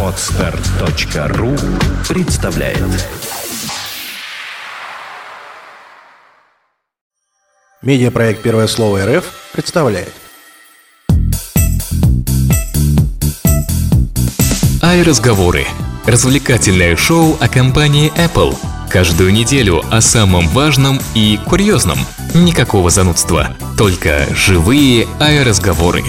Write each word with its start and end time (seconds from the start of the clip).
Отстар.ру 0.00 1.56
представляет 2.08 2.78
Медиапроект 7.82 8.42
«Первое 8.42 8.68
слово 8.68 9.04
РФ» 9.06 9.24
представляет 9.52 10.12
Ай-разговоры. 14.80 15.66
Развлекательное 16.06 16.94
шоу 16.94 17.36
о 17.40 17.48
компании 17.48 18.12
Apple. 18.16 18.56
Каждую 18.88 19.32
неделю 19.32 19.82
о 19.90 20.00
самом 20.00 20.46
важном 20.48 21.00
и 21.14 21.40
курьезном. 21.48 21.98
Никакого 22.34 22.90
занудства. 22.90 23.56
Только 23.76 24.28
живые 24.32 25.08
ай-разговоры. 25.18 26.04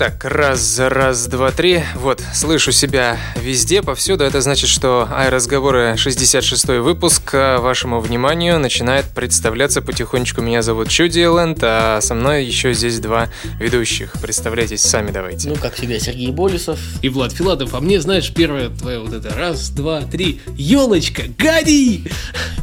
Так, 0.00 0.24
раз, 0.24 0.78
раз, 0.78 1.26
два, 1.26 1.50
три. 1.50 1.82
Вот, 1.94 2.22
слышу 2.32 2.72
себя 2.72 3.18
везде, 3.36 3.82
повсюду. 3.82 4.24
Это 4.24 4.40
значит, 4.40 4.70
что 4.70 5.06
ай-разговоры 5.12 5.94
66 5.98 6.68
выпуск 6.80 7.32
к 7.32 7.58
вашему 7.58 8.00
вниманию 8.00 8.58
начинает 8.58 9.04
представляться 9.14 9.82
потихонечку. 9.82 10.40
Меня 10.40 10.62
зовут 10.62 10.88
Чуди 10.88 11.22
Лэнд, 11.22 11.58
а 11.60 12.00
со 12.00 12.14
мной 12.14 12.46
еще 12.46 12.72
здесь 12.72 12.98
два 12.98 13.28
ведущих. 13.58 14.14
Представляйтесь 14.22 14.80
сами 14.80 15.10
давайте. 15.10 15.50
Ну, 15.50 15.56
как 15.56 15.74
всегда, 15.74 15.98
Сергей 15.98 16.30
Болесов. 16.30 16.78
И 17.02 17.10
Влад 17.10 17.32
Филатов, 17.32 17.74
а 17.74 17.80
мне, 17.80 18.00
знаешь, 18.00 18.32
первое 18.32 18.70
твое 18.70 19.00
вот 19.00 19.12
это 19.12 19.34
раз, 19.34 19.68
два, 19.68 20.00
три, 20.00 20.40
елочка, 20.56 21.24
гори! 21.38 22.04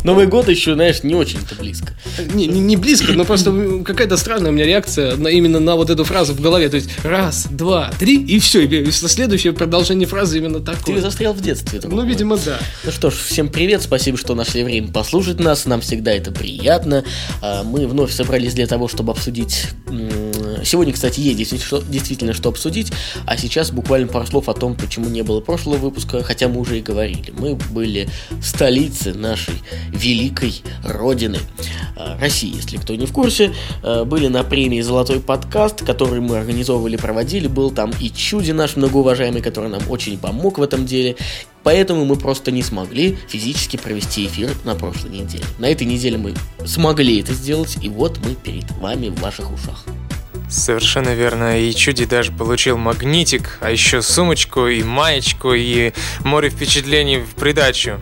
Новый 0.04 0.26
год 0.26 0.48
еще, 0.48 0.74
знаешь, 0.74 1.04
не 1.04 1.14
очень-то 1.16 1.54
близко. 1.56 1.94
Не, 2.34 2.48
не, 2.48 2.62
не 2.62 2.78
близко, 2.78 3.12
но 3.14 3.26
просто 3.26 3.84
какая-то 3.84 4.18
странная 4.18 4.52
у 4.52 4.54
меня 4.54 4.66
реакция 4.66 5.18
на, 5.18 5.28
именно 5.28 5.60
на 5.60 5.76
вот 5.76 5.90
эту 5.90 6.04
фразу 6.04 6.34
в 6.34 6.42
голове. 6.42 6.70
То 6.70 6.78
есть 6.78 6.90
раз, 7.04 7.27
два, 7.50 7.92
три, 8.00 8.22
и 8.24 8.40
все. 8.40 8.66
И 8.66 8.92
следующее 8.92 9.54
продолжение 9.54 10.08
фразы 10.08 10.38
именно 10.38 10.60
такое. 10.60 10.96
Ты 10.96 11.02
застрял 11.02 11.34
в 11.34 11.42
детстве. 11.42 11.80
Ну, 11.84 12.04
видимо, 12.06 12.38
да. 12.38 12.60
Ну 12.84 12.92
что 12.92 13.10
ж, 13.10 13.16
всем 13.16 13.50
привет, 13.50 13.82
спасибо, 13.82 14.18
что 14.18 14.36
нашли 14.36 14.64
время 14.64 14.92
послушать 14.92 15.40
нас, 15.40 15.66
нам 15.66 15.82
всегда 15.82 16.12
это 16.12 16.32
приятно. 16.32 17.04
А, 17.42 17.64
Мы 17.64 17.88
вновь 17.88 18.12
собрались 18.12 18.54
для 18.54 18.68
того, 18.68 18.88
чтобы 18.88 19.12
обсудить... 19.12 19.68
Сегодня, 20.64 20.92
кстати, 20.94 21.20
есть 21.20 21.38
действительно 21.38 21.66
что, 21.66 21.82
действительно 21.82 22.34
что 22.34 22.50
обсудить, 22.50 22.92
а 23.26 23.38
сейчас 23.38 23.72
буквально 23.72 24.08
пару 24.08 24.26
слов 24.26 24.50
о 24.50 24.54
том, 24.54 24.76
почему 24.76 25.08
не 25.08 25.22
было 25.22 25.40
прошлого 25.40 25.78
выпуска, 25.78 26.24
хотя 26.24 26.48
мы 26.48 26.60
уже 26.60 26.80
и 26.80 26.82
говорили. 26.82 27.32
Мы 27.38 27.56
были 27.56 28.10
в 28.32 28.44
столице 28.44 29.14
нашей 29.14 29.54
великой 29.90 30.62
родины, 30.84 31.38
а, 31.96 32.18
России, 32.20 32.56
если 32.56 32.78
кто 32.78 32.96
не 32.96 33.06
в 33.06 33.12
курсе. 33.12 33.54
А, 33.84 34.04
Были 34.06 34.28
на 34.28 34.44
премии 34.44 34.82
«Золотой 34.82 35.20
подкаст», 35.20 35.84
который 35.86 36.22
мы 36.22 36.38
организовывали, 36.38 36.96
проводили. 36.96 37.17
Был 37.48 37.72
там 37.72 37.92
и 38.00 38.10
Чуди 38.10 38.52
наш 38.52 38.76
многоуважаемый, 38.76 39.42
который 39.42 39.70
нам 39.70 39.82
очень 39.90 40.18
помог 40.18 40.58
в 40.58 40.62
этом 40.62 40.86
деле. 40.86 41.16
Поэтому 41.64 42.06
мы 42.06 42.16
просто 42.16 42.52
не 42.52 42.64
смогли 42.64 43.18
физически 43.28 43.78
провести 43.78 44.26
эфир 44.28 44.52
на 44.64 44.76
прошлой 44.76 45.10
неделе. 45.12 45.44
На 45.60 45.70
этой 45.70 45.86
неделе 45.86 46.18
мы 46.18 46.34
смогли 46.66 47.20
это 47.20 47.34
сделать, 47.34 47.78
и 47.82 47.90
вот 47.90 48.20
мы 48.26 48.36
перед 48.36 48.70
вами 48.80 49.10
в 49.10 49.20
ваших 49.20 49.52
ушах. 49.52 49.84
Совершенно 50.50 51.14
верно. 51.14 51.60
И 51.60 51.74
Чуди 51.74 52.06
даже 52.06 52.32
получил 52.32 52.78
магнитик, 52.78 53.58
а 53.62 53.70
еще 53.70 54.02
сумочку 54.02 54.68
и 54.68 54.82
маечку, 54.82 55.54
и 55.54 55.92
море 56.24 56.50
впечатлений 56.50 57.20
в 57.20 57.36
придачу. 57.36 58.00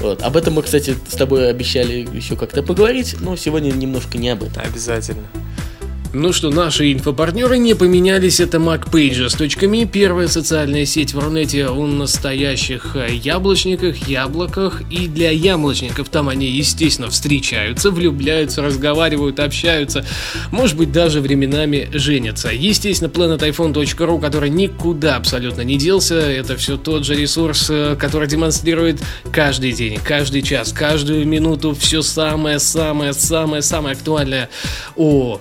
Вот. 0.00 0.22
Об 0.22 0.36
этом 0.36 0.54
мы, 0.54 0.62
кстати, 0.62 0.94
с 1.08 1.14
тобой 1.14 1.48
обещали 1.48 2.06
еще 2.12 2.36
как-то 2.36 2.62
поговорить, 2.62 3.16
но 3.20 3.36
сегодня 3.36 3.70
немножко 3.70 4.18
не 4.18 4.28
об 4.28 4.42
этом. 4.42 4.62
Обязательно. 4.62 5.24
Ну 6.14 6.32
что, 6.32 6.48
наши 6.48 6.90
инфопартнеры 6.94 7.58
не 7.58 7.74
поменялись, 7.74 8.40
это 8.40 8.56
MacPages.me, 8.56 9.86
первая 9.86 10.26
социальная 10.26 10.86
сеть 10.86 11.12
в 11.12 11.18
Рунете 11.18 11.68
о 11.68 11.86
настоящих 11.86 12.96
яблочниках, 13.10 14.08
яблоках 14.08 14.80
и 14.90 15.06
для 15.06 15.30
яблочников. 15.30 16.08
Там 16.08 16.30
они, 16.30 16.46
естественно, 16.46 17.10
встречаются, 17.10 17.90
влюбляются, 17.90 18.62
разговаривают, 18.62 19.38
общаются, 19.38 20.06
может 20.50 20.78
быть, 20.78 20.92
даже 20.92 21.20
временами 21.20 21.90
женятся. 21.92 22.48
Естественно, 22.54 23.10
planetiphone.ru, 23.10 24.18
который 24.18 24.48
никуда 24.48 25.16
абсолютно 25.16 25.60
не 25.60 25.76
делся, 25.76 26.14
это 26.14 26.56
все 26.56 26.78
тот 26.78 27.04
же 27.04 27.16
ресурс, 27.16 27.66
э, 27.68 27.96
который 28.00 28.28
демонстрирует 28.28 29.02
каждый 29.30 29.72
день, 29.72 30.00
каждый 30.02 30.40
час, 30.40 30.72
каждую 30.72 31.26
минуту 31.26 31.74
все 31.78 32.00
самое-самое-самое-самое 32.00 33.92
актуальное 33.92 34.48
о 34.96 35.38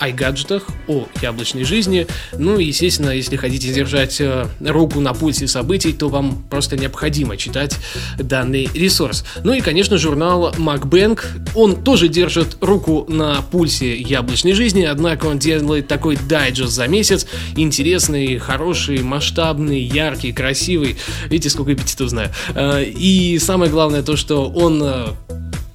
м, 0.00 0.08
iGadgetах, 0.08 0.62
о 0.86 1.06
яблочной 1.22 1.64
жизни. 1.64 2.06
Ну 2.36 2.58
и, 2.58 2.66
естественно, 2.66 3.10
если 3.10 3.36
хотите 3.36 3.72
держать 3.72 4.20
э, 4.20 4.46
руку 4.60 5.00
на 5.00 5.14
пульсе 5.14 5.46
событий, 5.48 5.92
то 5.92 6.08
вам 6.08 6.44
просто 6.50 6.76
необходимо 6.76 7.36
читать 7.36 7.76
данный 8.18 8.68
ресурс. 8.74 9.24
Ну 9.44 9.52
и, 9.52 9.60
конечно, 9.60 9.98
журнал 9.98 10.52
MacBank. 10.56 11.20
Он 11.54 11.82
тоже 11.82 12.08
держит 12.08 12.56
руку 12.60 13.04
на 13.08 13.42
пульсе 13.42 13.96
яблочной 13.96 14.52
жизни, 14.52 14.82
однако 14.84 15.26
он 15.26 15.38
делает 15.38 15.88
такой 15.88 16.16
дайджест 16.28 16.72
за 16.72 16.86
месяц. 16.88 17.26
Интересный, 17.56 18.38
хороший, 18.38 19.02
масштабный, 19.02 19.80
яркий, 19.80 20.32
красивый. 20.32 20.96
Видите, 21.26 21.50
сколько 21.50 21.72
эпитетов 21.72 22.08
знаю. 22.10 22.30
Э, 22.54 22.82
И 22.84 23.38
самое 23.38 23.70
главное 23.70 24.02
то, 24.02 24.16
что 24.16 24.48
он 24.48 24.82
э, 24.82 25.06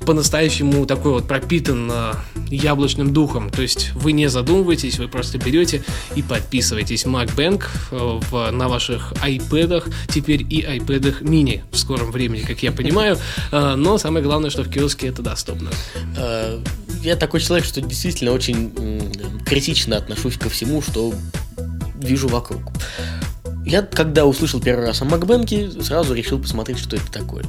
по-настоящему 0.05 0.85
такой 0.85 1.11
вот 1.13 1.27
пропитан 1.27 1.89
э, 1.91 2.13
яблочным 2.49 3.13
духом. 3.13 3.49
То 3.49 3.61
есть 3.61 3.91
вы 3.93 4.11
не 4.11 4.27
задумываетесь, 4.27 4.99
вы 4.99 5.07
просто 5.07 5.37
берете 5.37 5.83
и 6.15 6.21
подписываетесь 6.21 7.05
MacBank 7.05 7.63
э, 7.91 8.19
в, 8.29 8.51
на 8.51 8.67
ваших 8.67 9.13
iPad'ах, 9.13 9.91
теперь 10.09 10.41
и 10.41 10.61
iPad'ах 10.61 11.23
мини 11.23 11.63
в 11.71 11.77
скором 11.77 12.11
времени, 12.11 12.41
как 12.41 12.61
я 12.63 12.71
понимаю. 12.71 13.17
Э, 13.51 13.75
но 13.75 13.97
самое 13.97 14.23
главное, 14.23 14.49
что 14.49 14.63
в 14.63 14.69
киоске 14.69 15.07
это 15.07 15.21
доступно. 15.21 15.69
Я 17.01 17.15
такой 17.17 17.41
человек, 17.41 17.65
что 17.65 17.81
действительно 17.81 18.31
очень 18.31 18.71
критично 19.45 19.97
отношусь 19.97 20.37
ко 20.37 20.49
всему, 20.49 20.81
что 20.81 21.13
вижу 21.95 22.27
вокруг. 22.27 22.61
Я, 23.65 23.81
когда 23.81 24.25
услышал 24.25 24.59
первый 24.59 24.87
раз 24.87 25.01
о 25.01 25.05
Макбенке, 25.05 25.71
сразу 25.81 26.13
решил 26.13 26.39
посмотреть, 26.39 26.79
что 26.79 26.97
это 26.97 27.11
такое. 27.11 27.45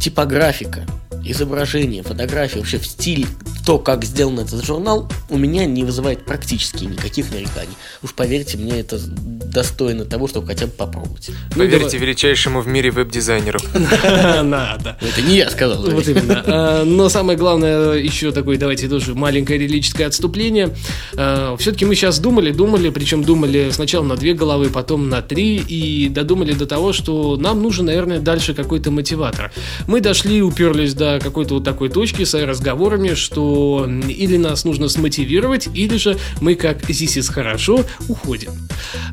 Типографика, 0.00 0.86
изображение, 1.24 2.02
фотография, 2.02 2.58
вообще 2.58 2.78
в 2.78 2.86
стиле, 2.86 3.26
то, 3.66 3.78
как 3.78 4.04
сделан 4.04 4.40
этот 4.40 4.64
журнал, 4.64 5.08
у 5.28 5.36
меня 5.36 5.66
не 5.66 5.84
вызывает 5.84 6.24
практически 6.24 6.84
никаких 6.84 7.30
нареканий. 7.30 7.74
Уж 8.02 8.14
поверьте 8.14 8.56
мне, 8.58 8.80
это 8.80 8.98
достойно 8.98 10.04
того, 10.04 10.28
чтобы 10.28 10.46
хотя 10.46 10.66
бы 10.66 10.72
попробовать. 10.72 11.30
Поверьте 11.54 11.98
величайшему 11.98 12.60
в 12.60 12.68
мире 12.68 12.90
веб-дизайнеру. 12.90 13.58
Надо. 14.42 14.96
Это 15.00 15.22
не 15.22 15.36
я 15.36 15.50
сказал. 15.50 15.82
Вот 15.82 16.08
именно. 16.08 16.42
А, 16.46 16.84
Но 16.84 17.08
самое 17.08 17.38
главное, 17.38 17.94
еще 17.94 18.32
такое, 18.32 18.58
давайте 18.58 18.88
тоже 18.88 19.14
маленькое 19.14 19.58
лирическое 19.58 20.06
отступление. 20.06 20.74
Все-таки 21.12 21.84
мы 21.84 21.94
сейчас 21.94 22.18
думали, 22.18 22.52
думали, 22.52 22.90
причем 22.90 23.24
думали 23.24 23.70
сначала 23.72 24.04
на 24.04 24.16
две 24.16 24.34
головы, 24.34 24.70
потом 24.70 25.08
на 25.08 25.22
три, 25.22 25.56
и 25.56 26.08
додумали 26.08 26.52
до 26.52 26.66
того, 26.66 26.92
что 26.92 27.36
нам 27.36 27.62
нужен, 27.62 27.86
наверное, 27.86 28.20
дальше 28.20 28.54
какой-то 28.54 28.90
мотиватор. 28.90 29.52
Мы 29.86 30.00
дошли, 30.00 30.42
уперлись 30.42 30.94
до 30.94 31.09
какой-то 31.18 31.54
вот 31.54 31.64
такой 31.64 31.88
точки 31.88 32.24
с 32.24 32.34
разговорами, 32.34 33.14
что 33.14 33.88
или 34.08 34.36
нас 34.36 34.64
нужно 34.64 34.88
смотивировать, 34.88 35.68
или 35.74 35.96
же 35.96 36.18
мы, 36.40 36.54
как 36.54 36.88
ЗИСИС 36.88 37.28
хорошо, 37.28 37.84
уходим. 38.08 38.52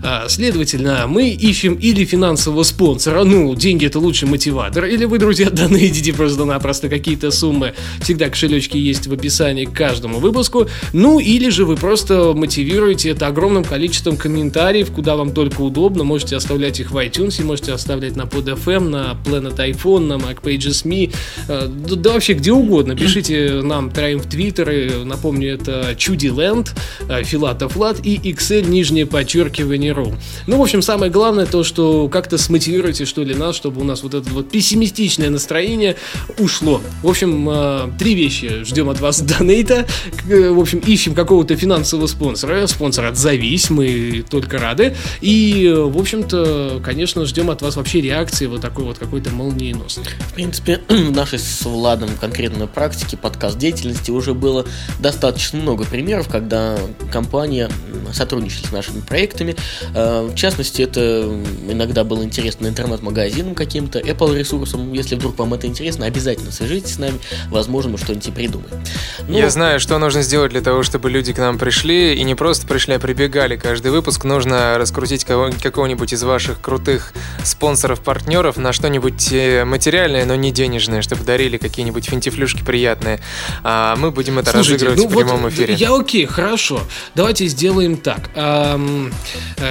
А, 0.04 0.28
Следовательно, 0.30 1.06
мы 1.08 1.30
ищем 1.30 1.74
или 1.74 2.06
финансового 2.06 2.64
спонсора, 2.64 3.24
ну, 3.24 3.56
деньги 3.56 3.86
это 3.86 4.00
лучший 4.00 4.28
мотиватор, 4.28 4.86
или 4.86 5.06
вы, 5.06 5.18
друзья, 5.20 5.50
донатите 5.52 6.14
просто-напросто 6.14 6.90
какие-то 6.90 7.32
суммы, 7.32 7.74
всегда 8.02 8.30
кошелечки 8.30 8.78
есть 8.78 9.08
в 9.08 9.14
описании 9.14 9.66
к 9.66 9.74
каждому 9.74 10.20
выпуску, 10.20 10.68
ну, 10.94 11.20
или 11.20 11.50
же 11.50 11.66
вы 11.66 11.76
просто 11.76 12.34
мотивируете 12.34 13.10
это 13.10 13.28
огромным 13.28 13.64
количеством 13.64 14.18
комментариев, 14.18 14.92
куда 14.92 15.16
вам 15.16 15.32
только 15.32 15.62
удобно, 15.62 16.04
можете 16.04 16.36
оставлять 16.36 16.80
их 16.80 16.92
в 16.92 16.98
iTunes, 16.98 17.44
можете 17.44 17.74
оставлять 17.74 18.16
на 18.16 18.24
PodFM, 18.24 18.90
на 18.90 19.18
Planet 19.26 19.56
iPhone, 19.56 20.08
на 20.08 20.14
MacPages.me, 20.14 21.14
э, 21.48 21.68
да, 21.88 21.96
да 21.96 22.14
вообще 22.14 22.34
где 22.34 22.52
угодно, 22.52 22.96
пишите 22.96 23.62
нам 23.64 23.90
троим 23.92 24.20
в 24.20 24.28
Твиттеры, 24.28 25.04
напомню, 25.06 25.54
это 25.54 25.96
Чудиленд, 25.98 26.74
э, 27.10 27.24
Филатов 27.24 27.76
Влад 27.76 28.06
и 28.06 28.18
Excel, 28.18 28.68
нижнее 28.68 29.06
подчеркивание 29.06 29.92
ру. 29.92 30.14
Ну, 30.48 30.58
в 30.58 30.62
общем, 30.62 30.82
самое 30.82 31.12
главное 31.12 31.46
то, 31.46 31.64
что 31.64 32.08
как-то 32.10 32.38
смотивируйте, 32.38 33.06
что 33.06 33.24
ли, 33.24 33.34
нас, 33.34 33.56
чтобы 33.56 33.82
у 33.82 33.84
нас 33.84 34.04
вот 34.04 34.14
это 34.14 34.30
вот 34.30 34.50
пессимистичное 34.50 35.30
настроение 35.30 35.96
ушло. 36.40 36.82
В 37.04 37.08
общем, 37.10 37.48
э, 37.50 37.90
три 38.00 38.16
вещи 38.16 38.64
ждем 38.64 38.90
от 38.90 39.00
вас 39.00 39.22
донейта. 39.40 39.86
Э, 40.30 40.50
В 40.50 40.60
общем, 40.60 40.80
ищем 40.80 41.14
какого-то 41.14 41.56
финансового 41.56 42.08
спонсора. 42.08 42.68
Спонсор 42.68 43.06
отзовись, 43.06 43.70
мы 43.70 44.24
только 44.30 44.58
рады. 44.58 44.96
И, 45.22 45.74
в 45.76 45.98
общем-то, 45.98 46.82
конечно, 46.84 47.26
ждем 47.26 47.50
от 47.50 47.62
вас 47.62 47.76
вообще 47.76 48.02
реакции 48.02 48.46
вот 48.46 48.62
такой 48.62 48.86
вот 48.86 48.98
какой-то 48.98 49.30
молниеносной. 49.32 50.06
В 50.20 50.34
принципе, 50.34 50.82
в 50.90 51.12
нашей 51.12 51.40
Владом 51.78 52.10
конкретно 52.20 52.66
практике 52.66 53.18
подкаст 53.18 53.56
деятельности 53.60 54.10
уже 54.10 54.34
было 54.34 54.66
достаточно 55.00 55.60
много 55.60 55.86
примеров, 55.86 56.28
когда 56.28 56.76
компания 57.12 57.70
сотрудничала 58.14 58.66
с 58.66 58.72
нашими 58.72 59.02
проектами. 59.02 59.56
Э, 59.94 60.28
в 60.32 60.34
частности, 60.34 60.82
это 60.82 61.40
иногда 61.70 62.04
было 62.04 62.24
интересно 62.24 62.66
интернет-магазинам 62.66 63.54
каким-то, 63.54 64.00
Apple 64.00 64.36
ресурсам. 64.36 64.92
Если 64.92 65.14
вдруг 65.14 65.38
вам 65.38 65.54
это 65.54 65.68
интересно, 65.68 66.08
обязательно 66.08 66.52
свяжитесь 66.52 66.96
с 66.96 66.98
нами. 66.98 67.20
Возможно, 67.50 67.92
мы 67.92 68.00
что-нибудь 68.00 68.34
придумаем. 68.34 68.84
Ну, 69.28 69.38
Я 69.38 69.52
знаю, 69.52 69.80
что 69.80 70.00
нужно 70.00 70.24
сделать 70.24 70.52
для 70.52 70.62
того, 70.62 70.82
чтобы 70.82 71.12
люди 71.12 71.32
к 71.32 71.38
нам 71.38 71.60
пришли, 71.60 72.16
и 72.16 72.24
не 72.24 72.34
просто 72.34 72.66
пришли, 72.66 72.96
а 72.96 73.00
прибегали 73.00 73.56
каждый 73.56 73.92
выпуск. 73.92 74.24
Нужно 74.24 74.80
раскрутить 74.80 75.26
какого-нибудь 75.26 76.12
из 76.12 76.24
ваших 76.24 76.60
крутых 76.60 77.14
спонсоров-партнеров 77.44 78.58
на 78.58 78.74
что-нибудь 78.74 79.32
э, 79.32 79.64
материальное, 79.64 80.26
но 80.26 80.34
не 80.34 80.52
денежное, 80.52 81.04
чтобы 81.04 81.24
дарили 81.24 81.58
какие-нибудь 81.70 82.06
финтифлюшки 82.06 82.64
приятные. 82.64 83.20
А 83.64 83.96
мы 83.96 84.12
будем 84.12 84.40
это 84.40 84.52
Слушайте, 84.52 84.86
разыгрывать 84.86 85.00
ну 85.00 85.08
в 85.08 85.26
прямом 85.26 85.42
вот 85.44 85.54
эфире. 85.54 85.74
Я 85.74 85.96
окей, 85.96 86.26
хорошо. 86.26 86.82
Давайте 87.16 87.48
сделаем 87.48 87.98
так. 87.98 88.30
Э, 88.36 88.78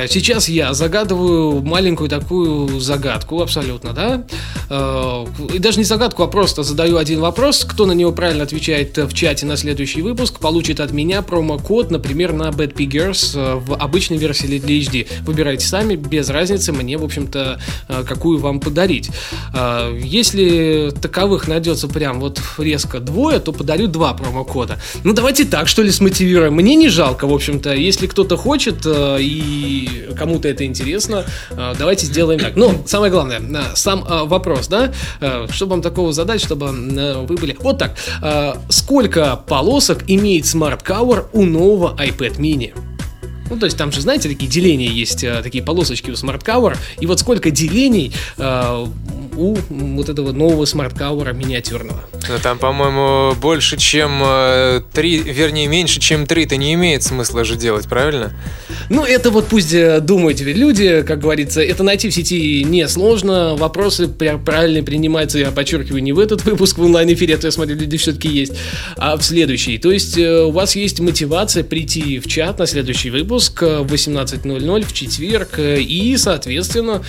сейчас 0.09 0.49
я 0.49 0.75
загадываю 0.75 1.63
маленькую 1.63 2.09
такую 2.09 2.81
загадку, 2.81 3.43
абсолютно, 3.43 3.93
да? 3.93 4.25
Э, 4.71 5.27
и 5.53 5.59
даже 5.59 5.79
не 5.79 5.85
загадку, 5.85 6.23
а 6.23 6.27
просто 6.27 6.63
задаю 6.63 6.97
один 6.97 7.21
вопрос. 7.21 7.65
Кто 7.65 7.87
на 7.87 7.93
него 7.93 8.13
правильно 8.13 8.45
отвечает 8.45 8.97
в 8.97 9.13
чате 9.15 9.47
на 9.47 9.57
следующий 9.57 10.03
выпуск, 10.03 10.39
получит 10.39 10.81
от 10.81 10.93
меня 10.93 11.23
промокод, 11.23 11.91
например, 11.91 12.33
на 12.33 12.49
Bad 12.49 12.75
Piggers 12.75 13.57
в 13.61 13.75
обычной 13.75 14.17
версии 14.17 14.47
для 14.59 14.79
HD. 14.79 15.07
Выбирайте 15.23 15.67
сами, 15.67 15.97
без 15.97 16.29
разницы, 16.29 16.73
мне, 16.73 16.97
в 16.99 17.05
общем-то, 17.05 17.61
какую 18.07 18.39
вам 18.39 18.61
подарить. 18.61 19.11
Если 19.95 20.93
таковых 21.01 21.49
найдется 21.49 21.86
прям 21.88 22.21
вот 22.21 22.41
резко 22.59 23.00
двое, 23.00 23.38
то 23.41 23.53
подарю 23.53 23.87
два 23.87 24.15
промокода. 24.15 24.79
Ну, 25.05 25.12
давайте 25.12 25.44
так, 25.44 25.69
что 25.69 25.83
ли, 25.83 25.91
смотивируем. 25.91 26.55
Мне 26.55 26.75
не 26.75 26.88
жалко, 26.88 27.27
в 27.27 27.33
общем-то. 27.33 27.75
Если 27.75 28.06
кто-то 28.06 28.37
хочет 28.37 28.85
э, 28.85 29.19
и 29.21 30.09
кому-то 30.19 30.49
это 30.49 30.65
интересно, 30.65 31.25
э, 31.50 31.75
давайте 31.79 32.06
сделаем 32.06 32.41
так. 32.41 32.56
Но 32.56 32.73
самое 32.87 33.11
главное, 33.12 33.41
э, 33.41 33.75
сам 33.75 34.05
вопрос, 34.27 34.69
да? 34.69 34.93
Чтобы 35.50 35.71
вам 35.73 35.83
такого 35.83 36.12
задать, 36.12 36.41
чтобы 36.41 36.67
вы 36.67 37.37
были... 37.37 37.56
Вот 37.61 37.79
так. 37.79 37.97
Сколько 38.69 39.37
полосок 39.37 40.05
имеет 40.06 40.44
Smart 40.44 40.85
Cover 40.85 41.27
у 41.33 41.44
нового 41.44 41.97
iPad 41.97 42.38
mini? 42.38 42.96
Ну, 43.51 43.57
то 43.57 43.67
есть 43.67 43.77
там 43.77 43.93
же, 43.93 44.01
знаете, 44.01 44.29
такие 44.29 44.51
деления 44.51 44.91
есть, 44.91 45.25
такие 45.43 45.63
полосочки 45.63 46.11
у 46.11 46.15
Cover. 46.15 46.77
И 47.01 47.07
вот 47.07 47.21
сколько 47.21 47.51
делений 47.51 48.13
у 49.37 49.57
вот 49.69 50.09
этого 50.09 50.33
нового 50.33 50.65
смарт-кауэра 50.65 51.33
миниатюрного. 51.33 52.03
Ну, 52.29 52.35
там, 52.43 52.59
по-моему, 52.59 53.35
больше, 53.35 53.77
чем 53.77 54.23
э, 54.25 54.81
три, 54.93 55.19
вернее, 55.19 55.67
меньше, 55.67 56.01
чем 56.01 56.27
три, 56.27 56.45
это 56.45 56.57
не 56.57 56.75
имеет 56.75 57.03
смысла 57.03 57.45
же 57.45 57.57
делать, 57.57 57.87
правильно? 57.87 58.33
Ну, 58.89 59.05
это 59.05 59.31
вот 59.31 59.47
пусть 59.49 59.75
э, 59.75 60.01
думают 60.01 60.41
люди, 60.41 61.03
как 61.03 61.21
говорится, 61.21 61.61
это 61.61 61.83
найти 61.83 62.09
в 62.09 62.15
сети 62.15 62.65
несложно, 62.65 63.57
вопросы 63.57 64.09
правильно 64.09 64.83
принимаются, 64.83 65.39
я 65.39 65.51
подчеркиваю, 65.51 66.03
не 66.03 66.13
в 66.13 66.19
этот 66.19 66.45
выпуск 66.45 66.79
в 66.79 66.83
онлайн-эфире, 66.83 67.35
а 67.35 67.39
то 67.39 67.47
я 67.47 67.51
смотрю, 67.51 67.77
люди 67.77 67.97
все-таки 67.99 68.29
есть, 68.29 68.55
а 68.97 69.17
в 69.17 69.23
следующий. 69.23 69.79
То 69.79 69.93
есть 69.93 70.17
э, 70.17 70.45
у 70.45 70.51
вас 70.51 70.77
есть 70.77 71.01
мотивация 71.01 71.63
прийти 71.63 72.19
в 72.19 72.27
чат 72.27 72.59
на 72.59 72.67
следующий 72.67 73.11
выпуск 73.11 73.36
в 73.38 73.93
18.00 73.93 74.87
в 74.87 74.93
четверг 74.93 75.59
и, 75.59 76.17
соответственно, 76.17 77.03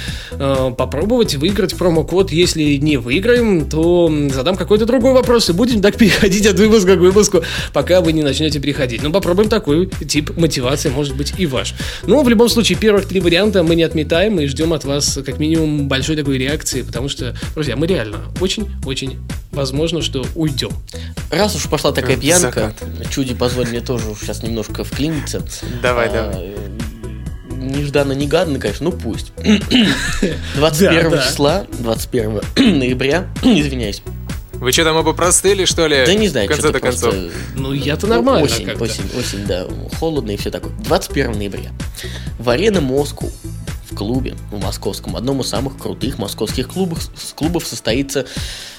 попробовать 0.77 1.35
выиграть 1.35 1.75
промокод 1.75 2.31
если 2.31 2.77
не 2.77 2.97
выиграем, 2.97 3.69
то 3.69 4.11
задам 4.33 4.55
какой-то 4.55 4.85
другой 4.85 5.13
вопрос 5.13 5.49
и 5.49 5.53
будем 5.53 5.81
так 5.81 5.97
переходить 5.97 6.45
от 6.45 6.59
выпуска 6.59 6.95
к 6.95 6.99
выпуску, 6.99 7.43
пока 7.73 8.01
вы 8.01 8.13
не 8.13 8.23
начнете 8.23 8.59
переходить. 8.59 9.03
Ну, 9.03 9.11
попробуем 9.11 9.49
такой 9.49 9.87
тип 10.07 10.37
мотивации, 10.37 10.89
может 10.89 11.15
быть, 11.15 11.33
и 11.37 11.45
ваш. 11.45 11.73
Но 12.05 12.23
в 12.23 12.29
любом 12.29 12.49
случае, 12.49 12.77
первых 12.77 13.05
три 13.07 13.19
варианта 13.19 13.63
мы 13.63 13.75
не 13.75 13.83
отметаем 13.83 14.39
и 14.39 14.45
ждем 14.47 14.73
от 14.73 14.85
вас 14.85 15.19
как 15.25 15.39
минимум 15.39 15.87
большой 15.87 16.15
такой 16.15 16.37
реакции, 16.37 16.81
потому 16.81 17.09
что, 17.09 17.35
друзья, 17.55 17.75
мы 17.75 17.87
реально 17.87 18.19
очень-очень 18.39 19.17
возможно, 19.57 20.01
что 20.01 20.25
уйдем. 20.35 20.71
Раз 21.29 21.55
уж 21.55 21.67
пошла 21.67 21.91
такая 21.91 22.15
пьянка. 22.15 22.73
Чуди, 23.09 23.33
позволь 23.33 23.67
мне 23.67 23.81
тоже 23.81 24.05
сейчас 24.19 24.43
немножко 24.43 24.83
вклиниться. 24.83 25.43
Давай, 25.81 26.07
а, 26.07 26.31
давай 26.31 26.55
нежданно-негаданно, 27.49 28.59
конечно, 28.59 28.85
ну 28.85 28.91
пусть. 28.91 29.33
21 30.55 31.11
числа, 31.21 31.65
21 31.79 32.41
ноября, 32.79 33.27
извиняюсь, 33.43 34.01
вы 34.59 34.71
что 34.71 34.85
там 34.85 34.95
оба 34.95 35.13
простыли, 35.13 35.65
что 35.65 35.85
ли? 35.85 36.03
Да 36.05 36.13
не 36.15 36.29
знаю, 36.29 36.47
в 36.47 36.51
конце-то 36.51 36.79
концов. 36.79 37.13
Ну, 37.55 37.73
я-то 37.73 38.07
нормально. 38.07 38.43
Осень, 38.43 38.71
осень, 38.71 39.03
осень, 39.17 39.45
да, 39.45 39.67
холодно 39.99 40.31
и 40.31 40.37
все 40.37 40.49
такое. 40.49 40.71
21 40.79 41.33
ноября. 41.33 41.69
В 42.39 42.49
арена 42.49 42.81
Москву 42.81 43.31
клубе, 43.97 44.35
в 44.51 44.61
московском, 44.61 45.15
одном 45.15 45.41
из 45.41 45.47
самых 45.47 45.77
крутых 45.77 46.17
московских 46.19 46.69
клубов, 46.69 47.09
клубов 47.35 47.65
состоится, 47.65 48.25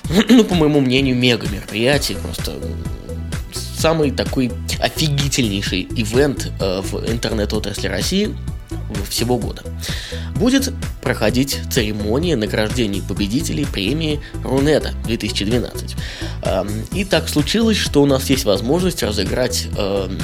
ну, 0.28 0.44
по 0.44 0.54
моему 0.54 0.80
мнению, 0.80 1.16
мега 1.16 1.48
мероприятие, 1.48 2.18
просто 2.18 2.56
самый 3.52 4.10
такой 4.10 4.52
офигительнейший 4.80 5.82
ивент 5.82 6.52
э, 6.60 6.80
в 6.82 7.10
интернет-отрасли 7.10 7.88
России 7.88 8.34
всего 9.08 9.38
года. 9.38 9.62
Будет 10.36 10.72
проходить 11.02 11.58
церемония 11.70 12.36
награждения 12.36 13.02
победителей 13.02 13.64
премии 13.64 14.20
Рунета 14.44 14.92
2012. 15.06 15.96
Эм, 16.42 16.68
и 16.92 17.04
так 17.04 17.28
случилось, 17.28 17.76
что 17.76 18.02
у 18.02 18.06
нас 18.06 18.28
есть 18.30 18.44
возможность 18.44 19.02
разыграть 19.02 19.68
эм, 19.76 20.18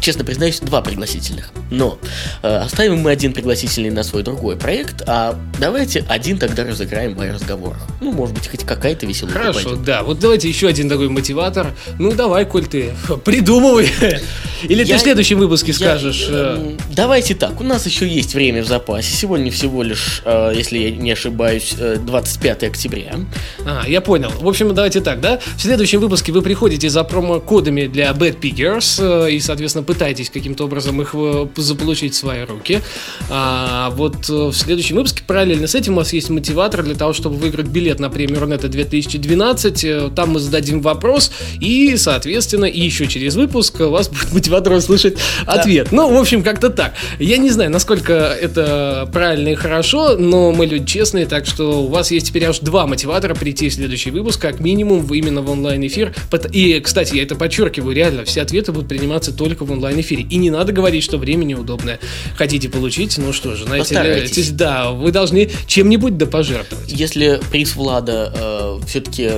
честно 0.00 0.24
признаюсь, 0.24 0.60
два 0.60 0.82
пригласительных. 0.82 1.50
Но 1.70 1.98
э, 2.42 2.56
оставим 2.56 2.98
мы 2.98 3.10
один 3.10 3.32
пригласительный 3.32 3.90
на 3.90 4.02
свой 4.02 4.22
другой 4.22 4.56
проект, 4.56 5.02
а 5.06 5.38
давайте 5.58 6.04
один 6.08 6.38
тогда 6.38 6.64
разыграем 6.64 7.14
в 7.14 7.20
разговорах. 7.20 7.78
Ну, 8.00 8.12
может 8.12 8.34
быть, 8.34 8.48
хоть 8.48 8.64
какая-то 8.64 9.06
веселая. 9.06 9.34
Хорошо, 9.34 9.70
пойдет. 9.70 9.84
да. 9.84 10.02
Вот 10.02 10.20
давайте 10.20 10.48
еще 10.48 10.68
один 10.68 10.88
такой 10.88 11.08
мотиватор. 11.08 11.72
Ну, 11.98 12.12
давай, 12.12 12.44
Коль, 12.44 12.66
ты 12.66 12.92
придумывай. 13.24 13.90
Или 14.62 14.84
я, 14.84 14.94
ты 14.94 14.96
в 14.96 15.00
следующем 15.00 15.38
выпуске 15.38 15.72
я, 15.72 15.74
скажешь. 15.74 16.26
Э... 16.28 16.76
Давайте 16.90 17.34
так, 17.34 17.60
у 17.60 17.64
нас 17.64 17.86
еще 17.86 18.08
есть 18.08 18.34
время 18.34 18.62
в 18.62 18.66
запасе. 18.66 19.14
Сегодня 19.14 19.50
всего 19.50 19.82
лишь, 19.82 20.22
э, 20.24 20.52
если 20.54 20.78
я 20.78 20.90
не 20.90 21.12
ошибаюсь, 21.12 21.74
25 21.74 22.62
э, 22.62 22.66
октября. 22.66 23.16
А, 23.64 23.84
я 23.86 24.00
понял. 24.00 24.30
В 24.30 24.48
общем, 24.48 24.74
давайте 24.74 25.00
так, 25.00 25.20
да? 25.20 25.40
В 25.56 25.60
следующем 25.60 26.00
выпуске 26.00 26.32
вы 26.32 26.42
приходите 26.42 26.88
за 26.88 27.04
промокодами 27.04 27.86
для 27.86 28.10
Bad 28.10 28.40
Piggers 28.40 29.30
и, 29.30 29.40
соответственно, 29.40 29.75
соответственно, 29.76 29.82
пытаетесь 29.82 30.30
каким-то 30.30 30.64
образом 30.64 31.00
их 31.00 31.10
э, 31.14 31.46
заполучить 31.56 32.14
в 32.14 32.16
свои 32.16 32.44
руки. 32.44 32.80
А 33.28 33.90
вот 33.90 34.28
э, 34.28 34.32
в 34.32 34.52
следующем 34.52 34.96
выпуске 34.96 35.22
параллельно 35.26 35.66
с 35.66 35.74
этим 35.74 35.94
у 35.94 35.96
вас 35.96 36.12
есть 36.12 36.30
мотиватор 36.30 36.82
для 36.82 36.94
того, 36.94 37.12
чтобы 37.12 37.36
выиграть 37.36 37.66
билет 37.66 38.00
на 38.00 38.10
премию 38.10 38.40
Рунета 38.40 38.68
2012. 38.68 39.84
Э, 39.84 40.10
там 40.14 40.30
мы 40.30 40.40
зададим 40.40 40.80
вопрос, 40.80 41.30
и, 41.60 41.96
соответственно, 41.96 42.66
еще 42.66 43.06
через 43.06 43.36
выпуск 43.36 43.80
у 43.80 43.90
вас 43.90 44.08
будет 44.08 44.32
мотиватор 44.32 44.72
услышать 44.72 45.18
ответ. 45.46 45.88
Да. 45.90 45.96
Ну, 45.96 46.16
в 46.16 46.20
общем, 46.20 46.42
как-то 46.42 46.70
так. 46.70 46.94
Я 47.18 47.38
не 47.38 47.50
знаю, 47.50 47.70
насколько 47.70 48.12
это 48.12 49.08
правильно 49.12 49.48
и 49.48 49.54
хорошо, 49.54 50.16
но 50.16 50.52
мы 50.52 50.66
люди 50.66 50.86
честные, 50.86 51.26
так 51.26 51.46
что 51.46 51.82
у 51.82 51.88
вас 51.88 52.10
есть 52.10 52.28
теперь 52.28 52.44
аж 52.44 52.60
два 52.60 52.86
мотиватора 52.86 53.34
прийти 53.34 53.68
в 53.68 53.74
следующий 53.74 54.10
выпуск, 54.10 54.40
как 54.40 54.60
минимум, 54.60 55.06
именно 55.12 55.42
в 55.42 55.50
онлайн-эфир. 55.50 56.14
И, 56.52 56.80
кстати, 56.80 57.16
я 57.16 57.22
это 57.22 57.34
подчеркиваю, 57.34 57.94
реально, 57.94 58.24
все 58.24 58.42
ответы 58.42 58.72
будут 58.72 58.88
приниматься 58.88 59.32
только 59.32 59.65
в 59.66 59.72
онлайн-эфире. 59.72 60.22
И 60.22 60.36
не 60.36 60.50
надо 60.50 60.72
говорить, 60.72 61.04
что 61.04 61.18
время 61.18 61.44
неудобное. 61.44 61.98
Хотите 62.36 62.68
получить, 62.68 63.18
ну 63.18 63.32
что 63.32 63.54
же, 63.54 63.64
знаете 63.64 63.94
ли, 64.02 64.50
да, 64.52 64.90
вы 64.90 65.12
должны 65.12 65.50
чем-нибудь 65.66 66.16
да 66.16 66.26
пожертвовать. 66.26 66.90
Если 66.90 67.40
приз 67.50 67.76
Влада 67.76 68.32
э, 68.34 68.78
все-таки 68.86 69.30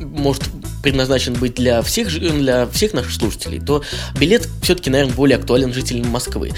может 0.00 0.42
предназначен 0.84 1.32
быть 1.32 1.54
для 1.54 1.80
всех, 1.80 2.08
для 2.10 2.66
всех 2.66 2.92
наших 2.92 3.12
слушателей, 3.12 3.58
то 3.58 3.82
билет 4.20 4.46
все-таки, 4.62 4.90
наверное, 4.90 5.14
более 5.14 5.38
актуален 5.38 5.72
жителям 5.72 6.08
Москвы. 6.10 6.52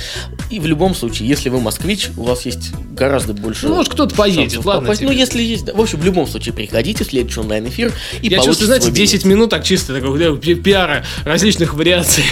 И 0.51 0.59
в 0.59 0.67
любом 0.67 0.97
случае, 0.97 1.29
если 1.29 1.49
вы 1.49 1.61
москвич, 1.61 2.11
у 2.17 2.25
вас 2.25 2.45
есть 2.45 2.73
гораздо 2.91 3.35
больше... 3.35 3.69
Ну, 3.69 3.77
может, 3.77 3.93
кто-то 3.93 4.17
поедет, 4.17 4.65
ладно 4.65 4.83
попасть. 4.83 5.03
Ну, 5.03 5.13
если 5.13 5.41
есть... 5.41 5.67
Да. 5.67 5.75
В 5.75 5.81
общем, 5.81 6.01
в 6.01 6.05
любом 6.05 6.27
случае, 6.27 6.55
приходите 6.55 7.05
в 7.05 7.07
следующий 7.07 7.39
онлайн-эфир 7.39 7.93
и 8.21 8.27
Я 8.29 8.43
чувствую, 8.43 8.67
знаете, 8.67 8.91
10 8.91 9.25
минут 9.25 9.51
так 9.51 9.63
чисто, 9.63 9.95
такого 9.95 10.37
пиара 10.37 11.05
различных 11.25 11.75
вариаций, 11.75 12.25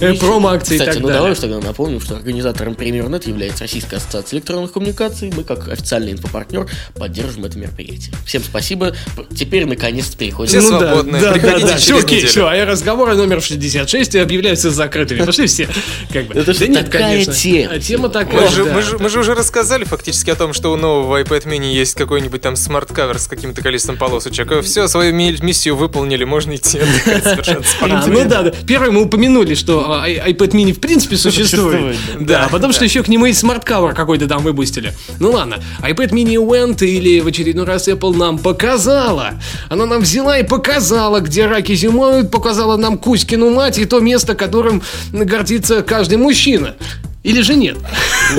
ну, 0.00 0.16
промо-акций 0.20 0.76
и 0.76 0.78
так 0.78 1.00
ну 1.00 1.08
давай 1.08 1.34
тогда 1.34 1.58
напомним, 1.58 2.00
что 2.00 2.14
организатором 2.14 2.76
премии 2.76 3.00
Рунет 3.00 3.26
является 3.26 3.64
Российская 3.64 3.96
ассоциация 3.96 4.36
электронных 4.36 4.72
коммуникаций. 4.72 5.32
Мы, 5.34 5.42
как 5.42 5.68
официальный 5.68 6.12
инфопартнер, 6.12 6.68
поддерживаем 6.94 7.46
это 7.46 7.58
мероприятие. 7.58 8.14
Всем 8.24 8.44
спасибо. 8.44 8.94
Теперь, 9.36 9.66
наконец-то, 9.66 10.16
переходим... 10.16 10.50
Все 10.50 10.62
свободны. 10.62 11.20
да, 11.20 11.31
Приходите 11.32 11.66
да. 11.66 11.72
через 11.72 11.82
Все 11.82 11.98
окей, 11.98 12.16
неделю. 12.18 12.28
все. 12.30 12.46
А 12.46 12.64
разговоры 12.66 13.14
номер 13.14 13.40
66 13.42 14.16
объявляются 14.16 14.70
закрытыми. 14.70 15.24
Пошли 15.24 15.46
все. 15.46 15.68
Как 16.12 16.26
бы. 16.26 16.34
Это 16.34 16.52
ж 16.52 16.58
Да 16.58 16.66
нет, 16.66 16.84
такая 16.86 17.02
конечно. 17.12 17.32
тема. 17.34 17.72
А 17.74 17.78
Тема 17.80 18.08
такая. 18.08 18.40
Мы 18.42 18.48
же, 18.48 18.64
да. 18.64 18.72
мы, 18.74 18.82
же, 18.82 18.98
мы 18.98 19.08
же 19.08 19.18
уже 19.20 19.34
рассказали 19.34 19.84
фактически 19.84 20.30
о 20.30 20.34
том, 20.34 20.52
что 20.52 20.72
у 20.72 20.76
нового 20.76 21.20
iPad 21.22 21.46
mini 21.46 21.72
есть 21.72 21.94
какой-нибудь 21.94 22.40
там 22.40 22.56
smart 22.56 22.87
cover 22.87 23.18
с 23.18 23.26
каким-то 23.26 23.62
количеством 23.62 23.96
полосочек. 23.96 24.62
Все, 24.62 24.88
свою 24.88 25.14
ми- 25.14 25.36
миссию 25.40 25.76
выполнили, 25.76 26.24
можно 26.24 26.54
идти 26.56 26.78
отдыхать 26.78 27.24
совершенно 27.24 27.62
спокойно. 27.62 28.04
ну 28.06 28.28
да, 28.28 28.42
да. 28.42 28.52
Первое 28.66 28.90
мы 28.90 29.02
упомянули, 29.02 29.54
что 29.54 30.00
а, 30.02 30.08
iPad 30.08 30.50
mini 30.52 30.72
в 30.72 30.80
принципе 30.80 31.16
существует. 31.16 31.96
Да, 32.20 32.44
а 32.46 32.48
потом, 32.48 32.72
что 32.72 32.84
еще 32.84 33.02
к 33.02 33.08
нему 33.08 33.26
и 33.26 33.32
smart 33.32 33.63
cover 33.63 33.94
какой-то 33.94 34.26
там 34.28 34.42
выпустили. 34.42 34.92
Ну 35.18 35.30
ладно, 35.32 35.58
iPad 35.80 36.10
mini 36.10 36.34
Event 36.34 36.84
или 36.84 37.20
в 37.20 37.26
очередной 37.26 37.64
раз 37.66 37.88
Apple 37.88 38.16
нам 38.16 38.38
показала. 38.38 39.34
Она 39.68 39.86
нам 39.86 40.02
взяла 40.02 40.38
и 40.38 40.42
показала, 40.44 41.20
где 41.22 41.46
раки 41.46 41.74
зимуют, 41.74 42.30
показала 42.30 42.76
нам 42.76 42.98
Кузькину 42.98 43.50
мать 43.50 43.78
и 43.78 43.84
то 43.84 44.00
место, 44.00 44.34
которым 44.34 44.82
гордится 45.12 45.82
каждый 45.82 46.18
мужчина. 46.18 46.76
Или 47.22 47.40
же 47.42 47.54
нет? 47.54 47.76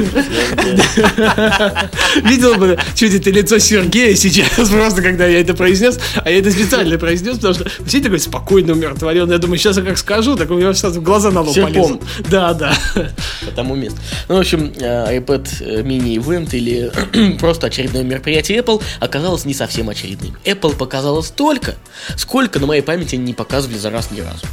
Видел 2.24 2.56
бы 2.56 2.78
Чуди 2.96 3.30
лицо 3.30 3.58
Сергея 3.58 4.14
сейчас, 4.16 4.70
просто 4.70 5.02
когда 5.02 5.26
я 5.26 5.40
это 5.40 5.54
произнес, 5.54 5.98
а 6.16 6.30
я 6.30 6.40
это 6.40 6.52
специально 6.52 6.98
произнес, 6.98 7.36
потому 7.36 7.54
что 7.54 7.66
все 7.86 8.02
такой 8.02 8.20
спокойный, 8.20 8.74
умиротворенный. 8.74 9.34
Я 9.34 9.40
думаю, 9.40 9.58
сейчас 9.58 9.78
я 9.78 9.84
как 9.84 9.98
скажу, 9.98 10.36
так 10.36 10.52
у 10.52 10.56
меня 10.56 10.74
сразу 10.74 11.02
глаза 11.02 11.32
на 11.32 11.42
лоб 11.42 11.56
полезут. 11.56 12.02
Да, 12.30 12.54
да. 12.54 12.76
по 12.94 13.52
тому 13.56 13.76
месту. 13.76 14.00
Ну, 14.28 14.36
в 14.36 14.40
общем, 14.40 14.74
э, 14.76 15.18
iPad 15.18 15.84
mini 15.86 16.18
event 16.18 16.50
или 16.52 16.92
просто 17.40 17.68
очередное 17.68 18.04
мероприятие 18.04 18.60
Apple 18.60 18.82
оказалось 19.00 19.46
не 19.46 19.54
совсем 19.54 19.88
очередным. 19.90 20.36
Apple 20.44 20.76
показала 20.76 21.22
столько, 21.22 21.76
сколько 22.18 22.60
на 22.60 22.68
моей 22.68 22.82
памяти 22.82 23.16
не 23.16 23.34
показывали 23.34 23.78
за 23.78 23.92
раз 23.92 24.12
ни 24.12 24.20
разу. 24.20 24.46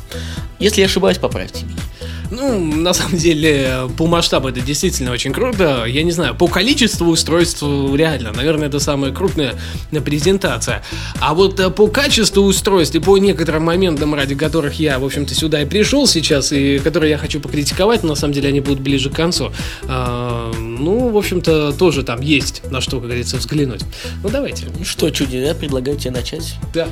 Если 0.60 0.82
я 0.82 0.86
ошибаюсь, 0.86 1.18
поправьте 1.18 1.64
меня. 1.64 1.80
Ну, 2.30 2.60
на 2.60 2.92
самом 2.92 3.16
деле, 3.16 3.90
по 3.96 4.06
масштабу 4.20 4.48
это 4.48 4.60
действительно 4.60 5.12
очень 5.12 5.32
круто. 5.32 5.84
Я 5.86 6.02
не 6.02 6.12
знаю, 6.12 6.34
по 6.34 6.46
количеству 6.46 7.08
устройств 7.08 7.62
реально, 7.62 8.32
наверное, 8.32 8.68
это 8.68 8.78
самая 8.78 9.12
крупная 9.12 9.54
э, 9.92 10.00
презентация. 10.02 10.82
А 11.20 11.32
вот 11.32 11.58
э, 11.58 11.70
по 11.70 11.86
качеству 11.86 12.42
устройств 12.42 12.94
и 12.94 12.98
по 12.98 13.16
некоторым 13.16 13.64
моментам, 13.64 14.14
ради 14.14 14.34
которых 14.34 14.78
я, 14.78 14.98
в 14.98 15.06
общем-то, 15.06 15.34
сюда 15.34 15.62
и 15.62 15.64
пришел 15.64 16.06
сейчас, 16.06 16.52
и 16.52 16.78
которые 16.80 17.08
я 17.08 17.16
хочу 17.16 17.40
покритиковать, 17.40 18.02
но 18.02 18.10
на 18.10 18.14
самом 18.14 18.34
деле 18.34 18.50
они 18.50 18.60
будут 18.60 18.80
ближе 18.80 19.08
к 19.08 19.14
концу. 19.14 19.52
а, 19.88 20.52
ну, 20.58 21.08
в 21.08 21.16
общем-то, 21.16 21.72
тоже 21.72 22.02
там 22.02 22.20
есть 22.20 22.62
на 22.70 22.82
что, 22.82 22.98
как 22.98 23.06
говорится, 23.06 23.38
взглянуть. 23.38 23.80
Ну, 24.22 24.28
давайте. 24.28 24.66
Ну 24.78 24.84
что, 24.84 25.08
Чуди, 25.08 25.36
я 25.36 25.54
предлагаю 25.54 25.96
тебе 25.96 26.10
начать. 26.10 26.56
Да. 26.74 26.86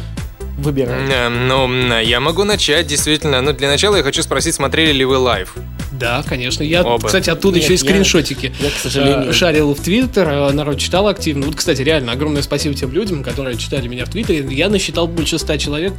Выбирай. 0.57 0.97
Э, 1.11 1.29
Ну, 1.29 2.01
я 2.01 2.21
могу 2.21 2.45
начать, 2.45 2.87
действительно. 2.87 3.43
Но 3.43 3.53
для 3.53 3.69
начала 3.69 3.97
я 3.97 4.03
хочу 4.03 4.23
спросить, 4.23 4.55
смотрели 4.55 4.93
ли 4.93 5.05
вы 5.05 5.19
live? 5.19 5.55
Да, 5.99 6.23
конечно. 6.27 6.63
Я, 6.63 6.83
Оба. 6.83 7.07
кстати, 7.07 7.31
оттуда 7.31 7.57
Нет, 7.57 7.65
еще 7.65 7.75
и 7.75 7.77
я- 7.77 7.85
скриншотики 7.85 8.53
я, 8.61 8.71
к 8.71 8.75
сожалению- 8.75 9.31
э, 9.31 9.33
шарил 9.33 9.75
в 9.75 9.81
Твиттер, 9.81 10.29
э, 10.29 10.53
народ 10.53 10.79
читал 10.79 11.09
активно. 11.09 11.47
Вот, 11.47 11.57
кстати, 11.57 11.83
реально, 11.83 12.13
огромное 12.13 12.43
спасибо 12.43 12.75
тем 12.75 12.93
людям, 12.93 13.23
которые 13.23 13.57
читали 13.57 13.89
меня 13.89 14.05
в 14.07 14.11
Твиттере. 14.11 14.47
Я 14.51 14.69
насчитал 14.69 15.07
больше 15.09 15.39
ста 15.39 15.59
человек. 15.59 15.93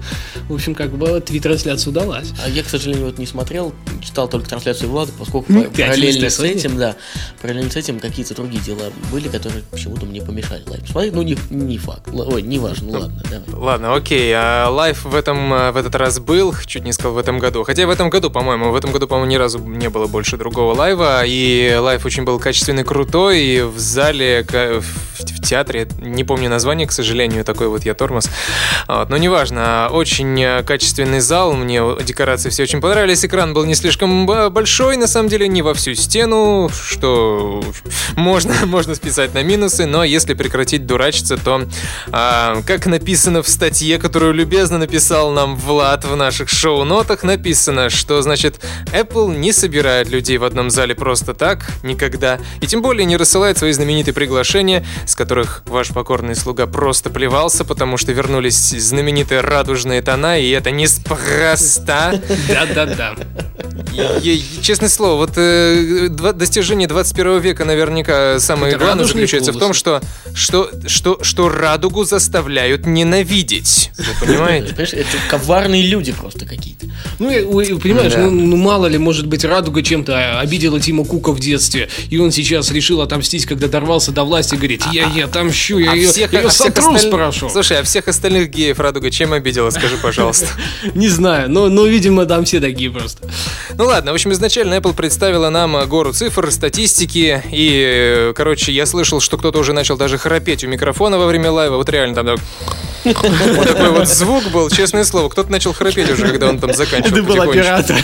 В 0.48 0.54
общем, 0.54 0.76
как 0.76 0.92
бы 0.92 1.20
твит-трансляция 1.20 1.92
удалась. 1.92 2.32
А 2.46 2.50
я, 2.50 2.64
к 2.64 2.70
сожалению, 2.70 3.08
вот 3.08 3.18
не 3.18 3.26
смотрел, 3.26 3.74
читал 4.02 4.28
только 4.30 4.48
трансляцию 4.50 4.90
Влада, 4.90 5.12
поскольку 5.18 5.52
Ну, 5.52 5.64
параллельно 5.66 6.30
с 6.30 6.40
этим, 6.40 6.78
да, 6.78 6.96
параллельно 7.42 7.72
с 7.72 7.76
этим 7.76 8.00
какие-то 8.00 8.36
другие 8.36 8.62
дела 8.64 8.84
были, 9.12 9.28
которые 9.28 9.64
почему-то 9.70 10.06
мне 10.06 10.22
помешали 10.22 10.64
live 10.68 10.88
смотреть. 10.88 11.14
Ну, 11.14 11.22
не, 11.22 11.38
не 11.50 11.78
факт. 11.78 12.08
Ой, 12.14 12.42
не 12.42 12.60
важно, 12.60 12.92
ладно, 13.00 13.24
давай. 13.30 13.62
Ладно, 13.62 13.96
окей. 13.96 14.32
а 14.36 14.70
Live 14.70 15.04
в 15.04 15.16
этом 15.16 15.54
э, 15.54 15.72
в 15.72 15.78
этот 15.78 15.96
раз 15.96 16.20
был, 16.20 16.54
чуть 16.66 16.84
не 16.84 16.94
сказал 16.94 17.14
в 17.14 17.18
этом 17.18 17.40
году. 17.40 17.64
Хотя 17.64 17.86
в 17.86 17.90
этом 17.90 18.10
году, 18.10 18.30
по-моему, 18.30 18.72
в 18.72 18.76
этом 18.76 18.92
году, 18.92 19.08
по-моему, 19.08 19.30
ни 19.32 19.36
разу 19.36 19.60
не 19.60 19.89
было 19.90 20.08
больше 20.08 20.38
другого 20.38 20.74
live 20.74 21.07
а. 21.07 21.24
И 21.26 21.76
live 21.76 22.06
очень 22.06 22.24
был 22.24 22.40
качественный, 22.40 22.84
крутой. 22.84 23.42
И 23.42 23.62
в 23.62 23.78
зале, 23.78 24.46
в, 24.50 25.42
театре, 25.42 25.88
не 26.00 26.24
помню 26.24 26.50
название, 26.50 26.88
к 26.88 26.92
сожалению, 26.92 27.44
такой 27.44 27.68
вот 27.68 27.84
я 27.84 27.94
тормоз. 27.94 28.30
Вот, 28.88 29.10
но 29.10 29.18
неважно, 29.18 29.90
очень 29.92 30.64
качественный 30.64 31.20
зал. 31.20 31.54
Мне 31.54 31.82
декорации 32.04 32.50
все 32.50 32.64
очень 32.64 32.82
понравились. 32.82 33.26
Экран 33.26 33.54
был 33.54 33.66
не 33.66 33.76
слишком 33.76 34.26
большой, 34.26 34.98
на 34.98 35.08
самом 35.08 35.30
деле, 35.30 35.48
не 35.48 35.62
во 35.62 35.74
всю 35.74 35.96
стену, 35.96 36.70
что 36.72 37.64
можно, 38.16 38.54
можно 38.66 38.96
списать 38.96 39.34
на 39.34 39.44
минусы, 39.44 39.86
но 39.86 40.04
если 40.04 40.34
прекратить 40.34 40.86
дурачиться, 40.86 41.38
то, 41.38 41.64
а, 42.12 42.62
как 42.66 42.86
написано 42.86 43.42
в 43.42 43.50
статье, 43.50 43.98
которую 43.98 44.34
любезно 44.34 44.78
написал 44.78 45.32
нам 45.32 45.56
Влад 45.56 46.06
в 46.06 46.16
наших 46.16 46.50
шоу-нотах, 46.50 47.24
написано, 47.24 47.90
что, 47.90 48.22
значит, 48.22 48.60
Apple 48.94 49.36
не 49.36 49.52
собирает 49.80 50.10
людей 50.10 50.38
в 50.38 50.44
одном 50.44 50.70
зале 50.70 50.94
просто 50.94 51.34
так, 51.34 51.72
никогда, 51.84 52.38
и 52.60 52.68
тем 52.68 52.82
более 52.82 53.06
не 53.06 53.16
рассылает 53.16 53.58
свои 53.58 53.72
знаменитые 53.72 54.14
приглашения, 54.14 54.86
с 55.06 55.16
которых 55.16 55.64
ваш 55.68 55.90
покорный 55.90 56.36
слуга 56.36 56.68
просто 56.68 57.10
плевался, 57.10 57.64
потому 57.64 57.96
что 57.96 58.12
вернулись 58.12 58.58
знаменитые 58.58 59.40
радужные 59.40 60.02
тона, 60.02 60.38
и 60.38 60.50
это 60.50 60.72
неспроста. 60.72 62.20
Да-да-да. 62.50 63.16
Честное 64.62 64.90
слово, 64.90 65.16
вот 65.16 65.32
э, 65.38 66.10
достижение 66.10 66.88
21 66.90 67.40
века 67.40 67.64
наверняка 67.64 68.40
самое 68.42 68.78
главное 68.78 69.06
заключается 69.06 69.54
в 69.54 69.60
том, 69.60 69.74
что, 69.74 70.02
что, 70.34 70.70
что, 70.88 71.20
что 71.22 71.48
радугу 71.48 72.04
заставляют 72.04 72.86
ненавидеть. 72.86 73.92
Вы 73.98 74.28
понимаете? 74.28 74.68
Понимаешь, 74.70 74.94
это 74.94 75.18
коварные 75.30 75.84
люди 75.84 76.12
просто 76.12 76.46
какие-то. 76.46 76.88
Ну, 77.18 77.30
понимаешь, 77.80 78.14
ну, 78.18 78.30
ну, 78.30 78.58
мало 78.58 78.88
ли, 78.88 78.98
может 78.98 79.28
быть, 79.28 79.46
Радуга 79.46 79.69
чем-то 79.82 80.40
обидела 80.40 80.80
Тима 80.80 81.06
Кука 81.06 81.32
в 81.32 81.40
детстве, 81.40 81.90
и 82.10 82.18
он 82.18 82.32
сейчас 82.32 82.72
решил 82.72 83.02
отомстить, 83.02 83.46
когда 83.46 83.68
дорвался 83.68 84.12
до 84.12 84.24
власти, 84.24 84.56
говорит, 84.56 84.84
я, 84.92 85.08
я 85.16 85.26
отомщу, 85.26 85.78
я 85.78 85.92
А 85.92 85.96
ее, 85.96 86.10
всех- 86.10 86.34
ее 86.34 86.40
а 86.40 86.50
всех 86.50 86.76
сотру 86.76 86.94
осталь- 86.96 87.12
порошок. 87.12 87.52
Слушай, 87.52 87.80
а 87.80 87.84
всех 87.84 88.08
остальных 88.08 88.50
геев 88.50 88.80
Радуга 88.80 89.10
чем 89.12 89.34
обидела, 89.34 89.70
скажи, 89.70 89.98
пожалуйста. 90.02 90.48
Не 90.96 91.08
знаю, 91.10 91.50
но, 91.50 91.68
но, 91.70 91.86
видимо, 91.86 92.26
там 92.26 92.46
все 92.46 92.60
такие 92.60 92.90
просто. 92.92 93.28
Ну 93.76 93.86
ладно, 93.86 94.12
в 94.12 94.16
общем, 94.16 94.32
изначально 94.34 94.76
Apple 94.76 94.94
представила 94.94 95.50
нам 95.50 95.78
э, 95.78 95.86
гору 95.86 96.12
цифр, 96.14 96.52
статистики, 96.52 97.42
и, 97.52 98.30
э, 98.30 98.34
короче, 98.36 98.72
я 98.72 98.86
слышал, 98.86 99.20
что 99.20 99.38
кто-то 99.38 99.60
уже 99.60 99.74
начал 99.74 99.98
даже 99.98 100.18
храпеть 100.18 100.64
у 100.64 100.68
микрофона 100.68 101.18
во 101.18 101.28
время 101.28 101.52
лайва, 101.52 101.78
вот 101.78 101.90
реально 101.90 102.16
там 102.16 102.26
так- 102.26 102.40
вот 103.56 103.68
такой 103.68 103.90
вот 103.92 104.08
звук 104.08 104.44
был, 104.52 104.70
честное 104.70 105.06
слово, 105.06 105.30
кто-то 105.30 105.52
начал 105.52 105.74
храпеть 105.74 106.10
уже, 106.12 106.28
когда 106.28 106.48
он 106.50 106.60
там 106.60 106.74
заканчивал 106.76 107.18
Это 107.18 107.24
был 107.24 107.42
оператор. 107.42 107.96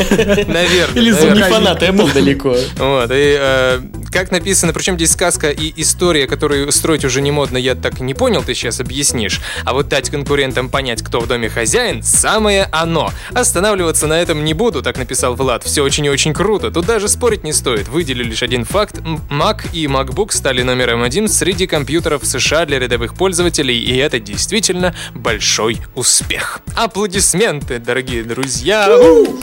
Наверное. 0.47 1.01
Или 1.01 1.11
фанат 1.55 1.83
Apple 1.83 2.13
далеко. 2.13 2.55
Вот, 2.77 3.11
и 3.11 3.37
э, 3.39 3.79
как 4.11 4.31
написано, 4.31 4.73
причем 4.73 4.95
здесь 4.95 5.11
сказка 5.11 5.49
и 5.49 5.73
история, 5.81 6.27
которую 6.27 6.71
строить 6.71 7.05
уже 7.05 7.21
не 7.21 7.31
модно, 7.31 7.57
я 7.57 7.75
так 7.75 7.99
не 7.99 8.13
понял, 8.13 8.43
ты 8.43 8.53
сейчас 8.53 8.79
объяснишь. 8.79 9.39
А 9.63 9.73
вот 9.73 9.87
дать 9.87 10.09
конкурентам 10.09 10.69
понять, 10.69 11.01
кто 11.01 11.19
в 11.19 11.27
доме 11.27 11.49
хозяин, 11.49 12.03
самое 12.03 12.67
оно. 12.71 13.11
Останавливаться 13.33 14.07
на 14.07 14.19
этом 14.19 14.43
не 14.43 14.53
буду, 14.53 14.81
так 14.81 14.97
написал 14.97 15.35
Влад. 15.35 15.63
Все 15.63 15.81
очень 15.81 16.05
и 16.05 16.09
очень 16.09 16.33
круто, 16.33 16.71
тут 16.71 16.85
даже 16.85 17.07
спорить 17.07 17.43
не 17.43 17.53
стоит. 17.53 17.87
Выделю 17.87 18.25
лишь 18.25 18.43
один 18.43 18.65
факт. 18.65 18.99
Mac 19.29 19.69
и 19.71 19.85
MacBook 19.85 20.31
стали 20.31 20.61
номером 20.61 21.03
один 21.03 21.27
среди 21.27 21.67
компьютеров 21.67 22.23
в 22.23 22.27
США 22.27 22.65
для 22.65 22.79
рядовых 22.79 23.15
пользователей, 23.15 23.79
и 23.79 23.95
это 23.97 24.19
действительно 24.19 24.95
большой 25.13 25.79
успех. 25.95 26.59
Аплодисменты, 26.75 27.79
дорогие 27.79 28.23
друзья! 28.23 28.89
У! 28.97 29.39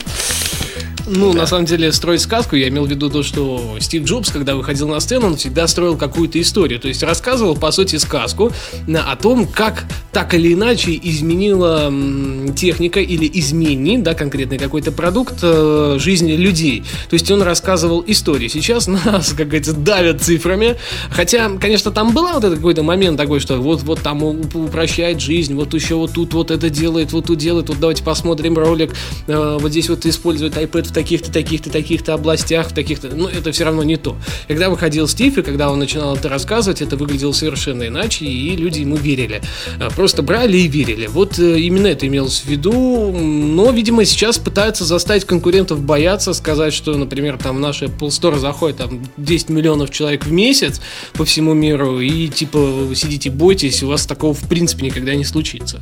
Ну, 1.07 1.33
на 1.33 1.47
самом 1.47 1.65
деле, 1.65 1.93
строить 1.93 2.21
сказку, 2.21 2.57
я 2.57 2.69
имел 2.69 2.87
в 2.87 2.91
виду 2.91 3.11
то, 3.11 3.23
что 3.23 3.77
Стив 3.81 4.05
Джобс, 4.05 4.31
когда 4.31 4.55
выходил 4.55 4.89
на 4.89 5.01
сцену, 5.01 5.29
он 5.29 5.37
всегда 5.37 5.67
строил 5.67 5.97
какую-то 5.97 6.41
историю. 6.41 6.79
То 6.79 6.89
есть 6.89 7.03
рассказывал, 7.03 7.57
по 7.57 7.71
сути, 7.73 7.97
сказку 7.97 8.53
о 8.89 9.17
том, 9.17 9.47
как 9.47 9.85
так 10.13 10.35
или 10.35 10.53
иначе 10.53 10.99
изменила 11.03 11.93
техника 12.55 13.01
или 13.01 13.29
изменит, 13.35 14.03
да, 14.03 14.15
конкретный 14.15 14.59
какой-то 14.59 14.93
продукт 14.93 15.39
э, 15.43 15.97
жизни 15.99 16.33
людей. 16.33 16.85
То 17.09 17.15
есть 17.15 17.31
он 17.31 17.43
рассказывал 17.43 18.05
историю. 18.07 18.49
Сейчас 18.51 18.87
нас, 19.05 19.31
как 19.31 19.47
говорится, 19.47 19.73
давят 19.73 20.23
цифрами. 20.23 20.77
Хотя, 21.11 21.51
конечно, 21.59 21.91
там 21.91 22.13
был 22.13 22.29
вот 22.29 22.45
этот 22.45 22.57
какой-то 22.57 22.83
момент 22.83 23.17
такой, 23.17 23.41
что 23.41 23.57
вот, 23.57 23.83
вот 23.83 24.01
там 24.01 24.23
упрощает 24.23 25.21
жизнь, 25.21 25.55
вот 25.55 25.73
еще 25.75 25.95
вот 25.95 26.13
тут 26.13 26.35
вот 26.35 26.51
это 26.51 26.69
делает, 26.69 27.13
вот 27.13 27.27
тут 27.27 27.39
делает, 27.39 27.69
вот 27.69 27.81
давайте 27.81 28.05
посмотрим 28.05 28.57
ролик, 28.57 28.93
э, 29.27 29.59
вот 29.61 29.71
здесь 29.71 29.89
вот 29.89 30.05
использует 30.05 30.57
iPad 30.57 30.92
в 30.93 30.95
таких-то, 30.95 31.33
таких-то, 31.33 31.71
таких-то 31.71 32.13
областях, 32.13 32.69
в 32.69 32.75
таких-то, 32.75 33.09
ну, 33.09 33.27
это 33.27 33.51
все 33.51 33.65
равно 33.65 33.83
не 33.83 33.97
то. 33.97 34.15
Когда 34.47 34.69
выходил 34.69 35.09
Стив, 35.09 35.39
и 35.39 35.43
когда 35.43 35.71
он 35.71 35.79
начинал 35.79 36.15
это 36.15 36.29
рассказывать, 36.29 36.83
это 36.83 36.97
выглядело 36.97 37.33
совершенно 37.33 37.89
иначе, 37.89 38.27
и 38.27 38.55
люди 38.57 38.81
ему 38.81 38.97
верили. 38.97 39.41
Э, 39.81 39.89
Просто 39.97 40.23
брали 40.23 40.59
и 40.59 40.69
верили. 40.69 41.07
Вот 41.07 41.39
э, 41.39 41.61
именно 41.61 41.87
это 41.87 42.07
имелось 42.07 42.41
в 42.41 42.47
виду, 42.47 43.11
но, 43.11 43.71
видимо, 43.71 44.05
сейчас 44.05 44.37
пытаются 44.39 44.85
заставить 44.85 45.25
конкурентов 45.25 45.83
бояться, 45.83 46.35
сказать, 46.35 46.75
что, 46.75 46.95
например, 46.95 47.39
там 47.39 47.57
в 47.57 47.61
наш 47.61 47.83
Apple 47.83 48.09
Store 48.09 48.39
заходит 48.39 48.77
там 48.77 49.03
10 49.17 49.49
миллионов 49.49 49.91
человек 49.91 50.27
в 50.27 50.33
месяц 50.33 50.83
по 51.15 51.25
всему 51.25 51.55
миру, 51.55 52.01
и 52.01 52.29
типа 52.29 52.91
сидите, 52.95 53.31
бойтесь, 53.31 53.83
у 53.83 53.89
вас 53.89 54.05
такого 54.05 54.35
в 54.35 54.47
принципе 54.47 54.85
никогда 54.85 55.15
не 55.15 55.25
случится. 55.25 55.81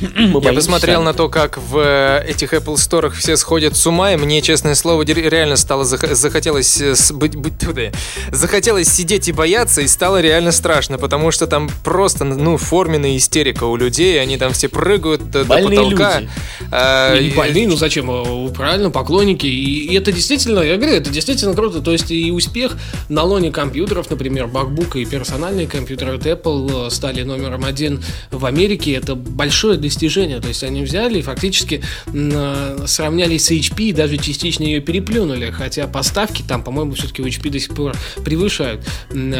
Я 0.00 0.52
посмотрел 0.52 1.02
на 1.02 1.12
то, 1.14 1.28
как 1.28 1.58
в 1.58 1.78
э, 1.78 2.24
этих 2.28 2.52
Apple 2.52 2.74
Store 2.74 3.10
все 3.10 3.36
сходят 3.36 3.76
с 3.76 3.86
ума, 3.86 4.12
и 4.12 4.16
мне, 4.16 4.42
честное 4.42 4.74
слово, 4.74 5.02
реально 5.02 5.56
стало 5.56 5.84
зах- 5.84 6.14
захотелось 6.14 6.80
э, 6.80 6.94
быть, 7.12 7.36
быть 7.36 7.58
туда. 7.58 7.90
Захотелось 8.30 8.88
сидеть 8.88 9.28
и 9.28 9.32
бояться, 9.32 9.80
и 9.80 9.86
стало 9.86 10.20
реально 10.20 10.52
страшно, 10.52 10.98
потому 10.98 11.30
что 11.30 11.46
там 11.46 11.70
просто, 11.82 12.24
ну, 12.24 12.56
форменная 12.56 13.16
истерика 13.16 13.64
у 13.64 13.76
людей, 13.76 14.20
они 14.20 14.36
там 14.36 14.52
все 14.52 14.68
прыгают 14.68 15.22
Больные 15.22 15.78
до 15.78 15.84
потолка. 15.84 16.20
люди. 16.20 16.30
А, 16.70 17.14
И 17.16 17.28
и- 17.28 17.34
больные, 17.34 17.68
ну 17.68 17.76
зачем? 17.76 18.10
Э, 18.10 18.52
Правильно, 18.54 18.90
поклонники. 18.90 19.46
И, 19.46 19.86
и 19.92 19.94
это 19.96 20.12
действительно, 20.12 20.60
я 20.60 20.76
говорю, 20.76 20.94
это 20.94 21.10
действительно 21.10 21.54
круто. 21.54 21.80
То 21.80 21.92
есть 21.92 22.10
и 22.10 22.30
успех 22.30 22.76
на 23.08 23.22
лоне 23.22 23.50
компьютеров, 23.50 24.10
например, 24.10 24.46
MacBook 24.46 24.98
и 25.00 25.04
персональные 25.04 25.66
компьютеры 25.66 26.16
от 26.16 26.26
Apple 26.26 26.86
э, 26.86 26.90
стали 26.90 27.22
номером 27.22 27.64
один 27.64 28.02
в 28.30 28.44
Америке. 28.46 28.92
Это 28.94 29.14
большое 29.14 29.76
достижение. 29.84 30.40
То 30.40 30.48
есть 30.48 30.64
они 30.64 30.82
взяли 30.82 31.18
и 31.18 31.22
фактически 31.22 31.82
э, 32.06 32.84
сравнялись 32.86 33.46
с 33.46 33.50
HP 33.50 33.84
и 33.84 33.92
даже 33.92 34.16
частично 34.16 34.64
ее 34.64 34.80
переплюнули. 34.80 35.50
Хотя 35.50 35.86
поставки 35.86 36.42
там, 36.42 36.62
по-моему, 36.62 36.94
все-таки 36.94 37.22
у 37.22 37.26
HP 37.26 37.50
до 37.50 37.60
сих 37.60 37.74
пор 37.74 37.94
превышают 38.24 38.80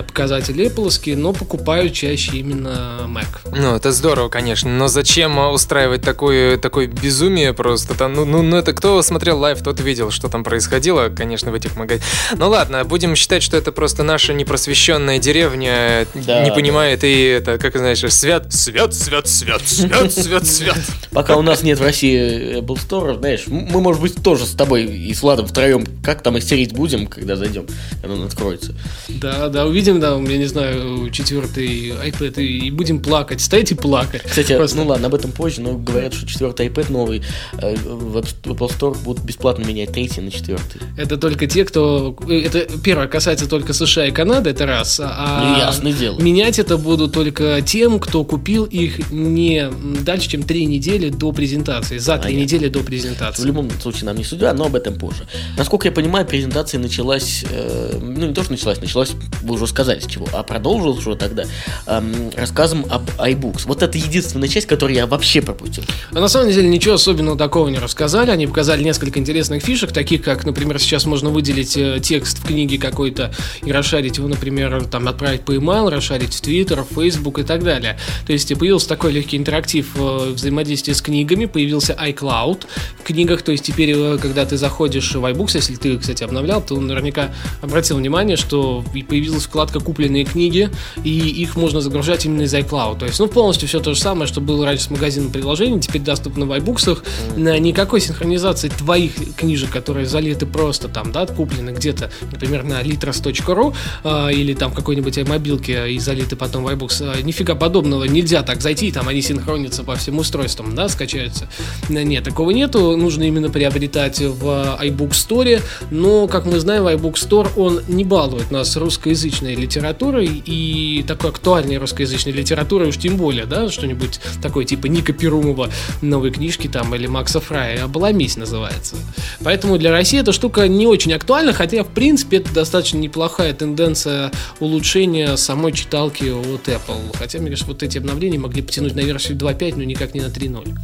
показатели 0.07 0.67
Apple, 0.67 1.17
но 1.17 1.33
покупают 1.33 1.93
чаще 1.93 2.39
именно 2.39 3.07
Mac. 3.09 3.27
Ну, 3.57 3.75
это 3.75 3.93
здорово, 3.93 4.29
конечно, 4.29 4.71
но 4.71 4.89
зачем 4.89 5.39
а, 5.39 5.51
устраивать 5.51 6.03
такое, 6.03 6.57
такое 6.59 6.87
безумие 6.87 7.53
просто? 7.53 7.95
Там, 7.95 8.13
ну, 8.15 8.25
ну, 8.25 8.43
ну, 8.43 8.57
это 8.57 8.73
кто 8.73 9.01
смотрел 9.03 9.39
live, 9.39 9.63
тот 9.63 9.81
видел, 9.81 10.11
что 10.11 10.29
там 10.29 10.45
происходило, 10.45 11.09
конечно, 11.09 11.51
в 11.51 11.55
этих 11.55 11.77
магазинах. 11.77 12.07
Ну 12.37 12.49
ладно, 12.49 12.85
будем 12.85 13.17
считать, 13.17 13.43
что 13.43 13.57
это 13.57 13.73
просто 13.73 14.03
наша 14.03 14.35
непросвещенная 14.35 15.19
деревня 15.19 16.07
Да, 16.15 16.43
не 16.43 16.51
да. 16.51 16.55
понимает, 16.55 17.05
и 17.05 17.23
это, 17.25 17.59
как 17.59 17.77
знаешь, 17.77 18.01
свят, 18.13 18.53
свят, 18.53 18.95
свят, 18.95 19.27
свят, 19.29 19.63
свят, 19.67 20.13
свят, 20.13 20.34
свят. 20.43 20.79
Пока 21.13 21.37
у 21.37 21.43
нас 21.43 21.63
нет 21.63 21.79
в 21.79 21.83
России 21.83 22.59
Apple 22.59 22.77
Store, 22.77 23.19
знаешь, 23.19 23.45
мы, 23.47 23.81
может 23.81 24.03
быть, 24.03 24.15
тоже 24.23 24.47
с 24.47 24.51
тобой 24.53 24.85
и 24.85 25.13
с 25.15 25.23
Владом 25.23 25.47
втроем 25.47 25.85
как 26.03 26.23
там 26.23 26.39
истерить 26.39 26.73
будем, 26.73 27.07
когда 27.07 27.37
зайдем, 27.37 27.67
когда 28.03 28.15
он 28.17 28.25
откроется. 28.25 28.75
Да, 29.09 29.49
да, 29.49 29.67
увидим, 29.67 30.01
да, 30.01 30.15
я 30.17 30.39
не 30.39 30.47
знаю, 30.47 31.11
четвертый 31.11 31.91
iPad 31.91 32.43
и, 32.43 32.71
будем 32.71 33.01
плакать, 33.01 33.41
стоять 33.41 33.71
и 33.73 33.75
плакать. 33.75 34.23
Кстати, 34.23 34.57
Просто. 34.57 34.77
ну 34.79 34.87
ладно, 34.87 35.07
об 35.07 35.15
этом 35.15 35.31
позже, 35.33 35.61
но 35.61 35.75
говорят, 35.75 36.15
что 36.15 36.27
четвертый 36.27 36.67
iPad 36.69 36.91
новый 36.93 37.23
э, 37.59 37.77
в 37.77 38.17
App- 38.17 38.35
в 38.45 38.51
Apple 38.53 38.79
Store 38.79 38.97
будут 39.05 39.23
бесплатно 39.25 39.65
менять 39.65 39.93
третий 39.93 40.21
на 40.21 40.31
четвертый. 40.31 40.81
Это 40.97 41.17
только 41.17 41.47
те, 41.47 41.65
кто... 41.65 42.17
э, 42.29 42.43
Это 42.47 42.67
первое 42.81 43.07
касается 43.07 43.49
только 43.49 43.73
США 43.73 44.07
и 44.07 44.11
Канады, 44.11 44.51
это 44.51 44.67
раз. 44.67 45.01
А 45.03 45.53
Ну, 45.53 45.59
ясное 45.59 45.93
дело. 45.93 46.19
менять 46.21 46.59
это 46.59 46.77
будут 46.77 47.13
только 47.13 47.61
тем, 47.63 47.99
кто 48.01 48.25
купил 48.25 48.65
их 48.65 49.11
не 49.11 49.69
дальше, 50.03 50.24
чем 50.29 50.43
три 50.43 50.67
недели 50.67 51.09
до 51.11 51.33
презентации. 51.33 51.99
За 51.99 52.15
три 52.19 52.35
Понятно. 52.35 52.43
недели 52.43 52.69
до 52.69 52.79
В 52.81 52.85
презентации. 52.85 53.43
любом 53.45 53.71
случае 53.81 54.07
нам 54.07 54.17
не 54.17 54.25
судья, 54.25 54.53
но 54.53 54.67
об 54.67 54.77
этом 54.77 54.95
позже. 54.95 55.27
Насколько 55.57 55.89
я 55.89 55.93
понимаю, 55.93 56.27
презентация 56.27 56.79
началась, 56.81 57.45
э, 57.51 57.99
ну 58.01 58.27
не 58.27 58.35
то, 58.35 58.43
что 58.43 58.53
началась, 58.53 58.81
началась, 58.81 59.13
вы 59.43 59.55
уже 59.55 59.67
сказали 59.67 60.01
с 60.01 60.07
чего, 60.07 60.29
а 60.33 60.43
продолжилась 60.43 60.99
уже 60.99 61.17
тогда 61.17 61.45
эм, 61.87 62.31
рассказом 62.37 62.87
об 62.91 63.09
iBooks. 63.19 63.63
Вот 63.67 63.83
это 63.83 63.97
единственная 63.99 64.49
часть, 64.49 64.67
которую 64.67 64.97
я 64.97 65.07
вообще 65.07 65.43
пропустил. 65.43 65.85
А 66.13 66.21
на 66.21 66.29
самом 66.29 66.51
деле 66.53 66.69
ничего 66.69 66.95
особенного 66.95 67.37
такого 67.39 67.69
не 67.69 67.79
рассказали. 67.79 68.31
Они 68.31 68.47
показали 68.47 68.83
несколько 68.83 69.19
интересных 69.19 69.63
фишек, 69.63 69.93
таких 69.93 70.23
как, 70.23 70.45
например, 70.45 70.79
сейчас 70.79 71.07
можно 71.07 71.31
выделить 71.31 71.77
э, 71.77 72.01
текст 72.03 72.39
в 72.39 72.47
книге 72.47 72.79
какой-то 72.79 73.33
и 73.65 73.73
расшарить 73.73 74.19
его, 74.19 74.29
например, 74.29 74.85
там 74.87 75.09
отправить 75.09 75.43
по 75.43 75.53
email, 75.55 75.91
расшарить 75.91 76.35
в 76.35 76.43
Twitter, 76.43 76.85
в 76.89 76.95
Facebook 77.01 77.39
и 77.39 77.43
так 77.43 77.63
далее. 77.63 77.99
То 78.27 78.33
есть 78.33 78.51
э, 78.51 78.57
появился 78.57 78.89
такой 78.89 79.13
легкий 79.13 79.37
интерактив 79.37 79.87
э, 80.21 80.31
взаимодействия 80.33 80.95
с 80.95 81.03
книгами, 81.03 81.47
появился 81.47 81.93
iCloud 81.93 82.65
в 82.99 83.03
книгах, 83.03 83.43
то 83.43 83.53
есть 83.53 83.65
теперь, 83.65 83.93
э, 83.95 84.19
когда 84.19 84.45
ты 84.45 84.57
заходишь 84.57 85.15
в 85.15 85.25
iBooks, 85.25 85.53
если 85.55 85.77
ты, 85.77 85.99
кстати, 85.99 86.25
обновлял, 86.25 86.63
то 86.63 86.79
наверняка 86.81 87.33
обратил 87.63 87.97
внимание, 87.97 88.37
что 88.37 88.85
появилась 89.09 89.45
вкладка 89.45 89.81
«Купленные 89.81 90.25
книги», 90.25 90.71
и 91.03 91.11
их 91.11 91.57
можно 91.57 91.81
загружать 91.81 92.25
именно 92.27 92.43
из 92.43 92.55
iCloud. 92.55 92.99
То 92.99 93.07
есть, 93.07 93.19
ну, 93.19 93.27
полностью 93.27 93.69
все 93.69 93.81
то 93.81 93.95
же 93.95 94.01
самое, 94.01 94.27
что 94.27 94.41
было 94.41 94.65
раньше 94.65 94.85
с 94.85 94.91
магазином 94.91 95.31
приложений, 95.31 95.81
теперь 95.81 96.03
доступно 96.03 96.47
в 96.47 96.53
iBooks. 96.53 97.03
Никакой 97.37 98.01
синхронизации 98.01 98.69
твоих 98.69 99.13
книжек, 99.37 99.71
которые 99.71 100.07
залиты 100.07 100.47
просто 100.47 100.89
там, 100.89 101.13
да, 101.13 101.27
куплены 101.27 101.71
где-то, 101.71 102.11
например, 102.31 102.65
на 102.65 102.83
litros.ru 102.83 103.75
а, 104.05 104.29
или 104.29 104.55
там 104.55 104.73
какой-нибудь 104.73 105.17
мобилке 105.29 105.91
и 105.91 105.99
залиты 105.99 106.37
потом 106.37 106.65
в 106.65 106.69
iBooks. 106.69 107.15
а, 107.19 107.23
Нифига 107.23 107.55
подобного, 107.55 108.05
нельзя 108.05 108.43
так 108.43 108.61
зайти, 108.61 108.93
там 108.93 109.09
они 109.09 109.23
синхронятся 109.23 109.83
по 109.83 109.97
всем 109.97 110.04
устройствам, 110.11 110.75
да, 110.75 110.89
скачаются. 110.89 111.49
Нет, 111.89 112.25
такого 112.25 112.51
нету, 112.51 112.97
нужно 112.97 113.25
именно 113.25 113.51
приобретать 113.51 114.21
в 114.21 114.79
iBook 114.83 115.11
Store, 115.11 115.63
но, 115.91 116.27
как 116.29 116.47
мы 116.47 116.61
знаем, 116.61 116.87
iBook 116.87 117.15
Store, 117.15 117.49
он 117.57 117.81
не 117.89 118.05
балует 118.05 118.51
нас 118.51 118.77
русскоязычной 118.77 119.55
литературой 119.55 120.43
и 120.45 121.05
такой 121.07 121.31
актуальной 121.31 121.79
русскоязычной 121.79 122.33
литературой 122.33 122.89
уж 122.89 122.99
тем 122.99 123.17
более, 123.17 123.47
да, 123.47 123.69
что-нибудь 123.69 124.21
такое 124.43 124.65
типа 124.65 124.87
Ника 124.87 125.13
Перумова, 125.13 125.71
новые 126.03 126.33
книжки 126.33 126.69
там, 126.69 126.95
или 126.95 127.07
Макса 127.07 127.41
Фрая, 127.41 127.85
«Обломись» 127.85 128.37
называется. 128.37 128.97
Поэтому 129.43 129.79
для 129.79 129.91
России 129.91 130.21
эта 130.21 130.33
штука 130.33 130.69
не 130.69 130.87
очень 130.87 131.13
актуальна, 131.13 131.53
хотя, 131.53 131.85
в 131.85 131.89
принципе, 131.89 132.39
это 132.39 132.53
достаточно 132.53 132.99
неплохая 132.99 133.53
тенденция 133.53 134.31
улучшения 134.61 135.37
самой 135.37 135.73
читалки 135.73 136.25
от 136.25 136.69
Apple. 136.69 137.17
Хотя, 137.19 137.39
мне 137.39 137.51
кажется, 137.51 137.71
вот 137.71 137.83
эти 137.83 137.99
обновления 137.99 138.39
могли 138.39 138.63
потянуть 138.63 138.95
на 138.95 139.01
версию 139.01 139.39
2.5, 139.39 139.75
но 139.77 139.85
никак 139.95 140.15
не 140.15 140.21
на 140.21 140.27
3.0. 140.27 140.77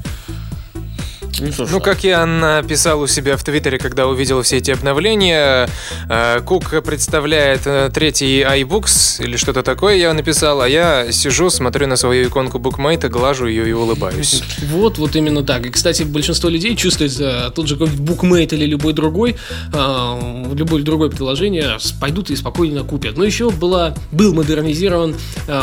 Ну, 1.41 1.67
Ну, 1.71 1.81
как 1.81 2.05
я 2.05 2.27
написал 2.27 3.01
у 3.01 3.07
себя 3.07 3.37
в 3.37 3.45
Твиттере, 3.45 3.79
когда 3.79 4.07
увидел 4.07 4.43
все 4.43 4.59
эти 4.59 4.71
обновления, 4.71 5.69
э, 6.09 6.41
Кук 6.45 6.83
представляет 6.85 7.63
э, 7.67 7.91
третий 7.93 8.43
iBooks 8.43 9.25
или 9.25 9.37
что-то 9.37 9.63
такое, 9.63 9.97
я 9.97 10.13
написал, 10.13 10.61
а 10.61 10.69
я 10.69 11.11
сижу, 11.13 11.49
смотрю 11.51 11.87
на 11.87 11.97
свою 11.97 12.29
иконку 12.29 12.59
букмейта, 12.59 13.09
глажу 13.09 13.47
ее 13.47 13.69
и 13.69 13.73
улыбаюсь. 13.73 14.43
Вот, 14.71 14.99
вот 14.99 15.17
именно 15.17 15.43
так. 15.43 15.67
И, 15.67 15.71
кстати, 15.71 16.03
большинство 16.03 16.51
людей 16.51 16.77
чувствует 16.77 17.19
э, 17.19 17.51
тот 17.55 17.67
же 17.67 17.77
какой-нибудь 17.77 18.01
букмейт 18.01 18.53
или 18.53 18.67
любой 18.67 18.93
другой, 18.93 19.37
любое 19.73 20.83
другое 20.83 21.11
приложение, 21.11 21.79
пойдут 22.01 22.31
и 22.31 22.37
спокойно 22.37 22.85
купят. 22.85 23.17
Но 23.17 23.25
еще 23.25 23.51
была, 23.51 23.95
был 24.13 24.35
модернизирован 24.35 25.15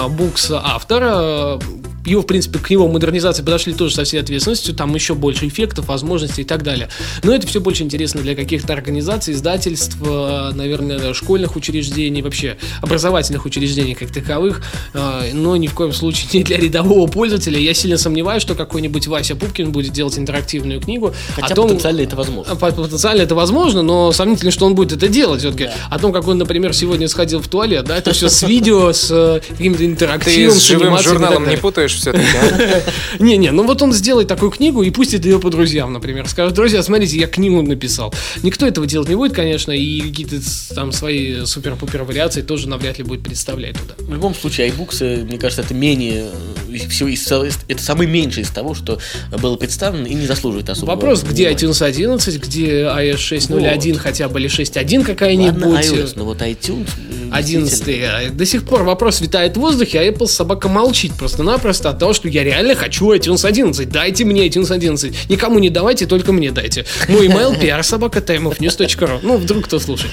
букс 0.10 0.52
автора. 0.52 1.60
Его, 2.08 2.22
в 2.22 2.26
принципе, 2.26 2.60
к 2.60 2.70
его 2.70 2.88
модернизации 2.88 3.43
подошли 3.43 3.74
тоже 3.74 3.93
со 3.96 4.04
всей 4.06 4.20
ответственностью. 4.22 4.74
Там 4.74 4.96
еще 4.96 5.13
больше 5.13 5.48
эффектов, 5.48 5.88
возможностей 5.88 6.41
и 6.43 6.46
так 6.46 6.63
далее. 6.63 6.88
Но 7.24 7.34
это 7.34 7.46
все 7.48 7.60
больше 7.60 7.84
интересно 7.84 8.22
для 8.22 8.36
каких-то 8.36 8.74
организаций, 8.74 9.34
издательств, 9.34 9.98
э, 10.06 10.52
наверное, 10.54 11.13
школьных 11.13 11.56
учреждений, 11.56 12.22
вообще 12.22 12.58
образовательных 12.82 13.46
учреждений 13.46 13.93
как 13.93 14.12
таковых. 14.12 14.62
э, 14.93 15.32
Но 15.34 15.58
ни 15.58 15.67
в 15.67 15.74
коем 15.74 15.91
случае 15.93 16.28
не 16.34 16.43
для 16.43 16.58
рядового 16.58 17.08
пользователя. 17.08 17.60
Я 17.60 17.74
сильно 17.74 17.98
сомневаюсь, 17.98 18.41
что 18.41 18.56
какой-нибудь 18.56 19.08
Вася 19.08 19.36
Пупкин 19.36 19.72
будет 19.72 19.91
делать 19.91 20.17
интерактивную 20.17 20.80
книгу. 20.80 21.13
Хотя 21.36 21.48
о 21.48 21.56
том, 21.56 21.67
потенциально 21.67 22.02
это 22.02 22.15
возможно. 22.15 22.56
по- 22.56 22.72
Потенциально 22.72 23.22
это 23.24 23.36
возможно, 23.36 23.82
но 23.82 24.12
сомнительно, 24.13 24.52
что 24.52 24.65
он 24.65 24.76
будет 24.76 24.93
это 24.93 25.08
делать. 25.10 25.41
все-таки. 25.41 25.70
О 25.89 26.00
том, 26.00 26.13
как 26.13 26.28
он, 26.28 26.38
например, 26.38 26.74
сегодня 26.74 27.08
сходил 27.10 27.39
в 27.41 27.48
туалет, 27.48 27.86
да, 27.86 27.98
это 27.98 28.13
все 28.13 28.30
с 28.30 28.43
видео, 28.43 28.93
с 28.93 29.10
э, 29.12 29.41
каким-то 29.50 29.80
Ты 29.80 29.86
интерактивом, 29.86 30.56
с 30.56 30.63
живым 30.63 30.98
журналом 31.00 31.50
не 31.50 31.58
путаешь 31.58 31.97
все-таки, 31.98 32.26
а? 32.36 32.82
Не-не, 33.20 33.52
ну 33.52 33.64
вот 33.66 33.82
он 33.82 33.94
сделает 33.94 34.28
такую 34.28 34.52
книгу 34.52 34.84
и 34.84 34.90
пустит 34.92 35.26
ее 35.26 35.40
по 35.40 35.50
друзьям, 35.50 35.94
например. 35.94 36.28
Скажет, 36.28 36.54
друзья, 36.54 36.82
смотрите, 36.84 37.18
я 37.18 37.28
книгу 37.28 37.62
написал. 37.62 38.14
Никто 38.44 38.66
этого 38.68 38.88
делать 38.88 39.10
не 39.10 39.16
будет, 39.16 39.34
конечно, 39.34 39.72
и 39.72 40.02
какие-то 40.02 40.38
там 40.76 40.92
свои 40.92 41.46
супер-пупер 41.46 42.04
вариации 42.04 42.42
тоже 42.42 42.68
навряд 42.70 42.98
ли 42.98 43.04
будет 43.04 43.24
представлять 43.24 43.76
туда. 43.78 43.94
В 43.98 44.14
любом 44.14 44.34
случае, 44.36 44.70
iBooks, 44.70 44.98
э, 45.02 45.24
мне 45.24 45.38
кажется, 45.38 45.62
это 45.62 45.74
менее 45.74 46.28
э, 46.72 46.88
всего 46.90 47.10
из- 47.10 47.28
это 47.68 47.82
самый 47.84 48.08
меньший 48.08 48.44
из 48.44 48.50
того, 48.50 48.74
что 48.76 49.00
было 49.42 49.56
представлено 49.58 50.08
и 50.08 50.14
не 50.14 50.26
заслуживает 50.28 50.70
особого 50.70 50.96
Вопрос, 50.96 51.24
где 51.24 51.50
iTunes 51.52 51.84
11, 51.84 52.42
где 52.42 52.84
iOS 52.84 53.16
6.0.1 53.18 53.94
Вот. 53.94 54.02
хотя 54.02 54.30
бы 54.30 54.40
или 54.40 54.50
6.1 54.50 54.98
Ладно, 55.00 55.06
какая-нибудь. 55.06 55.64
iOS, 55.86 56.14
но 56.16 56.26
вот 56.26 56.42
iTunes... 56.42 56.88
э, 56.98 57.30
11 57.32 57.70
действительно. 57.70 58.30
До 58.32 58.46
сих 58.46 58.64
пор 58.66 58.84
вопрос 58.84 59.22
витает 59.22 59.58
в 59.58 59.60
воздухе, 59.60 60.00
а 60.00 60.08
Apple 60.08 60.28
собака 60.28 60.70
молчит 60.70 61.14
просто-напросто 61.14 61.87
от 61.89 62.00
того, 62.00 62.13
что 62.13 62.28
я 62.28 62.43
реально 62.43 62.76
хочу 62.76 63.13
iTunes 63.13 63.45
11. 63.45 63.89
Дайте 63.89 64.26
мне 64.26 64.47
iTunes 64.47 64.71
11. 64.71 65.30
Никому 65.30 65.60
не 65.60 65.69
давайте, 65.69 66.06
только 66.06 66.32
мне 66.32 66.52
дайте. 66.52 66.86
Мой 67.08 67.28
email 67.28 67.60
pr 67.60 67.82
timeofnews.ru 67.82 69.19
Ну, 69.23 69.38
вдруг 69.38 69.65
кто 69.65 69.80
слушает. 69.80 70.12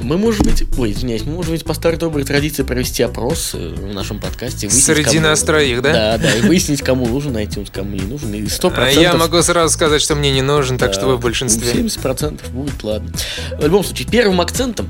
Мы, 0.00 0.16
может 0.16 0.42
быть, 0.42 0.64
ой, 0.78 0.92
извиняюсь, 0.92 1.22
мы, 1.24 1.32
может 1.34 1.50
быть, 1.50 1.64
по 1.64 1.74
старой 1.74 1.98
доброй 1.98 2.24
традиции 2.24 2.62
провести 2.62 3.02
опрос 3.02 3.52
э, 3.54 3.74
в 3.76 3.94
нашем 3.94 4.18
подкасте. 4.18 4.68
выяснить, 4.68 4.84
Среди 4.84 5.18
нас 5.18 5.42
троих, 5.42 5.82
да? 5.82 5.92
Да, 5.92 6.18
да, 6.18 6.34
и 6.36 6.40
выяснить, 6.42 6.82
кому 6.82 7.06
нужен 7.06 7.36
iTunes, 7.36 7.68
кому 7.72 7.94
не 7.94 8.02
нужен. 8.02 8.32
И 8.34 8.42
100%... 8.42 8.72
А 8.76 8.90
Я 8.90 9.14
могу 9.14 9.40
сразу 9.42 9.72
сказать, 9.72 10.02
что 10.02 10.14
мне 10.14 10.32
не 10.32 10.42
нужен, 10.42 10.78
так 10.78 10.92
что 10.94 11.06
вы 11.06 11.16
в 11.16 11.20
большинстве. 11.20 11.72
70% 11.72 12.50
будет, 12.50 12.82
ладно. 12.82 13.10
В 13.58 13.64
любом 13.64 13.84
случае, 13.84 14.08
первым 14.10 14.40
акцентом 14.40 14.88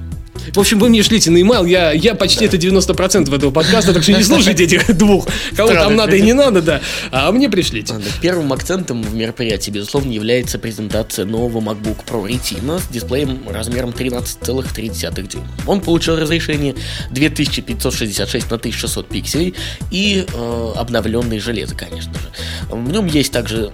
В 0.52 0.60
общем, 0.60 0.78
вы 0.78 0.88
мне 0.88 1.02
шлите 1.02 1.30
на 1.30 1.38
email, 1.38 1.68
я, 1.68 1.92
я 1.92 2.14
почти 2.14 2.44
это 2.44 2.56
90% 2.56 3.34
этого 3.34 3.50
подкаста, 3.50 3.92
так 3.92 4.02
что 4.02 4.12
не 4.12 4.22
слушайте 4.22 4.64
этих 4.64 4.96
двух. 4.96 5.26
Кого 5.56 5.72
там 5.72 5.96
надо 5.96 6.16
и 6.16 6.22
не 6.22 6.32
надо, 6.32 6.62
да. 6.62 6.80
А 7.10 7.30
мне 7.32 7.48
пришлите. 7.48 7.94
Да, 7.94 8.00
Первым 8.20 8.52
акцентом 8.52 9.02
в 9.02 9.14
мероприятии, 9.14 9.70
безусловно, 9.70 10.10
является 10.10 10.58
презентация 10.58 11.24
нового 11.24 11.60
MacBook 11.60 11.98
Pro 12.06 12.26
Retina 12.26 12.80
с 12.80 12.88
дисплеем 12.88 13.42
размером 13.48 13.90
13,3 13.90 15.28
дюйма. 15.28 15.48
Он 15.66 15.80
получил 15.80 16.16
разрешение 16.16 16.74
2566 17.10 18.50
на 18.50 18.56
1600 18.56 19.08
пикселей 19.08 19.54
и 19.90 20.26
э, 20.26 20.72
обновленное 20.76 21.40
железо, 21.40 21.74
конечно 21.74 22.14
же. 22.14 22.28
В 22.68 22.90
нем 22.90 23.06
есть 23.06 23.32
также 23.32 23.72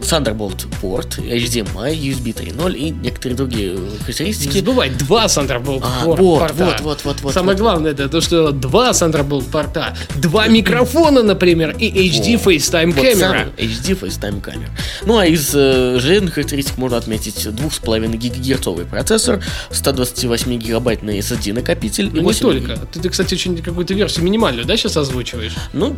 Thunderbolt 0.00 0.66
порт, 0.80 1.18
HDMI, 1.18 1.94
USB 1.94 2.34
3.0 2.34 2.74
и 2.76 2.90
некоторые 2.90 3.36
другие 3.36 3.70
Не 3.74 3.98
характеристики. 3.98 4.58
забывай, 4.58 4.90
два 4.90 5.26
Thunderbolt 5.26 5.82
А, 5.84 6.04
пор- 6.04 6.20
вот, 6.20 6.38
порта. 6.38 6.64
вот, 6.64 6.80
вот, 6.82 7.04
вот, 7.04 7.20
вот, 7.22 7.34
Самое 7.34 7.56
вот. 7.56 7.62
главное 7.62 7.92
это 7.92 8.08
то, 8.08 8.20
что 8.20 8.50
два 8.52 8.90
Thunderbolt 8.90 9.50
порта, 9.50 9.96
два 10.16 10.46
микрофона, 10.48 11.22
например, 11.22 11.74
и 11.78 11.86
HD 12.08 12.36
Во. 12.36 12.50
FaceTime 12.52 12.92
Вот 12.92 13.04
камера. 13.04 13.18
сам 13.56 13.66
HD 13.66 13.98
FaceTime 14.00 14.40
камера. 14.40 14.70
Ну 15.04 15.18
а 15.18 15.26
из 15.26 15.50
э, 15.54 15.98
железных 16.00 16.34
характеристик 16.34 16.78
можно 16.78 16.96
отметить 16.96 17.36
2,5 17.46 18.16
гигагерцовый 18.16 18.86
процессор, 18.86 19.42
128 19.70 20.58
гигабайтный 20.58 21.18
SSD 21.18 21.52
накопитель. 21.52 22.06
Ну, 22.12 22.18
не 22.20 22.20
8 22.20 22.40
только. 22.40 22.76
Ты, 22.92 23.00
ты, 23.00 23.08
кстати, 23.08 23.34
очень 23.34 23.56
какую-то 23.58 23.94
версию 23.94 24.24
минимальную, 24.24 24.64
да, 24.66 24.76
сейчас 24.76 24.96
озвучиваешь? 24.96 25.52
Ну, 25.72 25.96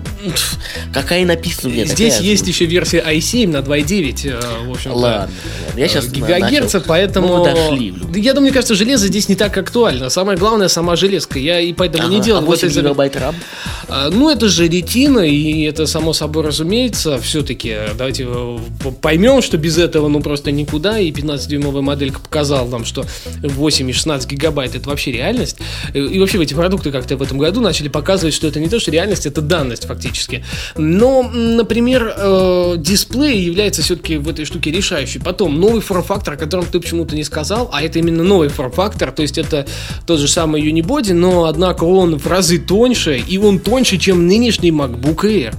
какая 0.92 1.24
написана 1.24 1.70
у 1.70 1.72
меня 1.72 1.86
Здесь 1.86 2.14
такая 2.14 2.28
есть 2.30 2.46
еще 2.46 2.66
версия 2.66 3.00
i7 3.00 3.48
на 3.48 3.56
2.9, 3.58 3.91
э, 4.00 4.40
в 4.66 4.70
общем-то. 4.70 4.96
Ладно, 4.96 5.20
ладно. 5.66 5.80
Я 5.80 5.88
сейчас 5.88 6.08
гигагерца, 6.08 6.80
поэтому... 6.80 7.28
Ну, 7.28 7.38
мы 7.38 7.44
дошли. 7.44 7.94
Я 8.14 8.32
думаю, 8.34 8.42
мне 8.48 8.52
кажется, 8.52 8.74
железо 8.74 9.06
здесь 9.06 9.28
не 9.28 9.34
так 9.34 9.56
актуально. 9.56 10.10
Самое 10.10 10.38
главное, 10.38 10.68
сама 10.68 10.96
железка. 10.96 11.38
Я 11.38 11.60
и 11.60 11.72
поэтому 11.72 12.08
не 12.08 12.16
Ага, 12.16 12.24
делал 12.24 12.38
а 12.40 12.42
в 12.42 12.46
8 12.46 12.68
этой 12.68 12.74
заве- 12.74 12.82
гигабайт 12.82 13.16
RAM? 13.16 13.34
А, 13.88 14.10
Ну, 14.10 14.30
это 14.30 14.48
же 14.48 14.68
ретина, 14.68 15.20
и 15.20 15.62
это 15.62 15.86
само 15.86 16.12
собой 16.12 16.44
разумеется. 16.44 17.18
Все-таки 17.18 17.76
давайте 17.96 18.26
э, 18.28 18.58
поймем, 19.00 19.42
что 19.42 19.58
без 19.58 19.78
этого 19.78 20.08
ну 20.08 20.20
просто 20.20 20.50
никуда. 20.50 20.98
И 20.98 21.10
15-дюймовая 21.10 21.82
моделька 21.82 22.20
показала 22.20 22.68
нам, 22.68 22.84
что 22.84 23.04
8 23.42 23.90
и 23.90 23.92
16 23.92 24.30
гигабайт 24.30 24.74
это 24.74 24.88
вообще 24.88 25.12
реальность. 25.12 25.58
И 25.94 26.18
вообще 26.18 26.42
эти 26.42 26.54
продукты 26.54 26.90
как-то 26.90 27.16
в 27.16 27.22
этом 27.22 27.38
году 27.38 27.60
начали 27.60 27.88
показывать, 27.88 28.34
что 28.34 28.46
это 28.46 28.60
не 28.60 28.68
то, 28.68 28.78
что 28.80 28.90
реальность, 28.90 29.26
это 29.26 29.40
данность 29.40 29.86
фактически. 29.86 30.44
Но, 30.76 31.22
например, 31.22 32.14
э, 32.16 32.74
дисплей 32.78 33.40
является 33.42 33.81
все-таки 33.82 34.16
в 34.16 34.28
этой 34.28 34.44
штуке 34.44 34.70
решающий. 34.70 35.18
Потом 35.18 35.60
новый 35.60 35.80
форм-фактор, 35.80 36.34
о 36.34 36.36
котором 36.36 36.66
ты 36.66 36.80
почему-то 36.80 37.14
не 37.14 37.24
сказал, 37.24 37.70
а 37.72 37.82
это 37.82 37.98
именно 37.98 38.22
новый 38.22 38.48
форм-фактор, 38.48 39.12
то 39.12 39.22
есть 39.22 39.38
это 39.38 39.66
тот 40.06 40.18
же 40.18 40.28
самый 40.28 40.62
Unibody, 40.62 41.12
но 41.12 41.44
однако 41.44 41.84
он 41.84 42.18
в 42.18 42.26
разы 42.26 42.58
тоньше, 42.58 43.18
и 43.18 43.38
он 43.38 43.58
тоньше, 43.58 43.98
чем 43.98 44.26
нынешний 44.26 44.70
MacBook 44.70 45.24
Air. 45.24 45.54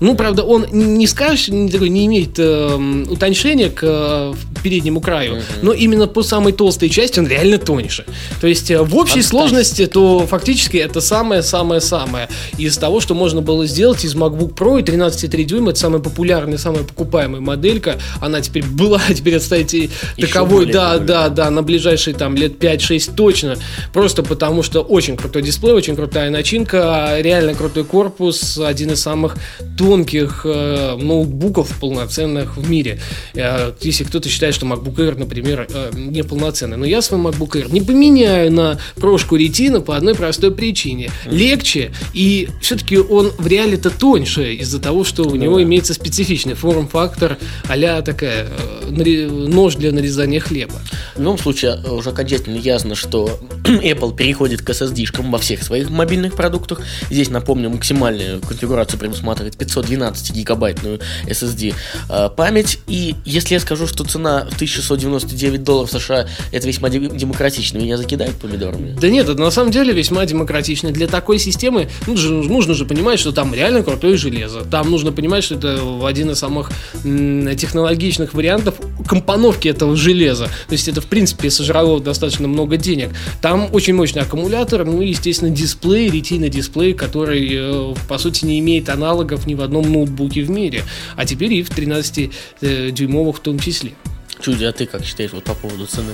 Ну, 0.00 0.14
правда, 0.14 0.44
он 0.44 0.66
не 0.72 1.06
скажешь, 1.06 1.48
не, 1.48 1.68
такой, 1.68 1.90
не 1.90 2.06
имеет 2.06 2.38
э, 2.38 3.04
утоньшения 3.10 3.68
к 3.68 3.80
э, 3.82 4.32
переднему 4.62 5.00
краю, 5.00 5.42
но 5.62 5.72
именно 5.72 6.06
по 6.06 6.22
самой 6.22 6.52
толстой 6.52 6.88
части 6.88 7.20
он 7.20 7.26
реально 7.26 7.58
тоньше. 7.58 8.06
То 8.40 8.46
есть 8.46 8.70
э, 8.70 8.78
в 8.82 8.96
общей 8.96 9.20
Фантастика. 9.20 9.28
сложности, 9.28 9.86
то 9.86 10.26
фактически 10.26 10.78
это 10.78 11.02
самое-самое-самое 11.02 12.28
из 12.56 12.78
того, 12.78 13.00
что 13.00 13.14
можно 13.14 13.42
было 13.42 13.66
сделать 13.66 14.04
из 14.04 14.14
MacBook 14.14 14.54
Pro 14.54 14.80
и 14.80 14.82
13,3 14.82 15.44
дюйма, 15.44 15.70
это 15.70 15.80
самая 15.80 16.00
популярная, 16.00 16.56
самая 16.56 16.84
покупаемая 16.84 17.42
моделька. 17.60 17.98
Она 18.20 18.40
теперь 18.40 18.64
была, 18.64 19.00
теперь 19.14 19.36
отстоит 19.36 19.72
и 19.74 19.90
таковой, 20.16 20.64
более 20.64 20.72
да, 20.72 20.92
популярной. 20.92 21.06
да, 21.06 21.28
да, 21.28 21.50
на 21.50 21.62
ближайшие 21.62 22.14
там 22.14 22.34
лет 22.34 22.62
5-6 22.62 23.14
точно. 23.14 23.56
Просто 23.92 24.22
потому 24.22 24.62
что 24.62 24.80
очень 24.80 25.16
крутой 25.16 25.42
дисплей, 25.42 25.72
очень 25.72 25.94
крутая 25.94 26.30
начинка, 26.30 27.16
реально 27.18 27.54
крутой 27.54 27.84
корпус, 27.84 28.58
один 28.58 28.92
из 28.92 29.00
самых 29.00 29.36
тонких 29.78 30.42
э, 30.44 30.96
ноутбуков 30.96 31.78
полноценных 31.78 32.56
в 32.56 32.68
мире. 32.68 33.00
Э, 33.34 33.72
если 33.80 34.04
кто-то 34.04 34.28
считает, 34.28 34.54
что 34.54 34.66
MacBook 34.66 34.96
Air, 34.96 35.18
например, 35.18 35.66
э, 35.68 35.90
неполноценный. 35.94 36.76
Но 36.76 36.86
я 36.86 37.02
свой 37.02 37.20
MacBook 37.20 37.50
Air 37.50 37.72
не 37.72 37.80
поменяю 37.80 38.52
на 38.52 38.78
прошку 38.96 39.36
Retina 39.36 39.80
по 39.80 39.96
одной 39.96 40.14
простой 40.14 40.50
причине. 40.50 41.10
Легче, 41.26 41.92
и 42.14 42.48
все-таки 42.60 42.98
он 42.98 43.32
в 43.38 43.46
реале-то 43.46 43.90
тоньше 43.90 44.54
из-за 44.54 44.80
того, 44.80 45.04
что 45.04 45.24
у 45.24 45.36
него 45.36 45.62
имеется 45.62 45.94
специфичный 45.94 46.54
форм-фактор 46.54 47.38
а 47.68 48.02
такая 48.02 48.46
э, 48.48 49.28
нож 49.28 49.76
для 49.76 49.92
нарезания 49.92 50.40
хлеба. 50.40 50.80
В 51.16 51.20
любом 51.20 51.38
случае, 51.38 51.80
э, 51.84 51.90
уже 51.90 52.10
окончательно 52.10 52.56
ясно, 52.56 52.94
что 52.94 53.38
Apple 53.64 54.14
переходит 54.14 54.62
к 54.62 54.70
SSD-шкам 54.70 55.30
во 55.30 55.38
всех 55.38 55.62
своих 55.62 55.90
мобильных 55.90 56.34
продуктах. 56.34 56.80
Здесь, 57.10 57.30
напомню, 57.30 57.70
максимальную 57.70 58.40
конфигурацию 58.40 58.98
предусматривает 58.98 59.56
512 59.56 60.32
гигабайтную 60.34 61.00
SSD 61.26 61.74
э, 62.08 62.30
память. 62.36 62.78
И 62.86 63.14
если 63.24 63.54
я 63.54 63.60
скажу, 63.60 63.86
что 63.86 64.04
цена 64.04 64.46
в 64.50 64.54
1699 64.54 65.62
долларов 65.62 65.90
США 65.90 66.26
это 66.52 66.66
весьма 66.66 66.88
де- 66.88 66.98
демократично, 67.08 67.78
меня 67.78 67.96
закидают 67.96 68.36
помидорами. 68.36 68.96
Да 69.00 69.08
нет, 69.08 69.28
это 69.28 69.40
на 69.40 69.50
самом 69.50 69.70
деле 69.70 69.92
весьма 69.92 70.24
демократично. 70.26 70.90
Для 70.90 71.06
такой 71.06 71.38
системы 71.38 71.88
ну, 72.06 72.14
нужно 72.14 72.74
же 72.74 72.84
понимать, 72.84 73.20
что 73.20 73.32
там 73.32 73.54
реально 73.54 73.82
крутое 73.82 74.16
железо. 74.16 74.62
Там 74.64 74.90
нужно 74.90 75.12
понимать, 75.12 75.44
что 75.44 75.54
это 75.56 75.80
один 76.06 76.30
из 76.30 76.38
самых 76.38 76.70
м, 77.04 77.39
технологичных 77.56 78.34
вариантов 78.34 78.74
компоновки 79.06 79.68
этого 79.68 79.96
железа. 79.96 80.46
То 80.46 80.72
есть 80.72 80.88
это, 80.88 81.00
в 81.00 81.06
принципе, 81.06 81.50
сожрало 81.50 82.00
достаточно 82.00 82.48
много 82.48 82.76
денег. 82.76 83.10
Там 83.40 83.68
очень 83.72 83.94
мощный 83.94 84.22
аккумулятор, 84.22 84.84
ну 84.84 85.02
и, 85.02 85.08
естественно, 85.08 85.50
дисплей, 85.50 86.10
ретина 86.10 86.48
дисплей, 86.48 86.94
который, 86.94 87.48
э, 87.52 87.94
по 88.08 88.18
сути, 88.18 88.44
не 88.44 88.58
имеет 88.60 88.88
аналогов 88.88 89.46
ни 89.46 89.54
в 89.54 89.62
одном 89.62 89.90
ноутбуке 89.90 90.42
в 90.42 90.50
мире. 90.50 90.84
А 91.16 91.24
теперь 91.24 91.52
и 91.54 91.62
в 91.62 91.70
13-дюймовых 91.70 93.36
в 93.36 93.40
том 93.40 93.58
числе. 93.58 93.92
Чуди, 94.40 94.64
а 94.64 94.72
ты 94.72 94.86
как 94.86 95.04
считаешь 95.04 95.32
вот 95.32 95.44
по 95.44 95.54
поводу 95.54 95.86
цены? 95.86 96.12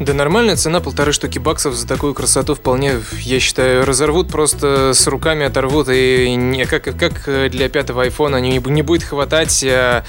Да 0.00 0.12
нормальная 0.12 0.56
цена, 0.56 0.80
полторы 0.80 1.12
штуки 1.12 1.38
баксов 1.38 1.74
за 1.74 1.86
такую 1.86 2.14
красоту 2.14 2.56
вполне, 2.56 2.94
я 3.20 3.38
считаю, 3.38 3.84
разорвут 3.84 4.28
просто 4.28 4.90
с 4.92 5.06
руками 5.06 5.46
оторвут, 5.46 5.88
и 5.88 6.34
не, 6.34 6.66
как, 6.66 6.82
как 6.98 7.50
для 7.50 7.68
пятого 7.68 8.02
айфона 8.02 8.40
не, 8.40 8.58
не 8.58 8.82
будет 8.82 9.04
хватать 9.04 9.62
э, 9.62 10.02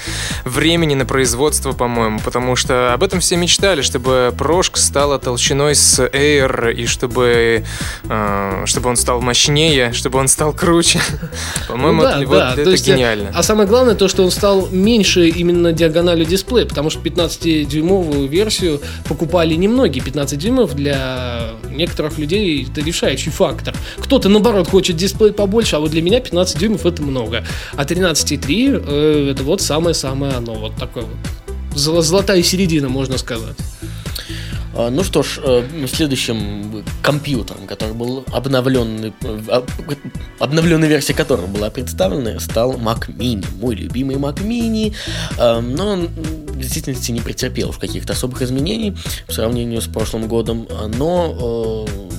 времени 0.44 0.94
на 0.94 1.06
производство, 1.06 1.70
по-моему, 1.70 2.18
потому 2.18 2.56
что 2.56 2.94
об 2.94 3.04
этом 3.04 3.20
все 3.20 3.36
мечтали, 3.36 3.82
чтобы 3.82 4.34
прошка 4.36 4.80
стала 4.80 5.20
толщиной 5.20 5.76
с 5.76 6.00
Air, 6.00 6.74
и 6.74 6.86
чтобы, 6.86 7.64
э, 8.08 8.62
чтобы 8.66 8.88
он 8.88 8.96
стал 8.96 9.20
мощнее, 9.20 9.92
чтобы 9.92 10.18
он 10.18 10.26
стал 10.26 10.52
круче. 10.52 10.98
По-моему, 11.68 12.02
Ну 12.02 12.02
да, 12.02 12.10
это, 12.10 12.20
да, 12.20 12.26
вот 12.26 12.54
то 12.56 12.60
это 12.62 12.70
есть, 12.70 12.88
э, 12.88 12.94
гениально. 12.94 13.30
А 13.32 13.44
самое 13.44 13.68
главное 13.68 13.94
то, 13.94 14.08
что 14.08 14.24
он 14.24 14.32
стал 14.32 14.66
меньше 14.72 15.28
именно 15.28 15.72
диагональю 15.72 16.26
дисплея, 16.26 16.66
потому 16.66 16.90
что 16.90 16.98
15-дюймовую 17.00 18.26
версию 18.26 18.80
покупали 19.08 19.54
немногие. 19.76 20.02
15 20.02 20.38
дюймов 20.38 20.74
для 20.74 21.50
некоторых 21.70 22.18
людей 22.18 22.66
это 22.70 22.80
решающий 22.80 23.30
фактор. 23.30 23.74
Кто-то, 23.98 24.28
наоборот, 24.28 24.68
хочет 24.68 24.96
дисплей 24.96 25.32
побольше, 25.32 25.76
а 25.76 25.80
вот 25.80 25.90
для 25.90 26.00
меня 26.02 26.20
15 26.20 26.58
дюймов 26.58 26.86
это 26.86 27.02
много. 27.02 27.44
А 27.74 27.84
13,3 27.84 28.82
э, 28.86 29.30
это 29.32 29.42
вот 29.42 29.60
самое-самое 29.60 30.32
оно. 30.32 30.54
Вот 30.54 30.74
такое 30.76 31.04
вот. 31.04 31.16
Золо- 31.74 32.00
Золотая 32.02 32.42
середина, 32.42 32.88
можно 32.88 33.18
сказать. 33.18 33.56
А, 34.78 34.90
Ну 34.90 35.02
что 35.04 35.22
ж, 35.22 35.40
э, 35.42 35.86
следующим 35.86 36.84
компьютером, 37.02 37.66
который 37.66 37.94
был 37.94 38.24
обновленный, 38.32 39.12
э, 39.22 39.40
об- 39.48 39.70
обновленная 40.38 40.88
версия 40.88 41.14
которого 41.14 41.46
была 41.46 41.70
представлена, 41.70 42.38
стал 42.40 42.74
Mac 42.74 43.08
Mini. 43.16 43.44
Мой 43.60 43.74
любимый 43.74 44.16
Mac 44.16 44.36
Mini. 44.42 44.94
Э, 45.38 45.60
Но 45.60 45.88
он 45.88 46.06
в 46.06 46.58
действительности 46.58 47.12
не 47.12 47.20
претерпел 47.20 47.70
уж 47.70 47.78
каких-то 47.78 48.12
особых 48.12 48.42
изменений 48.42 48.94
по 49.26 49.32
сравнению 49.32 49.80
с 49.80 49.86
прошлым 49.86 50.28
годом. 50.28 50.66
Но 50.98 51.86
э, 51.88 52.16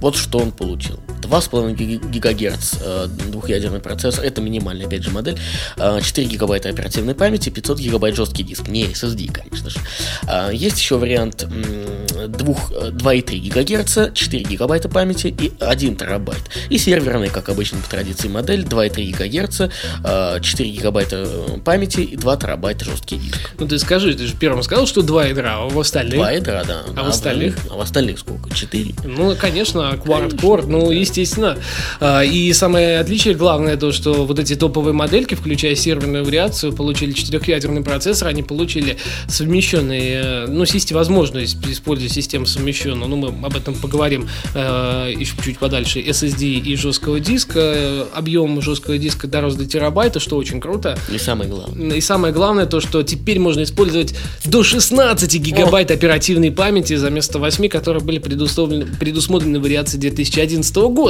вот 0.00 0.16
что 0.16 0.38
он 0.38 0.52
получил. 0.52 0.98
2,5 1.30 1.74
ги- 1.74 2.00
гигагерц 2.10 2.74
э, 2.84 3.06
двухъядерный 3.30 3.80
процессор, 3.80 4.24
это 4.24 4.40
минимальная, 4.40 4.86
опять 4.86 5.02
же, 5.02 5.10
модель, 5.10 5.38
э, 5.76 6.00
4 6.02 6.26
гигабайта 6.28 6.68
оперативной 6.68 7.14
памяти, 7.14 7.50
500 7.50 7.78
гигабайт 7.78 8.16
жесткий 8.16 8.42
диск, 8.42 8.68
не 8.68 8.84
SSD, 8.86 9.30
конечно 9.32 9.70
же. 9.70 9.78
А, 10.26 10.50
Есть 10.50 10.78
еще 10.78 10.96
вариант 10.98 11.44
м, 11.44 12.32
двух- 12.32 12.72
э, 12.72 12.90
2,3 12.90 13.38
гигагерца, 13.38 14.10
4 14.12 14.44
гигабайта 14.44 14.88
памяти 14.88 15.28
и 15.28 15.52
1 15.60 15.96
терабайт. 15.96 16.40
И 16.68 16.78
серверная, 16.78 17.28
как 17.30 17.48
обычно 17.48 17.78
по 17.78 17.88
традиции 17.88 18.28
модель, 18.28 18.64
2,3 18.64 19.04
гигагерца, 19.06 19.70
э, 20.04 20.40
4 20.42 20.70
гигабайта 20.70 21.24
э, 21.26 21.58
памяти 21.64 22.00
и 22.00 22.16
2 22.16 22.36
терабайта 22.36 22.84
жесткий 22.84 23.16
диск. 23.16 23.52
Ну 23.58 23.68
ты 23.68 23.78
скажи, 23.78 24.14
ты 24.14 24.26
же 24.26 24.34
первым 24.34 24.62
сказал, 24.62 24.86
что 24.86 25.02
два 25.02 25.26
ядра, 25.26 25.56
а 25.58 25.68
в 25.68 25.78
остальных? 25.78 26.14
Два 26.16 26.30
ядра, 26.32 26.64
да. 26.66 26.82
А 26.96 27.04
в 27.04 27.08
остальных? 27.08 27.56
А 27.70 27.76
в 27.76 27.80
остальных 27.80 28.18
сколько? 28.18 28.50
4. 28.54 28.94
Ну, 29.04 29.36
конечно, 29.36 29.80
quad-core, 30.04 30.66
ну, 30.66 30.90
естественно, 30.90 31.19
естественно. 31.20 31.58
А, 32.00 32.22
и 32.22 32.52
самое 32.52 32.98
отличие 32.98 33.34
главное 33.34 33.76
то, 33.76 33.92
что 33.92 34.24
вот 34.24 34.38
эти 34.38 34.54
топовые 34.54 34.92
модельки, 34.92 35.34
включая 35.34 35.74
серверную 35.74 36.24
вариацию, 36.24 36.72
получили 36.72 37.12
четырехъядерный 37.12 37.82
процессор, 37.82 38.28
они 38.28 38.42
получили 38.42 38.96
совмещенные, 39.28 40.22
э, 40.22 40.46
ну, 40.46 40.64
есть 40.64 40.92
возможность 40.92 41.56
использовать 41.66 42.12
систему 42.12 42.46
совмещенную, 42.46 43.08
ну, 43.08 43.16
мы 43.16 43.46
об 43.46 43.56
этом 43.56 43.74
поговорим 43.74 44.28
э, 44.54 45.12
еще 45.16 45.34
чуть 45.44 45.58
подальше, 45.58 46.00
SSD 46.00 46.44
и 46.44 46.76
жесткого 46.76 47.20
диска. 47.20 48.06
Объем 48.14 48.60
жесткого 48.62 48.98
диска 48.98 49.26
дорос 49.26 49.54
до 49.54 49.66
терабайта, 49.66 50.20
что 50.20 50.36
очень 50.36 50.60
круто. 50.60 50.98
И 51.12 51.18
самое 51.18 51.50
главное. 51.50 51.96
И 51.96 52.00
самое 52.00 52.32
главное 52.32 52.66
то, 52.66 52.80
что 52.80 53.02
теперь 53.02 53.38
можно 53.38 53.62
использовать 53.62 54.14
до 54.44 54.62
16 54.62 55.34
гигабайт 55.36 55.90
оперативной 55.90 56.50
памяти 56.50 56.94
за 56.96 57.10
место 57.10 57.38
8, 57.38 57.68
которые 57.68 58.02
были 58.02 58.18
предусмотрены, 58.18 58.86
предусмотрены 58.86 59.60
вариации 59.60 59.98
2011 59.98 60.74
года. 60.76 61.09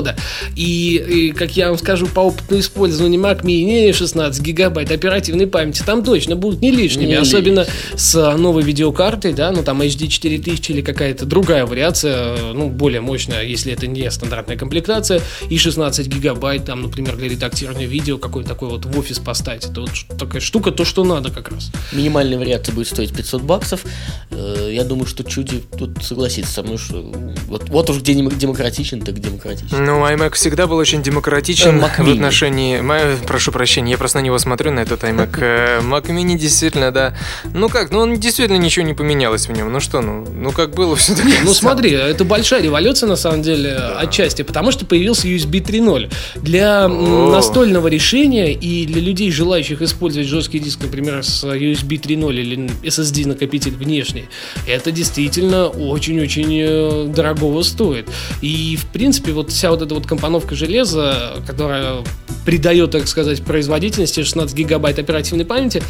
И, 0.56 0.96
и, 0.96 1.32
как 1.32 1.56
я 1.56 1.68
вам 1.68 1.78
скажу, 1.78 2.06
по 2.06 2.20
опыту 2.20 2.58
использования 2.58 3.18
Mac 3.18 3.42
Mini 3.42 3.92
16 3.92 4.42
гигабайт 4.42 4.90
оперативной 4.90 5.46
памяти 5.46 5.82
там 5.84 6.04
точно 6.04 6.36
будут 6.36 6.60
не 6.60 6.70
лишними, 6.70 7.08
не 7.08 7.14
особенно 7.14 7.60
лишними. 7.60 7.96
с 7.98 8.36
новой 8.36 8.62
видеокартой, 8.62 9.32
да, 9.32 9.50
ну 9.50 9.62
там 9.62 9.80
HD 9.82 10.08
4000 10.08 10.70
или 10.70 10.80
какая-то 10.82 11.26
другая 11.26 11.66
вариация, 11.66 12.52
ну 12.52 12.68
более 12.68 13.00
мощная, 13.00 13.44
если 13.44 13.72
это 13.72 13.86
не 13.86 14.10
стандартная 14.10 14.56
комплектация, 14.56 15.20
и 15.48 15.58
16 15.58 16.06
гигабайт, 16.06 16.64
там, 16.64 16.82
например, 16.82 17.16
для 17.16 17.28
редактирования 17.28 17.86
видео 17.86 18.18
какой-то 18.18 18.48
такой 18.48 18.68
вот 18.70 18.84
в 18.84 18.98
офис 18.98 19.18
поставить. 19.18 19.64
Это 19.64 19.82
вот 19.82 19.90
такая 20.18 20.40
штука, 20.40 20.70
то, 20.70 20.84
что 20.84 21.04
надо 21.04 21.30
как 21.30 21.50
раз. 21.50 21.70
Минимальная 21.92 22.38
вариация 22.38 22.74
будет 22.74 22.88
стоить 22.88 23.14
500 23.14 23.42
баксов. 23.42 23.84
Э, 24.30 24.70
я 24.72 24.84
думаю, 24.84 25.06
что 25.06 25.24
Чуди 25.24 25.62
тут 25.78 26.02
согласится 26.04 26.52
со 26.52 26.62
мной, 26.62 26.78
что 26.78 27.02
вот, 27.48 27.68
вот 27.68 27.90
уж 27.90 28.00
где 28.00 28.14
демократичен, 28.14 29.00
так 29.00 29.18
демократичен. 29.18 29.79
Ну, 29.80 30.04
iMac 30.06 30.34
всегда 30.34 30.66
был 30.66 30.76
очень 30.76 31.02
демократичен 31.02 31.80
Mac 31.80 31.96
в 31.96 32.00
Mini. 32.00 32.14
отношении... 32.14 32.82
Прошу 33.26 33.52
прощения, 33.52 33.92
я 33.92 33.98
просто 33.98 34.18
на 34.18 34.22
него 34.22 34.38
смотрю, 34.38 34.70
на 34.70 34.80
этот 34.80 35.02
iMac. 35.02 35.38
Э, 35.38 35.80
Mac 35.80 36.06
Mini 36.06 36.36
действительно, 36.36 36.90
да. 36.92 37.16
Ну 37.54 37.68
как, 37.68 37.90
ну 37.90 38.00
он 38.00 38.16
действительно 38.16 38.58
ничего 38.58 38.84
не 38.84 38.94
поменялось 38.94 39.48
в 39.48 39.52
нем. 39.52 39.72
Ну 39.72 39.80
что, 39.80 40.00
ну, 40.00 40.26
ну 40.32 40.52
как 40.52 40.74
было 40.74 40.96
все 40.96 41.14
так. 41.14 41.24
Ну 41.44 41.54
смотри, 41.54 41.92
это 41.92 42.24
большая 42.24 42.62
революция 42.62 43.08
на 43.08 43.16
самом 43.16 43.42
деле 43.42 43.74
отчасти, 43.74 44.42
потому 44.42 44.72
что 44.72 44.84
появился 44.84 45.28
USB 45.28 45.62
3.0. 45.62 46.12
Для 46.36 46.88
настольного 46.88 47.88
решения 47.88 48.52
и 48.52 48.86
для 48.86 49.00
людей, 49.00 49.30
желающих 49.30 49.82
использовать 49.82 50.28
жесткий 50.28 50.58
диск, 50.58 50.80
например, 50.82 51.24
с 51.24 51.44
USB 51.44 52.00
3.0 52.00 52.34
или 52.34 52.56
SSD 52.82 53.26
накопитель 53.26 53.72
внешний, 53.72 54.24
это 54.66 54.90
действительно 54.90 55.68
очень-очень 55.68 56.60
э, 56.60 57.06
дорогого 57.14 57.62
стоит. 57.62 58.08
И, 58.42 58.76
в 58.76 58.86
принципе, 58.86 59.32
вот 59.32 59.50
вся 59.50 59.69
вот 59.70 59.82
эта 59.82 59.94
вот 59.94 60.06
компоновка 60.06 60.54
железа, 60.54 61.42
которая 61.46 62.04
придает, 62.44 62.90
так 62.90 63.08
сказать, 63.08 63.42
производительности 63.42 64.22
16 64.22 64.56
гигабайт 64.56 64.98
оперативной 64.98 65.44
памяти, 65.44 65.82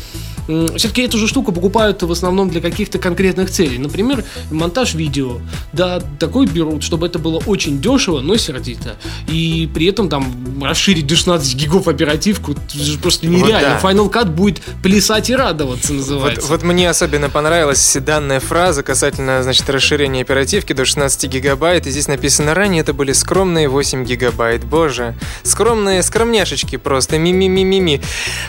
все-таки 0.47 1.03
эту 1.03 1.19
же 1.19 1.29
штуку 1.29 1.53
покупают 1.53 2.03
в 2.03 2.11
основном 2.11 2.51
для 2.51 2.61
каких-то 2.61 2.99
конкретных 2.99 3.51
целей. 3.51 3.79
Например, 3.79 4.25
монтаж 4.51 4.95
видео. 4.95 5.39
Да, 5.73 6.01
такой 6.19 6.47
берут, 6.47 6.83
чтобы 6.83 7.07
это 7.07 7.19
было 7.19 7.41
очень 7.47 7.81
дешево, 7.81 8.21
но 8.21 8.37
сердито. 8.37 8.97
И 9.29 9.69
при 9.73 9.87
этом 9.87 10.09
там 10.09 10.63
расширить 10.63 11.07
до 11.07 11.17
16 11.17 11.55
гигов 11.55 11.89
оперативку, 11.89 12.55
просто 13.03 13.27
нереально. 13.27 13.79
Вот 13.81 13.83
да. 13.83 13.91
Final 13.91 14.13
Cut 14.13 14.31
будет 14.31 14.61
плясать 14.83 15.31
и 15.31 15.37
радоваться, 15.37 15.93
называется. 15.93 16.41
Вот, 16.43 16.51
вот 16.51 16.63
мне 16.63 16.89
особенно 16.89 17.31
понравилась 17.31 17.97
данная 18.01 18.41
фраза 18.41 18.83
касательно, 18.83 19.43
значит, 19.43 19.69
расширения 19.71 20.23
оперативки 20.23 20.73
до 20.73 20.85
16 20.85 21.31
гигабайт. 21.31 21.87
И 21.87 21.91
здесь 21.91 22.09
написано 22.09 22.55
ранее, 22.55 22.83
это 22.83 22.93
были 22.93 23.13
скромные 23.13 23.69
8 23.69 24.05
гигабайт. 24.05 24.65
Боже, 24.65 25.15
скромные, 25.43 26.03
скромняшечки 26.03 26.77
просто. 26.77 27.19
Ми-ми-ми-ми-ми. 27.19 28.01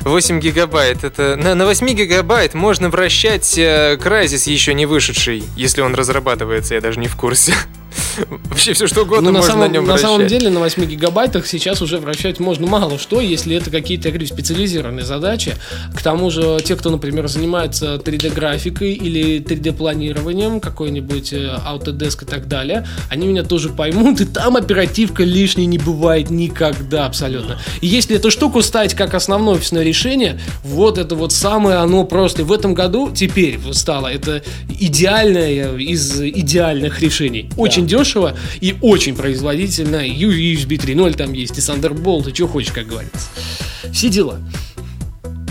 8 0.02 0.40
гигабайт. 0.40 1.04
Это 1.04 1.36
на, 1.36 1.56
на 1.56 1.66
8 1.66 1.81
гигабайт 1.90 2.54
можно 2.54 2.90
вращать 2.90 3.58
э, 3.58 3.98
Crysis 4.00 4.50
еще 4.50 4.74
не 4.74 4.86
вышедший, 4.86 5.44
если 5.56 5.82
он 5.82 5.96
разрабатывается, 5.96 6.76
я 6.76 6.82
даже 6.82 7.00
не 7.00 7.08
в 7.08 7.16
курсе. 7.16 7.54
Вообще 8.46 8.74
все 8.74 8.88
что 8.88 9.04
угодно 9.04 9.32
ну, 9.32 9.38
можно 9.38 9.42
на, 9.42 9.48
самом, 9.54 9.68
на 9.68 9.74
нем 9.74 9.86
На 9.86 9.98
самом 9.98 10.28
деле 10.28 10.50
на 10.50 10.60
8 10.60 10.86
гигабайтах 10.86 11.48
сейчас 11.48 11.82
уже 11.82 11.98
вращать 11.98 12.40
можно 12.40 12.68
мало 12.68 13.00
что, 13.00 13.22
если 13.22 13.56
это 13.56 13.70
какие-то, 13.70 14.08
я 14.08 14.14
говорю, 14.14 14.28
специализированные 14.28 15.06
задачи. 15.06 15.56
К 15.96 16.02
тому 16.02 16.30
же 16.30 16.60
те, 16.64 16.76
кто, 16.76 16.90
например, 16.90 17.28
занимается 17.28 17.96
3D-графикой 17.96 18.94
или 18.94 19.40
3D-планированием, 19.42 20.60
какой-нибудь 20.60 21.34
э, 21.34 21.58
Autodesk 21.66 22.24
и 22.24 22.26
так 22.26 22.48
далее, 22.48 22.86
они 23.10 23.28
меня 23.28 23.44
тоже 23.44 23.70
поймут, 23.70 24.22
и 24.22 24.26
там 24.26 24.58
оперативка 24.58 25.24
лишней 25.24 25.66
не 25.66 25.78
бывает 25.78 26.30
никогда 26.30 27.06
абсолютно. 27.06 27.60
И 27.82 27.88
если 27.88 28.16
эту 28.16 28.32
штуку 28.32 28.62
ставить 28.62 28.94
как 28.94 29.14
основное 29.14 29.56
офисное 29.56 29.84
решение, 29.84 30.40
вот 30.64 30.98
это 30.98 31.16
вот 31.16 31.32
самое 31.32 31.78
оно 31.78 32.04
просто. 32.04 32.44
в 32.44 32.52
этом 32.52 32.74
году 32.74 33.12
теперь 33.14 33.60
стало 33.72 34.08
это 34.08 34.44
идеальное 34.80 35.78
из 35.78 36.22
идеальных 36.22 37.02
решений. 37.02 37.50
Очень 37.58 37.81
да 37.86 37.98
дешево 37.98 38.38
и 38.60 38.76
очень 38.82 39.16
производительно. 39.16 40.08
USB 40.08 40.78
3.0 40.78 41.16
там 41.16 41.34
есть, 41.34 41.58
и 41.58 41.62
Thunderbolt, 41.62 42.32
и 42.32 42.34
что 42.34 42.48
хочешь, 42.48 42.72
как 42.72 42.88
говорится. 42.88 43.28
Все 43.92 44.10
дела. 44.10 44.40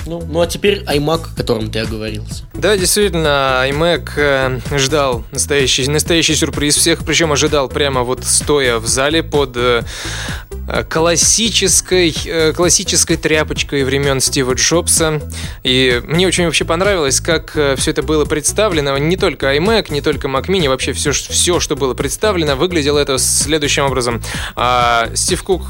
Ну, 0.06 0.22
ну 0.28 0.40
а 0.40 0.46
теперь 0.46 0.82
iMac, 0.84 1.32
о 1.32 1.36
котором 1.36 1.70
ты 1.70 1.78
оговорился. 1.78 2.44
Да, 2.54 2.76
действительно, 2.76 3.64
iMac 3.68 4.10
э, 4.16 4.78
ждал 4.78 5.24
настоящий, 5.30 5.86
настоящий 5.88 6.34
сюрприз 6.34 6.76
всех, 6.76 7.04
причем 7.04 7.32
ожидал 7.32 7.68
прямо 7.68 8.02
вот 8.02 8.24
стоя 8.24 8.78
в 8.78 8.86
зале 8.86 9.22
под 9.22 9.56
э, 9.56 9.82
классической, 10.88 12.14
э, 12.24 12.52
классической 12.52 13.16
тряпочкой 13.16 13.84
времен 13.84 14.20
Стива 14.20 14.54
Джобса. 14.54 15.20
И 15.62 16.00
мне 16.04 16.26
очень 16.26 16.44
вообще 16.44 16.64
понравилось, 16.64 17.20
как 17.20 17.56
э, 17.56 17.76
все 17.76 17.90
это 17.90 18.02
было 18.02 18.24
представлено. 18.24 18.96
Не 18.98 19.16
только 19.16 19.54
iMac, 19.56 19.92
не 19.92 20.00
только 20.00 20.28
Mac 20.28 20.46
Mini, 20.46 20.68
вообще 20.68 20.92
все, 20.92 21.12
все 21.12 21.60
что 21.60 21.76
было 21.76 21.94
представлено, 21.94 22.56
выглядело 22.56 22.98
это 22.98 23.18
следующим 23.18 23.84
образом. 23.84 24.22
А, 24.56 25.08
Стив 25.14 25.42
Кук 25.42 25.62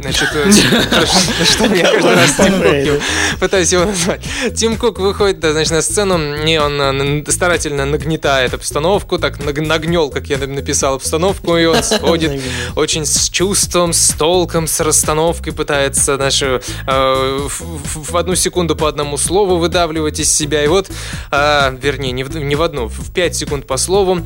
Значит, 0.00 0.28
э, 0.34 0.50
что 1.44 1.64
я 1.74 1.90
каждый 1.92 2.14
раз 2.14 2.36
Тим 2.36 2.62
Кук 2.62 3.02
пытаюсь 3.40 3.72
его 3.72 3.84
назвать. 3.84 4.20
Тим 4.54 4.76
Кук 4.76 4.98
выходит, 4.98 5.38
значит, 5.40 5.72
на 5.72 5.82
сцену, 5.82 6.34
и 6.44 6.56
он 6.58 6.80
э, 6.80 7.30
старательно 7.30 7.86
нагнетает 7.86 8.54
обстановку, 8.54 9.18
так 9.18 9.38
нагнел, 9.42 10.10
как 10.10 10.26
я 10.26 10.38
написал, 10.38 10.94
обстановку, 10.94 11.56
и 11.56 11.64
он 11.64 11.82
сходит 11.82 12.40
очень 12.74 13.06
с 13.06 13.30
чувством, 13.30 13.92
с 13.92 14.10
толком, 14.10 14.66
с 14.66 14.80
расстановкой, 14.80 15.52
пытается, 15.52 16.16
нашу 16.16 16.60
э, 16.86 17.48
в 17.48 18.16
одну 18.16 18.34
секунду 18.34 18.76
по 18.76 18.88
одному 18.88 19.16
слову 19.16 19.56
выдавливать 19.56 20.20
из 20.20 20.32
себя, 20.32 20.62
и 20.62 20.68
вот, 20.68 20.88
вернее, 21.30 22.12
не 22.12 22.54
в 22.54 22.62
одну, 22.62 22.88
в 22.88 23.12
пять 23.12 23.36
секунд 23.36 23.66
по 23.66 23.76
слову. 23.76 24.20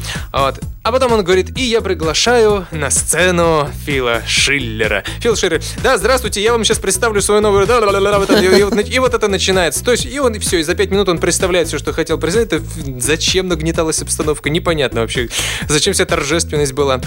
А 0.83 0.93
потом 0.93 1.13
он 1.13 1.23
говорит, 1.23 1.57
и 1.59 1.63
я 1.63 1.83
приглашаю 1.83 2.67
на 2.71 2.91
сцену 2.91 3.69
Фила 3.85 4.23
Шиллера. 4.27 5.05
Фил 5.21 5.37
Шиллер 5.37 5.60
да, 5.83 5.99
здравствуйте, 5.99 6.43
я 6.43 6.53
вам 6.53 6.65
сейчас 6.65 6.79
представлю 6.79 7.21
свою 7.21 7.41
новую... 7.41 7.67
И 7.67 8.99
вот 8.99 9.15
это 9.15 9.29
начинается. 9.29 9.85
То 9.85 9.93
есть, 9.93 10.07
и 10.07 10.19
он, 10.19 10.35
и 10.35 10.39
все, 10.39 10.59
и 10.61 10.63
за 10.63 10.75
пять 10.75 10.91
минут 10.91 11.09
он 11.09 11.19
представляет 11.19 11.69
все, 11.69 11.79
что 11.79 11.93
хотел 11.93 12.19
представить. 12.19 12.63
Зачем 13.03 13.49
нагнеталась 13.49 14.03
обстановка, 14.03 14.51
непонятно 14.51 15.01
вообще. 15.03 15.29
Зачем 15.69 15.95
вся 15.95 16.07
торжественность 16.07 16.73
была. 16.73 17.01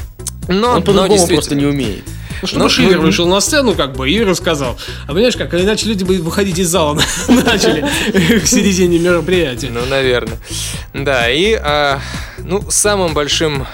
Но, 0.48 0.72
он 0.72 0.84
по-другому 0.84 1.28
просто 1.28 1.56
не 1.56 1.66
умеет. 1.66 2.04
Ну, 2.42 2.48
чтобы 2.48 2.64
ну, 2.64 2.70
Шиллер 2.70 3.00
вышел 3.00 3.26
на 3.26 3.40
сцену, 3.40 3.74
как 3.74 3.94
бы, 3.94 4.10
и 4.10 4.22
рассказал. 4.22 4.78
А 5.08 5.14
понимаешь, 5.14 5.38
как, 5.38 5.54
иначе 5.54 5.88
люди 5.88 6.04
бы 6.04 6.18
выходить 6.18 6.60
из 6.60 6.68
зала 6.68 7.00
начали 7.30 7.90
к 8.40 8.46
середине 8.46 9.00
мероприятия. 9.00 9.70
Ну, 9.70 9.86
наверное. 9.86 10.38
Да, 10.94 11.30
и, 11.30 11.58
ну, 12.40 12.66
самым 12.70 13.14
большим 13.14 13.66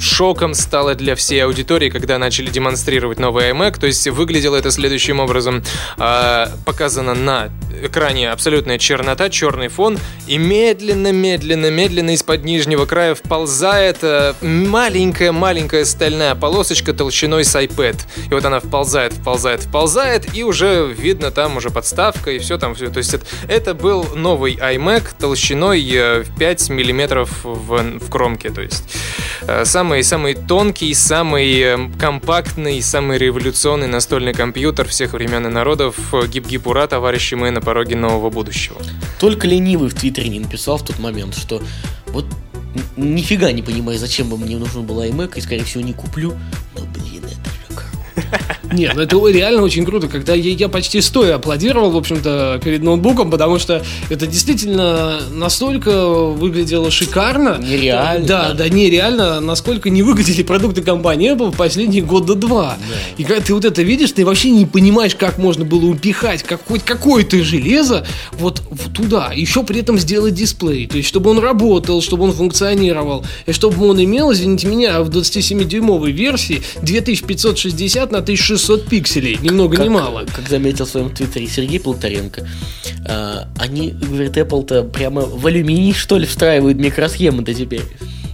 шоком 0.00 0.54
стало 0.54 0.94
для 0.94 1.14
всей 1.14 1.44
аудитории, 1.44 1.90
когда 1.90 2.18
начали 2.18 2.50
демонстрировать 2.50 3.18
новый 3.18 3.50
iMac. 3.50 3.78
То 3.80 3.86
есть 3.86 4.06
выглядело 4.08 4.56
это 4.56 4.70
следующим 4.70 5.20
образом. 5.20 5.62
Э, 5.98 6.46
показано 6.64 7.14
на 7.14 7.50
экране 7.82 8.30
абсолютная 8.30 8.78
чернота, 8.78 9.28
черный 9.28 9.68
фон, 9.68 9.98
и 10.26 10.38
медленно, 10.38 11.12
медленно, 11.12 11.70
медленно 11.70 12.10
из-под 12.14 12.44
нижнего 12.44 12.86
края 12.86 13.14
вползает 13.14 13.98
маленькая-маленькая 14.40 15.84
стальная 15.84 16.34
полосочка 16.34 16.92
толщиной 16.92 17.44
с 17.44 17.54
iPad. 17.54 18.00
И 18.30 18.34
вот 18.34 18.44
она 18.44 18.60
вползает, 18.60 19.12
вползает, 19.12 19.62
вползает, 19.62 20.34
и 20.34 20.42
уже 20.42 20.92
видно 20.96 21.30
там 21.30 21.56
уже 21.56 21.70
подставка 21.70 22.30
и 22.30 22.38
все 22.38 22.58
там 22.58 22.74
все. 22.74 22.90
То 22.90 22.98
есть 22.98 23.14
это, 23.14 23.26
это 23.48 23.74
был 23.74 24.04
новый 24.14 24.56
iMac 24.56 25.04
толщиной 25.18 25.86
э, 25.92 26.22
в 26.22 26.38
5 26.38 26.70
миллиметров 26.70 27.30
в, 27.42 27.98
в 27.98 28.10
кромке. 28.10 28.50
То 28.50 28.62
есть 28.62 28.84
э, 29.42 29.64
сам 29.64 29.85
самый, 29.86 30.02
самый 30.02 30.34
тонкий, 30.34 30.92
самый 30.94 31.60
эм, 31.60 31.92
компактный, 31.92 32.82
самый 32.82 33.18
революционный 33.18 33.86
настольный 33.86 34.34
компьютер 34.34 34.88
всех 34.88 35.12
времен 35.12 35.46
и 35.46 35.48
народов. 35.48 35.96
Гиб-гиб 36.28 36.66
ура, 36.66 36.88
товарищи 36.88 37.34
мы 37.34 37.52
на 37.52 37.60
пороге 37.60 37.94
нового 37.94 38.28
будущего. 38.28 38.78
Только 39.20 39.46
ленивый 39.46 39.88
в 39.88 39.94
Твиттере 39.94 40.28
не 40.28 40.40
написал 40.40 40.78
в 40.78 40.84
тот 40.84 40.98
момент, 40.98 41.36
что 41.36 41.62
вот 42.06 42.26
нифига 42.96 43.52
не 43.52 43.62
понимаю, 43.62 43.96
зачем 43.96 44.28
бы 44.28 44.36
мне 44.36 44.56
нужен 44.56 44.84
был 44.84 45.00
iMac, 45.04 45.38
и, 45.38 45.40
скорее 45.40 45.62
всего, 45.62 45.84
не 45.84 45.92
куплю, 45.92 46.34
но, 46.74 46.84
блин, 46.86 47.22
это 47.24 47.65
Нет, 48.72 48.92
ну 48.94 49.02
это 49.02 49.16
реально 49.28 49.62
очень 49.62 49.84
круто, 49.84 50.08
когда 50.08 50.34
я, 50.34 50.50
я 50.50 50.68
почти 50.68 51.00
стоя 51.00 51.36
аплодировал, 51.36 51.90
в 51.90 51.96
общем-то, 51.96 52.60
перед 52.62 52.82
ноутбуком, 52.82 53.30
потому 53.30 53.58
что 53.58 53.84
это 54.10 54.26
действительно 54.26 55.20
настолько 55.30 56.06
выглядело 56.08 56.90
шикарно. 56.90 57.58
Нереально. 57.60 58.26
Да, 58.26 58.52
да, 58.54 58.68
нереально, 58.68 59.40
насколько 59.40 59.90
не 59.90 60.02
выглядели 60.02 60.42
продукты 60.42 60.82
компании 60.82 61.32
Apple 61.32 61.52
в 61.52 61.56
последние 61.56 62.02
года 62.02 62.34
два. 62.34 62.76
И 63.16 63.24
когда 63.24 63.42
ты 63.42 63.54
вот 63.54 63.64
это 63.64 63.82
видишь, 63.82 64.12
ты 64.12 64.24
вообще 64.24 64.50
не 64.50 64.66
понимаешь, 64.66 65.14
как 65.14 65.38
можно 65.38 65.64
было 65.64 65.86
упихать 65.86 66.42
как, 66.42 66.60
хоть 66.66 66.82
какое-то 66.82 67.42
железо 67.42 68.06
вот 68.32 68.62
туда, 68.94 69.30
еще 69.34 69.62
при 69.62 69.80
этом 69.80 69.98
сделать 69.98 70.34
дисплей, 70.34 70.86
то 70.86 70.96
есть 70.96 71.08
чтобы 71.08 71.30
он 71.30 71.38
работал, 71.38 72.02
чтобы 72.02 72.24
он 72.24 72.32
функционировал, 72.32 73.24
и 73.46 73.52
чтобы 73.52 73.86
он 73.86 74.02
имел, 74.02 74.32
извините 74.32 74.66
меня, 74.66 75.02
в 75.02 75.10
27-дюймовой 75.10 76.10
версии 76.10 76.62
2560 76.82 78.05
на 78.10 78.18
1600 78.18 78.86
пикселей, 78.86 79.38
ни 79.40 79.50
много 79.50 79.76
ни 79.82 79.88
мало. 79.88 80.24
Как 80.34 80.48
заметил 80.48 80.84
в 80.86 80.88
своем 80.88 81.10
твиттере 81.10 81.46
Сергей 81.46 81.80
Полторенко, 81.80 82.46
а, 83.08 83.48
они, 83.58 83.90
говорит, 83.90 84.36
Apple-то 84.36 84.84
прямо 84.84 85.22
в 85.22 85.46
алюминий, 85.46 85.92
что 85.92 86.18
ли, 86.18 86.26
встраивают 86.26 86.78
микросхемы-то 86.78 87.54
теперь. 87.54 87.82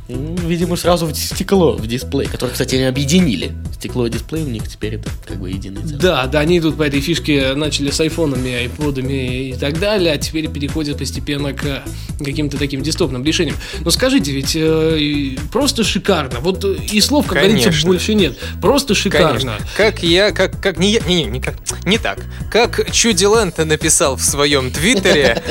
Видимо, 0.09 0.77
сразу 0.77 1.07
в 1.07 1.15
стекло, 1.15 1.73
в 1.73 1.87
дисплей, 1.87 2.27
который, 2.27 2.51
кстати, 2.51 2.75
они 2.75 2.85
объединили. 2.85 3.53
Стекло 3.75 4.07
и 4.07 4.11
дисплей 4.11 4.43
у 4.43 4.49
них 4.49 4.69
теперь 4.69 4.97
это 4.97 5.09
как 5.27 5.39
бы 5.39 5.49
единый 5.49 5.83
целый. 5.83 5.99
Да, 5.99 6.27
да, 6.27 6.41
они 6.41 6.59
идут 6.59 6.77
по 6.77 6.83
этой 6.83 7.01
фишке, 7.01 7.55
начали 7.55 7.91
с 7.91 8.01
айфонами, 8.01 8.53
айподами 8.53 9.51
и 9.51 9.55
так 9.55 9.79
далее, 9.79 10.13
а 10.13 10.19
теперь 10.19 10.49
переходят 10.49 10.99
постепенно 10.99 11.53
к 11.53 11.85
каким-то 12.19 12.59
таким 12.59 12.83
дистопным 12.83 13.25
решениям. 13.25 13.57
Но 13.81 13.91
скажите, 13.91 14.33
ведь 14.33 14.57
э, 14.57 15.37
просто 15.53 15.85
шикарно. 15.85 16.41
Вот 16.41 16.65
и 16.65 17.01
слов, 17.01 17.27
как 17.27 17.39
говорится, 17.39 17.69
Конечно. 17.69 17.89
больше 17.89 18.15
нет. 18.15 18.37
Просто 18.61 18.95
шикарно. 18.95 19.39
Конечно. 19.39 19.59
Как 19.77 20.03
я, 20.03 20.33
как, 20.33 20.61
как 20.61 20.79
не 20.79 20.93
я, 20.93 21.01
не, 21.01 21.15
не, 21.15 21.25
не, 21.25 21.41
как, 21.41 21.55
не 21.87 21.99
так. 21.99 22.19
Как 22.51 22.91
Чудилента 22.91 23.65
написал 23.65 24.17
в 24.17 24.23
своем 24.23 24.73
твиттере, 24.73 25.43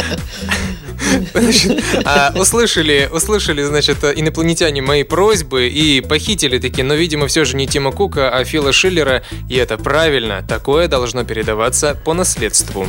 а, 2.06 2.32
услышали, 2.36 3.10
услышали, 3.12 3.64
значит, 3.64 4.04
инопланетяне 4.04 4.41
мои 4.82 5.04
просьбы 5.04 5.68
и 5.68 6.02
похитили 6.02 6.60
такие, 6.60 6.84
но, 6.84 6.94
видимо, 6.96 7.28
все 7.28 7.46
же 7.46 7.56
не 7.56 7.68
Тима 7.68 7.92
Кука, 7.92 8.30
а 8.30 8.44
Фила 8.44 8.72
Шиллера, 8.72 9.24
и 9.50 9.56
это 9.56 9.78
правильно, 9.78 10.44
такое 10.48 10.88
должно 10.88 11.24
передаваться 11.24 11.96
по 12.06 12.14
наследству. 12.14 12.88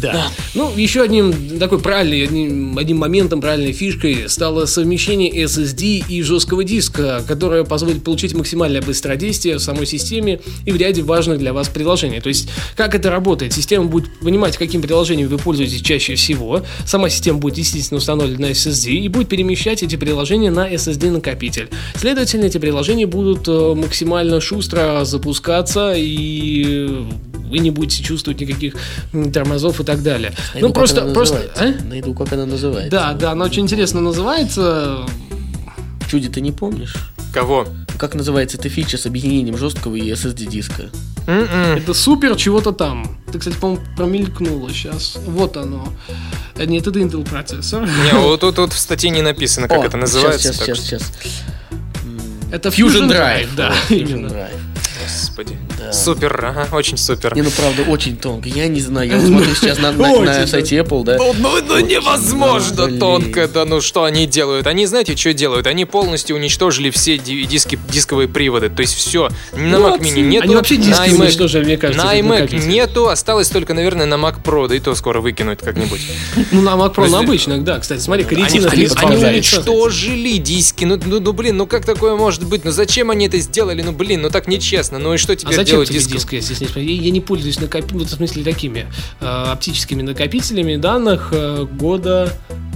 Да. 0.00 0.28
Ну, 0.54 0.72
еще 0.76 1.02
одним 1.02 1.58
такой 1.58 1.78
правильный, 1.78 2.24
одним, 2.24 2.78
одним 2.78 2.98
моментом, 2.98 3.40
правильной 3.40 3.72
фишкой 3.72 4.28
стало 4.28 4.66
совмещение 4.66 5.30
SSD 5.44 6.04
и 6.08 6.22
жесткого 6.22 6.64
диска, 6.64 7.22
которое 7.26 7.64
позволит 7.64 8.02
получить 8.02 8.34
максимальное 8.34 8.82
быстродействие 8.82 9.56
в 9.56 9.60
самой 9.60 9.86
системе 9.86 10.40
и 10.64 10.72
в 10.72 10.76
ряде 10.76 11.02
важных 11.02 11.38
для 11.38 11.52
вас 11.52 11.68
приложений. 11.68 12.20
То 12.20 12.28
есть, 12.28 12.48
как 12.76 12.94
это 12.94 13.10
работает? 13.10 13.52
Система 13.52 13.86
будет 13.86 14.10
понимать, 14.20 14.56
каким 14.56 14.80
приложением 14.80 15.28
вы 15.28 15.38
пользуетесь 15.38 15.82
чаще 15.82 16.14
всего. 16.14 16.62
Сама 16.86 17.10
система 17.10 17.38
будет, 17.38 17.58
естественно, 17.58 17.98
установлена 17.98 18.48
на 18.48 18.50
SSD 18.52 18.92
и 18.92 19.08
будет 19.08 19.28
перемещать 19.28 19.82
эти 19.82 19.96
приложения 19.96 20.50
на 20.50 20.72
SSD-накопитель. 20.72 21.68
Следовательно, 21.96 22.46
эти 22.46 22.58
приложения 22.58 23.06
будут 23.06 23.46
э, 23.48 23.74
максимально 23.74 24.40
шустро 24.40 25.04
запускаться 25.04 25.92
и 25.96 27.04
вы 27.50 27.58
не 27.58 27.70
будете 27.70 28.02
чувствовать 28.02 28.40
никаких 28.40 28.74
тормозов 29.32 29.80
и 29.80 29.84
так 29.84 30.02
далее. 30.02 30.32
Найду, 30.54 30.68
ну 30.68 30.72
как 30.72 30.74
просто, 30.74 31.02
она 31.02 31.12
просто, 31.12 31.50
а? 31.56 31.84
Найду, 31.84 32.14
как 32.14 32.32
она 32.32 32.46
называется. 32.46 32.90
Да, 32.90 33.12
да, 33.12 33.32
она 33.32 33.44
очень 33.44 33.62
интересно 33.64 34.00
называется. 34.00 35.06
Чуди, 36.10 36.28
ты 36.28 36.40
не 36.40 36.52
помнишь? 36.52 36.94
Кого? 37.32 37.68
Как 37.98 38.14
называется 38.14 38.56
эта 38.56 38.68
фича 38.68 38.96
с 38.98 39.06
объединением 39.06 39.56
жесткого 39.56 39.94
и 39.96 40.10
SSD 40.10 40.46
диска? 40.46 40.90
М-м. 41.26 41.76
Это 41.78 41.94
супер 41.94 42.34
чего-то 42.34 42.72
там. 42.72 43.18
Ты, 43.30 43.38
кстати, 43.38 43.56
по-моему, 43.56 43.84
промелькнуло 43.96 44.70
сейчас. 44.70 45.16
Вот 45.26 45.56
оно. 45.56 45.92
Э, 46.56 46.64
Нет, 46.64 46.86
это 46.86 46.98
Intel 46.98 47.28
процессор. 47.28 47.82
Не, 47.86 48.18
вот 48.18 48.40
тут, 48.40 48.56
тут 48.56 48.72
в 48.72 48.78
статье 48.78 49.10
не 49.10 49.22
написано, 49.22 49.68
как 49.68 49.78
О, 49.80 49.84
это 49.84 49.96
называется. 49.96 50.52
Сейчас, 50.52 50.56
сейчас, 50.64 50.78
что- 50.78 50.86
сейчас. 50.86 51.12
Это 52.50 52.70
Fusion 52.70 53.08
Drive. 53.08 53.48
Да, 53.56 53.72
Вот, 53.88 53.96
Fusion. 53.98 54.28
Drive. 54.28 54.50
Господи. 55.02 55.56
Да. 55.78 55.92
Супер, 55.92 56.44
ага, 56.44 56.68
очень 56.72 56.96
супер. 56.96 57.34
Не, 57.34 57.42
ну 57.42 57.50
правда, 57.50 57.82
очень 57.82 58.16
тонко. 58.16 58.48
Я 58.48 58.68
не 58.68 58.80
знаю, 58.80 59.08
я 59.10 59.20
смотрю 59.20 59.54
сейчас 59.54 59.78
на, 59.78 59.92
на- 59.92 60.20
на 60.20 60.46
сайте 60.46 60.76
Apple, 60.78 61.04
да. 61.04 61.16
Ну, 61.16 61.34
ну, 61.38 61.50
ну, 61.66 61.78
невозможно 61.80 62.86
блин. 62.86 62.98
тонко, 63.00 63.48
да 63.48 63.64
ну 63.64 63.80
что 63.80 64.04
они 64.04 64.26
делают? 64.26 64.66
Они 64.66 64.86
знаете, 64.86 65.16
что 65.16 65.32
делают? 65.32 65.66
Они 65.66 65.84
полностью 65.84 66.36
уничтожили 66.36 66.90
все 66.90 67.18
ди- 67.18 67.44
диски, 67.44 67.78
дисковые 67.90 68.28
приводы. 68.28 68.68
То 68.68 68.80
есть 68.82 68.94
все, 68.94 69.28
на 69.52 69.76
Mac 69.76 70.00
Mini 70.00 70.20
нету. 70.22 70.44
Они 70.44 70.54
вообще 70.54 70.76
диски 70.76 70.90
на 70.90 71.06
iMac- 71.06 71.20
уничтожили, 71.22 71.64
мне 71.64 71.76
кажется, 71.76 72.04
На 72.04 72.18
iMac 72.18 72.66
нету, 72.66 73.08
осталось 73.08 73.48
только, 73.48 73.74
наверное, 73.74 74.06
на 74.06 74.14
Mac 74.14 74.42
Pro, 74.42 74.68
да 74.68 74.74
и 74.76 74.80
то 74.80 74.94
скоро 74.94 75.20
выкинут 75.20 75.60
как-нибудь. 75.62 76.00
Ну, 76.52 76.62
на 76.62 76.70
Mac 76.70 76.94
Pro, 76.94 77.08
на 77.08 77.20
обычных, 77.20 77.64
да. 77.64 77.78
Кстати, 77.78 78.00
смотри, 78.00 78.24
каретина 78.24 78.68
они- 78.68 78.86
уничтожили 79.30 80.36
диски. 80.38 80.84
Ну, 80.84 80.98
ну, 81.04 81.20
ну, 81.20 81.32
блин, 81.32 81.56
ну 81.56 81.66
как 81.66 81.84
такое 81.84 82.16
может 82.16 82.44
быть? 82.44 82.64
Ну 82.64 82.70
зачем 82.70 83.10
они 83.10 83.26
это 83.26 83.38
сделали? 83.38 83.82
Ну, 83.82 83.92
блин, 83.92 84.22
ну 84.22 84.30
так 84.30 84.48
нечестно. 84.48 84.98
Ну 85.00 85.14
и 85.14 85.16
что 85.16 85.32
А 85.32 85.36
теперь 85.36 85.54
зачем 85.54 85.72
делать 85.76 85.88
тебе 85.88 85.98
диск? 85.98 86.10
диск, 86.12 86.32
если 86.32 86.54
не 86.64 86.66
смотри? 86.68 86.94
Я, 86.94 87.10
не 87.10 87.20
пользуюсь 87.20 87.60
накоп... 87.60 87.90
вот 87.92 88.06
в 88.08 88.10
смысле 88.10 88.44
такими 88.44 88.86
э, 89.20 89.24
оптическими 89.26 90.02
накопителями 90.02 90.76
данных 90.76 91.28
э, 91.32 91.64
года 91.64 92.32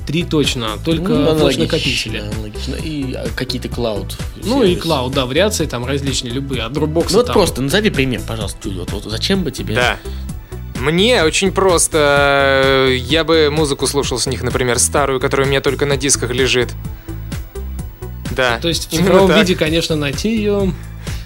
три 0.06 0.22
точно, 0.24 0.72
только 0.84 1.12
Ну, 1.14 1.36
флеш-накопители. 1.38 2.18
аналогично. 2.18 2.74
И 2.76 3.14
а, 3.14 3.26
какие-то 3.34 3.68
клауд. 3.68 4.16
Ну 4.44 4.62
и 4.62 4.76
клауд, 4.76 5.14
да, 5.14 5.24
вариации 5.26 5.64
там 5.66 5.84
различные, 5.86 6.32
любые, 6.32 6.62
от 6.62 6.72
Dropbox 6.72 7.06
Ну 7.10 7.16
вот 7.18 7.26
там. 7.26 7.32
просто 7.34 7.62
назови 7.62 7.88
пример, 7.90 8.20
пожалуйста, 8.26 8.58
Чуди. 8.62 8.78
Вот, 8.78 8.92
вот 8.92 9.04
зачем 9.04 9.42
бы 9.44 9.50
тебе... 9.50 9.74
Да. 9.74 9.98
Мне 10.78 11.22
очень 11.24 11.52
просто. 11.52 12.88
э, 12.90 12.96
Я 12.96 13.24
бы 13.24 13.48
музыку 13.50 13.86
слушал 13.86 14.18
с 14.18 14.26
них, 14.26 14.42
например, 14.42 14.78
старую, 14.78 15.20
которая 15.20 15.46
у 15.46 15.50
меня 15.50 15.60
только 15.62 15.86
на 15.86 15.96
дисках 15.96 16.30
лежит. 16.32 16.70
Да. 18.36 18.58
То 18.60 18.68
есть 18.68 18.86
в 18.88 18.90
цифровом 18.96 19.32
виде, 19.38 19.54
конечно, 19.54 19.96
найти 19.96 20.36
ее... 20.36 20.72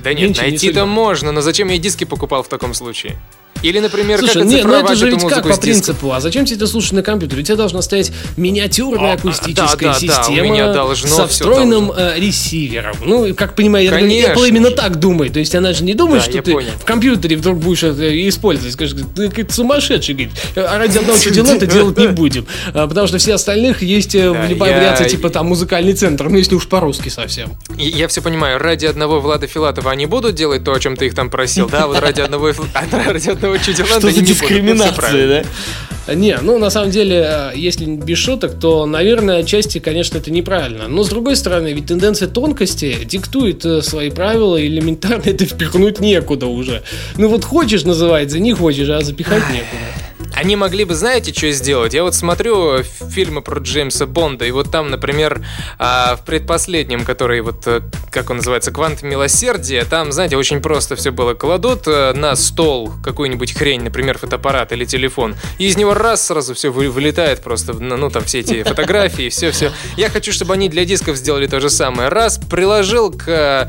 Да 0.02 0.14
нет, 0.14 0.36
не 0.36 0.42
найти-то 0.42 0.80
судьба. 0.80 0.86
можно, 0.86 1.32
но 1.32 1.40
зачем 1.40 1.68
я 1.68 1.78
диски 1.78 2.04
покупал 2.04 2.42
в 2.42 2.48
таком 2.48 2.74
случае? 2.74 3.16
Или, 3.62 3.80
например, 3.80 4.18
Слушай, 4.18 4.42
как 4.42 4.44
не, 4.44 4.62
ну 4.62 4.72
это 4.74 4.94
же 4.94 5.10
ведь 5.10 5.26
как 5.26 5.48
по 5.48 5.56
принципу, 5.56 6.12
а 6.12 6.20
зачем 6.20 6.44
тебе 6.44 6.56
это 6.56 6.66
слушать 6.66 6.92
на 6.92 7.02
компьютере? 7.02 7.42
У 7.42 7.44
тебя 7.44 7.56
должна 7.56 7.82
стоять 7.82 8.12
миниатюрная 8.36 9.12
А, 9.12 9.14
акустическая 9.14 9.92
да, 9.92 9.98
да, 9.98 10.06
да, 10.06 10.14
система 10.22 10.42
меня 10.44 10.72
должно 10.72 11.08
со 11.08 11.26
встроенным 11.26 11.92
э, 11.94 12.18
ресивером. 12.18 12.96
Ну, 13.04 13.34
как 13.34 13.54
понимаю, 13.54 13.90
Конечно 13.90 14.32
Apple 14.32 14.48
именно 14.48 14.70
так 14.70 14.96
думает. 14.96 15.32
То 15.32 15.38
есть 15.38 15.54
она 15.54 15.72
же 15.72 15.84
не 15.84 15.94
думает, 15.94 16.24
Да, 16.24 16.30
что 16.30 16.42
ты 16.42 16.52
понял. 16.52 16.70
в 16.78 16.84
компьютере 16.84 17.36
вдруг 17.36 17.58
будешь 17.58 17.82
это 17.82 18.28
использовать. 18.28 18.74
Скажешь, 18.74 18.96
ты 19.14 19.28
как 19.30 19.50
сумасшедший, 19.52 20.14
говорит, 20.14 20.32
а 20.56 20.78
ради 20.78 20.98
одного 20.98 21.18
чудила 21.22 21.46
это 21.52 21.66
делать 21.66 21.98
не 21.98 22.08
будем. 22.08 22.46
А, 22.74 22.86
Потому 22.86 23.06
что 23.06 23.18
все 23.18 23.34
остальных 23.34 23.82
есть 23.82 24.14
э, 24.14 24.32
Да, 24.32 24.46
любая 24.46 24.76
вариация, 24.76 25.08
типа 25.08 25.30
там 25.30 25.46
музыкальный 25.46 25.92
центр, 25.94 26.28
ну 26.28 26.36
если 26.38 26.54
уж 26.54 26.68
по-русски 26.68 27.08
совсем. 27.08 27.52
Я 27.76 28.08
все 28.08 28.22
понимаю, 28.22 28.58
ради 28.58 28.86
одного 28.86 29.20
Влада 29.20 29.46
Филатова 29.46 29.90
они 29.90 30.06
будут 30.06 30.34
делать 30.34 30.64
то, 30.64 30.72
о 30.72 30.80
чем 30.80 30.96
ты 30.96 31.06
их 31.06 31.14
там 31.14 31.30
просил, 31.30 31.68
да? 31.68 31.86
Вот 31.86 32.00
ради 32.00 32.20
одного, 32.20 32.52
а 32.74 32.84
ради 33.12 33.28
одного 33.30 33.47
Чудиланда 33.56 34.00
Что 34.00 34.10
за. 34.10 34.20
Ну, 34.20 34.26
дискриминация, 34.26 35.42
да? 35.42 36.14
Не, 36.14 36.38
ну 36.40 36.58
на 36.58 36.70
самом 36.70 36.90
деле, 36.90 37.16
э, 37.16 37.52
если 37.54 37.84
без 37.84 38.18
шуток, 38.18 38.58
то, 38.58 38.86
наверное, 38.86 39.40
отчасти, 39.40 39.78
конечно, 39.78 40.16
это 40.18 40.30
неправильно. 40.30 40.88
Но 40.88 41.02
с 41.02 41.08
другой 41.08 41.36
стороны, 41.36 41.72
ведь 41.72 41.86
тенденция 41.86 42.28
тонкости 42.28 43.04
диктует 43.04 43.64
э, 43.66 43.82
свои 43.82 44.10
правила, 44.10 44.56
и 44.56 44.66
элементарно 44.66 45.22
это 45.26 45.44
впихнуть 45.44 46.00
некуда 46.00 46.46
уже. 46.46 46.82
Ну 47.16 47.28
вот 47.28 47.44
хочешь, 47.44 47.84
называется, 47.84 48.38
не 48.38 48.54
хочешь, 48.54 48.88
а 48.88 49.02
запихать 49.02 49.42
некуда. 49.50 50.07
Они 50.34 50.56
могли 50.56 50.84
бы, 50.84 50.94
знаете, 50.94 51.32
что 51.32 51.50
сделать? 51.50 51.94
Я 51.94 52.02
вот 52.02 52.14
смотрю 52.14 52.82
фильмы 52.82 53.42
про 53.42 53.60
Джеймса 53.60 54.06
Бонда, 54.06 54.44
и 54.44 54.50
вот 54.50 54.70
там, 54.70 54.90
например, 54.90 55.44
а, 55.78 56.16
в 56.16 56.24
предпоследнем, 56.24 57.04
который 57.04 57.40
вот, 57.40 57.66
э, 57.66 57.80
как 58.10 58.30
он 58.30 58.36
называется, 58.36 58.70
«Квант 58.70 59.02
милосердия», 59.02 59.84
там, 59.84 60.12
знаете, 60.12 60.36
очень 60.36 60.60
просто 60.60 60.96
все 60.96 61.10
было. 61.10 61.34
Кладут 61.34 61.86
э, 61.86 62.12
на 62.14 62.36
стол 62.36 62.92
какую-нибудь 63.02 63.52
хрень, 63.52 63.82
например, 63.82 64.18
фотоаппарат 64.18 64.72
или 64.72 64.84
телефон, 64.84 65.34
и 65.58 65.66
из 65.66 65.76
него 65.76 65.94
раз 65.94 66.26
сразу 66.26 66.54
все 66.54 66.70
вылетает 66.70 67.40
просто, 67.40 67.72
ну, 67.72 68.10
там 68.10 68.24
все 68.24 68.40
эти 68.40 68.62
фотографии, 68.64 69.28
все-все. 69.30 69.72
Я 69.96 70.08
хочу, 70.10 70.32
чтобы 70.32 70.54
они 70.54 70.68
для 70.68 70.84
дисков 70.84 71.16
сделали 71.16 71.46
то 71.46 71.60
же 71.60 71.70
самое. 71.70 72.08
Раз, 72.08 72.38
приложил 72.38 73.12
к 73.12 73.28
э, 73.28 73.68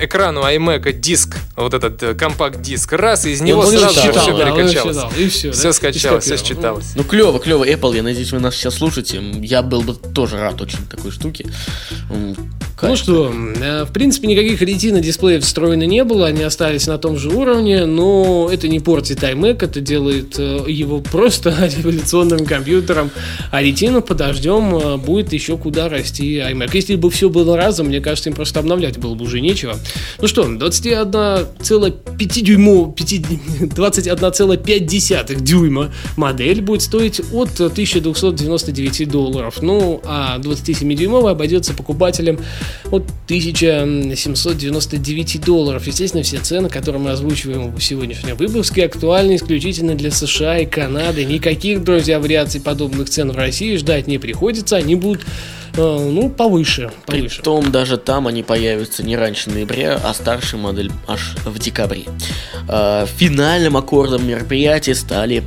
экрану 0.00 0.42
iMac 0.42 0.92
диск, 0.92 1.36
вот 1.56 1.74
этот 1.74 2.18
компакт-диск, 2.18 2.92
раз, 2.92 3.24
из 3.24 3.40
него 3.40 3.64
сразу 3.64 4.00
считал, 4.00 4.22
все 4.22 4.36
да, 4.36 4.44
перекачалось. 4.44 4.96
считал, 4.96 5.12
и 5.16 5.28
все. 5.28 5.52
Все 5.52 5.72
скачалось, 5.92 6.24
все 6.24 6.36
считалось. 6.36 6.92
Ну, 6.94 7.04
клево, 7.04 7.38
клево. 7.38 7.64
Apple, 7.64 7.96
я 7.96 8.02
надеюсь, 8.02 8.32
вы 8.32 8.40
нас 8.40 8.54
сейчас 8.54 8.74
слушаете. 8.74 9.20
Я 9.40 9.62
был 9.62 9.82
бы 9.82 9.94
тоже 9.94 10.38
рад 10.38 10.60
очень 10.60 10.86
такой 10.86 11.10
штуке. 11.10 11.46
М, 12.84 12.90
Конечно. 12.90 13.04
что, 13.04 13.32
э, 13.62 13.84
в 13.84 13.92
принципе, 13.92 14.26
никаких 14.28 14.60
ретина 14.62 15.00
дисплеев 15.00 15.42
встроено 15.42 15.84
не 15.84 16.04
было, 16.04 16.26
они 16.26 16.42
остались 16.42 16.86
на 16.86 16.98
том 16.98 17.16
же 17.16 17.30
уровне, 17.30 17.86
но 17.86 18.50
это 18.52 18.68
не 18.68 18.80
портит 18.80 19.22
iMac, 19.22 19.64
это 19.64 19.80
делает 19.80 20.38
э, 20.38 20.64
его 20.68 21.00
просто 21.00 21.50
революционным 21.78 22.44
компьютером, 22.46 23.10
а 23.50 23.62
ретину 23.62 24.02
подождем, 24.02 24.76
э, 24.76 24.96
будет 24.98 25.32
еще 25.32 25.56
куда 25.56 25.88
расти 25.88 26.36
iMac. 26.38 26.70
Если 26.74 26.96
бы 26.96 27.10
все 27.10 27.28
было 27.30 27.56
разом, 27.56 27.86
мне 27.88 28.00
кажется, 28.00 28.28
им 28.30 28.36
просто 28.36 28.60
обновлять 28.60 28.98
было 28.98 29.14
бы 29.14 29.24
уже 29.24 29.40
нечего. 29.40 29.76
Ну 30.20 30.28
что, 30.28 30.44
21,5 30.44 32.40
дюймов, 32.42 32.94
21,5 32.96 35.40
дюйма 35.40 35.90
модель 36.16 36.60
будет 36.60 36.82
стоить 36.82 37.20
от 37.32 37.60
1299 37.60 39.08
долларов. 39.08 39.58
Ну, 39.62 40.00
а 40.04 40.38
27-дюймовый 40.38 41.30
обойдется 41.32 41.72
покупателям 41.74 42.38
от 42.86 43.04
1799 43.26 45.44
долларов. 45.44 45.86
Естественно, 45.86 46.22
все 46.22 46.38
цены, 46.38 46.68
которые 46.68 47.02
мы 47.02 47.10
озвучиваем 47.10 47.74
в 47.74 47.80
сегодняшнем 47.80 48.36
выпуске, 48.36 48.84
актуальны 48.84 49.36
исключительно 49.36 49.94
для 49.94 50.10
США 50.10 50.58
и 50.58 50.66
Канады. 50.66 51.24
Никаких, 51.24 51.84
друзья, 51.84 52.20
вариаций 52.20 52.60
подобных 52.60 53.10
цен 53.10 53.32
в 53.32 53.36
России 53.36 53.76
ждать 53.76 54.06
не 54.06 54.18
приходится. 54.18 54.76
Они 54.76 54.94
будут 54.94 55.24
э, 55.76 55.80
ну, 55.80 56.30
повыше, 56.30 56.90
повыше. 57.06 57.36
Притом 57.36 57.72
даже 57.72 57.96
там 57.96 58.26
они 58.26 58.42
появятся 58.42 59.02
не 59.02 59.16
раньше 59.16 59.50
ноября, 59.50 60.00
а 60.02 60.14
старшая 60.14 60.60
модель 60.60 60.90
аж 61.06 61.34
в 61.44 61.58
декабре. 61.58 62.04
Э, 62.68 63.06
Финальным 63.16 63.76
аккордом 63.76 64.26
мероприятия 64.26 64.94
стали 64.94 65.42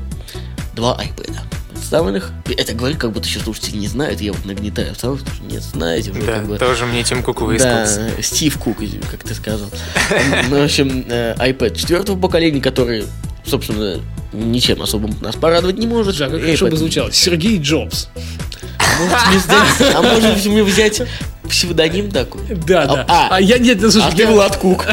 два 0.76 1.00
iPad. 1.02 1.57
Представленных. 1.90 2.32
Это 2.58 2.74
говорю, 2.74 2.98
как 2.98 3.14
будто 3.14 3.30
еще 3.30 3.40
слушатели 3.40 3.78
не 3.78 3.88
знают, 3.88 4.20
я 4.20 4.34
вот 4.34 4.44
нагнетаю. 4.44 4.94
Что 4.94 5.18
нет, 5.50 5.64
знаете 5.64 6.12
уже 6.12 6.20
Да, 6.24 6.34
как 6.34 6.46
бы. 6.48 6.58
тоже 6.58 6.86
мне 6.86 7.02
Тим 7.02 7.24
Кук 7.24 7.40
Да, 7.40 7.46
выискался. 7.46 8.12
Стив 8.22 8.58
Кук, 8.58 8.80
как 9.10 9.24
ты 9.24 9.34
сказал. 9.34 9.70
Ну, 10.50 10.60
в 10.60 10.64
общем, 10.66 11.06
э, 11.08 11.34
iPad 11.40 11.78
четвертого 11.78 12.20
поколения, 12.20 12.60
который, 12.60 13.06
собственно, 13.46 14.02
ничем 14.34 14.82
особым 14.82 15.16
нас 15.22 15.38
порадовать 15.38 15.78
не 15.78 15.88
может. 15.88 16.18
Да, 16.18 16.28
как 16.28 16.42
хорошо 16.42 16.68
бы 16.68 16.76
звучало. 16.76 17.10
Сергей 17.14 17.58
Джобс. 17.58 18.10
Может, 19.00 19.28
мне 19.30 19.40
сдать- 19.40 19.96
А 19.96 20.02
может 20.02 20.46
мне 20.46 20.64
взять 20.64 21.02
псевдоним 21.48 22.12
такой? 22.12 22.41
Да, 22.50 22.82
А- 22.84 22.88
да. 22.88 23.06
а. 23.08 23.28
А, 23.32 23.41
я 23.41 23.58
нет, 23.58 23.80
ну, 23.82 23.89
слушай, 23.91 24.10
А 24.12 24.16
ты 24.16 24.24
я- 24.24 24.28
Влад 24.32 24.58
Кук. 24.58 24.86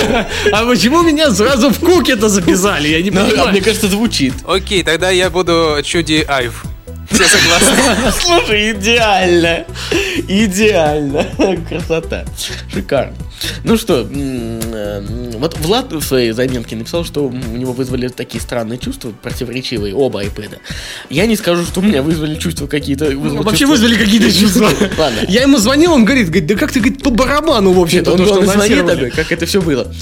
А 0.52 0.64
почему 0.66 1.02
меня 1.02 1.30
сразу 1.30 1.70
в 1.70 1.78
Куке-то 1.80 2.28
записали? 2.28 2.88
Я 2.88 3.02
не 3.02 3.10
Ну, 3.10 3.20
а 3.20 3.24
понимаю. 3.28 3.50
мне 3.50 3.60
кажется, 3.60 3.88
звучит. 3.88 4.34
Окей, 4.46 4.82
тогда 4.82 5.10
я 5.10 5.30
буду 5.30 5.78
Чуди 5.84 6.24
Айв. 6.28 6.64
Все 7.10 7.24
согласны? 7.24 8.12
Слушай, 8.22 8.72
идеально. 8.72 9.64
Идеально. 10.28 11.26
Красота. 11.68 12.24
Шикарно. 12.72 13.14
Ну 13.64 13.76
что, 13.76 14.06
э, 14.10 15.04
вот 15.38 15.58
Влад 15.58 15.92
в 15.92 16.02
своей 16.02 16.32
заметке 16.32 16.76
написал, 16.76 17.04
что 17.04 17.26
у 17.26 17.32
него 17.32 17.72
вызвали 17.72 18.08
такие 18.08 18.40
странные 18.40 18.78
чувства, 18.78 19.12
противоречивые, 19.22 19.94
оба 19.94 20.22
iPad. 20.24 20.58
Я 21.10 21.26
не 21.26 21.36
скажу, 21.36 21.64
что 21.64 21.80
у 21.80 21.82
меня 21.82 22.02
вызвали 22.02 22.34
чувства 22.36 22.66
какие-то. 22.66 23.06
вызвало 23.16 23.42
Вообще 23.42 23.66
чувство- 23.66 23.86
вызвали 23.86 23.94
какие-то 24.04 24.32
чувства. 24.38 24.70
Ладно. 24.98 25.20
Я 25.28 25.42
ему 25.42 25.58
звонил, 25.58 25.92
он 25.92 26.04
говорит, 26.04 26.26
говорит, 26.28 26.46
да 26.46 26.54
как 26.56 26.72
ты 26.72 26.80
говорит, 26.80 27.02
по 27.02 27.10
барабану, 27.10 27.72
в 27.72 27.76
Нет, 27.76 27.84
общем-то, 27.84 28.12
он, 28.12 28.24
что 28.26 28.40
он 28.40 28.46
звонит 28.46 28.86
такой, 28.86 29.10
как 29.10 29.32
это 29.32 29.46
все 29.46 29.60
было. 29.62 29.92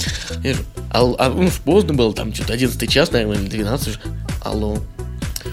Я 0.43 0.53
говорю, 0.53 0.57
«Ал- 0.93 1.15
а, 1.19 1.29
ну, 1.29 1.49
поздно 1.63 1.93
было, 1.93 2.13
там 2.13 2.33
что-то 2.33 2.53
11 2.53 2.89
час, 2.89 3.11
наверное, 3.11 3.37
или 3.37 3.47
12 3.47 3.87
уже. 3.87 3.99
Алло. 4.43 4.77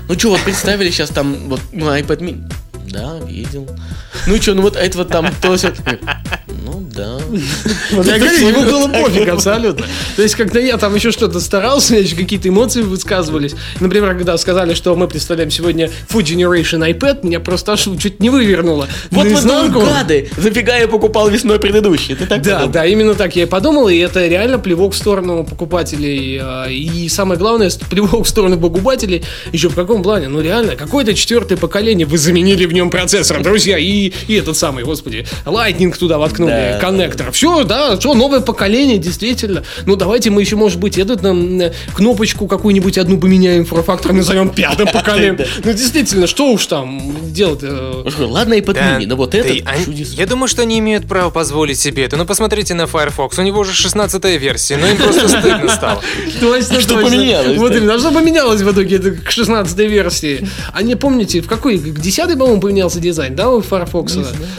Ну 0.08 0.18
что, 0.18 0.30
вот 0.30 0.40
представили 0.40 0.90
сейчас 0.90 1.10
там 1.10 1.48
вот 1.48 1.60
ну, 1.72 1.86
iPad 1.86 2.18
mini. 2.20 2.52
Да, 2.90 3.18
видел. 3.26 3.68
Ну 4.26 4.40
что, 4.40 4.54
ну 4.54 4.62
вот 4.62 4.76
этого 4.76 5.04
там 5.04 5.32
то 5.42 5.56
всё. 5.56 5.72
Ну 6.72 6.84
да. 6.94 7.18
Вот 7.92 8.06
я 8.06 8.18
говорю, 8.18 8.48
ему 8.48 8.62
было 8.62 8.88
пофиг 8.88 9.28
абсолютно. 9.28 9.86
То 10.16 10.22
есть, 10.22 10.34
когда 10.34 10.60
я 10.60 10.76
там 10.76 10.94
еще 10.94 11.10
что-то 11.10 11.40
старался, 11.40 11.96
еще 11.96 12.16
какие-то 12.16 12.48
эмоции 12.48 12.82
высказывались. 12.82 13.54
Например, 13.80 14.14
когда 14.14 14.36
сказали, 14.36 14.74
что 14.74 14.94
мы 14.94 15.08
представляем 15.08 15.50
сегодня 15.50 15.90
Food 16.08 16.24
Generation 16.24 16.86
iPad, 16.92 17.26
меня 17.26 17.40
просто 17.40 17.72
аж 17.72 17.88
чуть 17.98 18.20
не 18.20 18.30
вывернуло. 18.30 18.88
Вот 19.10 19.26
вы 19.26 19.40
ну, 19.42 19.84
гады! 19.84 20.30
Зафига 20.36 20.76
я 20.76 20.88
покупал 20.88 21.28
весной 21.28 21.58
предыдущий. 21.58 22.14
Ты 22.14 22.26
так 22.26 22.42
Да, 22.42 22.66
да, 22.66 22.84
именно 22.84 23.14
так 23.14 23.34
я 23.36 23.44
и 23.44 23.46
подумал, 23.46 23.88
и 23.88 23.96
это 23.96 24.26
реально 24.26 24.58
плевок 24.58 24.92
в 24.92 24.96
сторону 24.96 25.44
покупателей. 25.44 26.38
а, 26.40 26.66
И 26.66 27.08
самое 27.08 27.38
главное, 27.38 27.70
плевок 27.90 28.26
в 28.26 28.28
сторону 28.28 28.58
покупателей 28.58 29.24
еще 29.52 29.68
в 29.68 29.74
каком 29.74 30.02
плане? 30.02 30.28
Ну 30.28 30.40
реально, 30.40 30.76
какое-то 30.76 31.14
четвертое 31.14 31.56
поколение 31.56 32.06
вы 32.06 32.18
заменили 32.18 32.66
в 32.66 32.72
нем 32.72 32.90
процессор, 32.90 33.42
друзья, 33.42 33.78
и, 33.78 34.12
и 34.26 34.34
этот 34.34 34.56
самый, 34.56 34.84
господи, 34.84 35.26
Lightning 35.44 35.96
туда 35.96 36.18
воткнули, 36.18 36.50
Да, 36.58 36.78
коннектор. 36.80 37.32
Все, 37.32 37.64
да, 37.64 37.98
что, 38.00 38.14
новое 38.14 38.40
поколение, 38.40 38.98
действительно. 38.98 39.62
Ну 39.86 39.96
давайте 39.96 40.30
мы 40.30 40.40
еще, 40.42 40.56
может 40.56 40.78
быть, 40.78 40.98
этот 40.98 41.22
нам 41.22 41.60
э, 41.60 41.72
кнопочку 41.94 42.46
какую-нибудь 42.46 42.98
одну 42.98 43.18
поменяем, 43.18 43.64
форм-фактор 43.64 44.12
назовем 44.12 44.50
пятым 44.50 44.88
поколением. 44.92 45.38
Ну 45.64 45.72
действительно, 45.72 46.26
что 46.26 46.52
уж 46.52 46.66
там 46.66 47.00
делать? 47.32 47.60
э, 47.62 48.04
Ладно, 48.18 48.56
Да, 48.60 48.98
mini, 48.98 49.06
но 49.06 49.16
вот 49.16 49.34
и 49.34 49.64
чудес. 49.84 50.12
Я 50.14 50.26
думаю, 50.26 50.48
что 50.48 50.62
они 50.62 50.78
имеют 50.78 51.06
право 51.06 51.30
позволить 51.30 51.78
себе 51.78 52.04
это. 52.04 52.16
Ну, 52.16 52.24
посмотрите 52.24 52.74
на 52.74 52.86
Firefox. 52.86 53.38
У 53.38 53.42
него 53.42 53.60
уже 53.60 53.72
16 53.72 54.24
версия, 54.38 54.76
но 54.76 54.86
им 54.86 54.96
просто 54.96 55.28
стыдно 55.40 55.68
стало. 55.68 56.02
Точно, 56.40 56.80
Что 56.80 56.94
поменялось, 56.96 57.56
Вот. 57.58 57.72
А 57.74 57.98
что 57.98 58.10
поменялось 58.12 58.60
в 58.60 58.70
итоге 58.72 58.96
это 58.96 59.12
к 59.12 59.30
16 59.30 59.78
версии? 59.78 60.48
А 60.72 60.82
не 60.82 60.94
помните, 60.94 61.40
в 61.40 61.48
какой? 61.48 61.78
К 61.78 62.00
10 62.00 62.38
по-моему, 62.38 62.60
поменялся 62.60 63.00
дизайн, 63.00 63.34
да, 63.34 63.50
у 63.50 63.60
Firefox? 63.60 64.18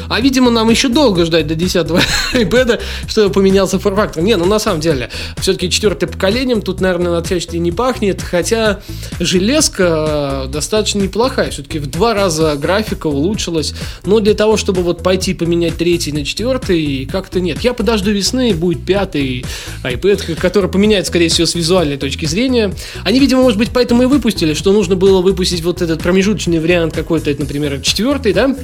А, 0.09 0.19
видимо, 0.21 0.51
нам 0.51 0.69
еще 0.69 0.87
долго 0.89 1.25
ждать 1.25 1.47
до 1.47 1.55
10 1.55 1.88
iPad, 2.33 2.81
что 3.07 3.29
поменялся 3.29 3.79
Firefox. 3.79 4.17
Не, 4.17 4.35
ну 4.37 4.45
на 4.45 4.59
самом 4.59 4.79
деле, 4.79 5.09
все-таки 5.39 5.69
четвертое 5.69 6.07
поколением, 6.07 6.61
тут, 6.61 6.81
наверное, 6.81 7.11
на 7.11 7.17
отчасти 7.19 7.57
не 7.57 7.71
пахнет, 7.71 8.21
хотя 8.21 8.81
железка 9.19 10.45
э, 10.45 10.51
достаточно 10.51 10.99
неплохая. 10.99 11.51
Все-таки 11.51 11.79
в 11.79 11.87
два 11.87 12.13
раза 12.13 12.55
графика 12.55 13.07
улучшилась. 13.07 13.73
Но 14.05 14.19
для 14.19 14.33
того, 14.33 14.57
чтобы 14.57 14.81
вот 14.81 15.03
пойти 15.03 15.33
поменять 15.33 15.77
третий 15.77 16.11
на 16.11 16.25
четвертый, 16.25 17.05
как-то 17.05 17.39
нет. 17.39 17.61
Я 17.61 17.73
подожду 17.73 18.11
весны, 18.11 18.53
будет 18.53 18.85
пятый 18.85 19.45
iPad, 19.83 20.35
который 20.35 20.69
поменяется, 20.69 21.11
скорее 21.11 21.29
всего, 21.29 21.45
с 21.45 21.55
визуальной 21.55 21.97
точки 21.97 22.25
зрения. 22.25 22.73
Они, 23.03 23.19
видимо, 23.19 23.41
может 23.41 23.57
быть, 23.57 23.69
поэтому 23.73 24.03
и 24.03 24.05
выпустили, 24.05 24.53
что 24.53 24.71
нужно 24.71 24.95
было 24.95 25.21
выпустить 25.21 25.61
вот 25.61 25.81
этот 25.81 26.01
промежуточный 26.01 26.59
вариант 26.59 26.93
какой-то, 26.93 27.33
например, 27.37 27.81
четвертый, 27.81 28.33
да? 28.33 28.55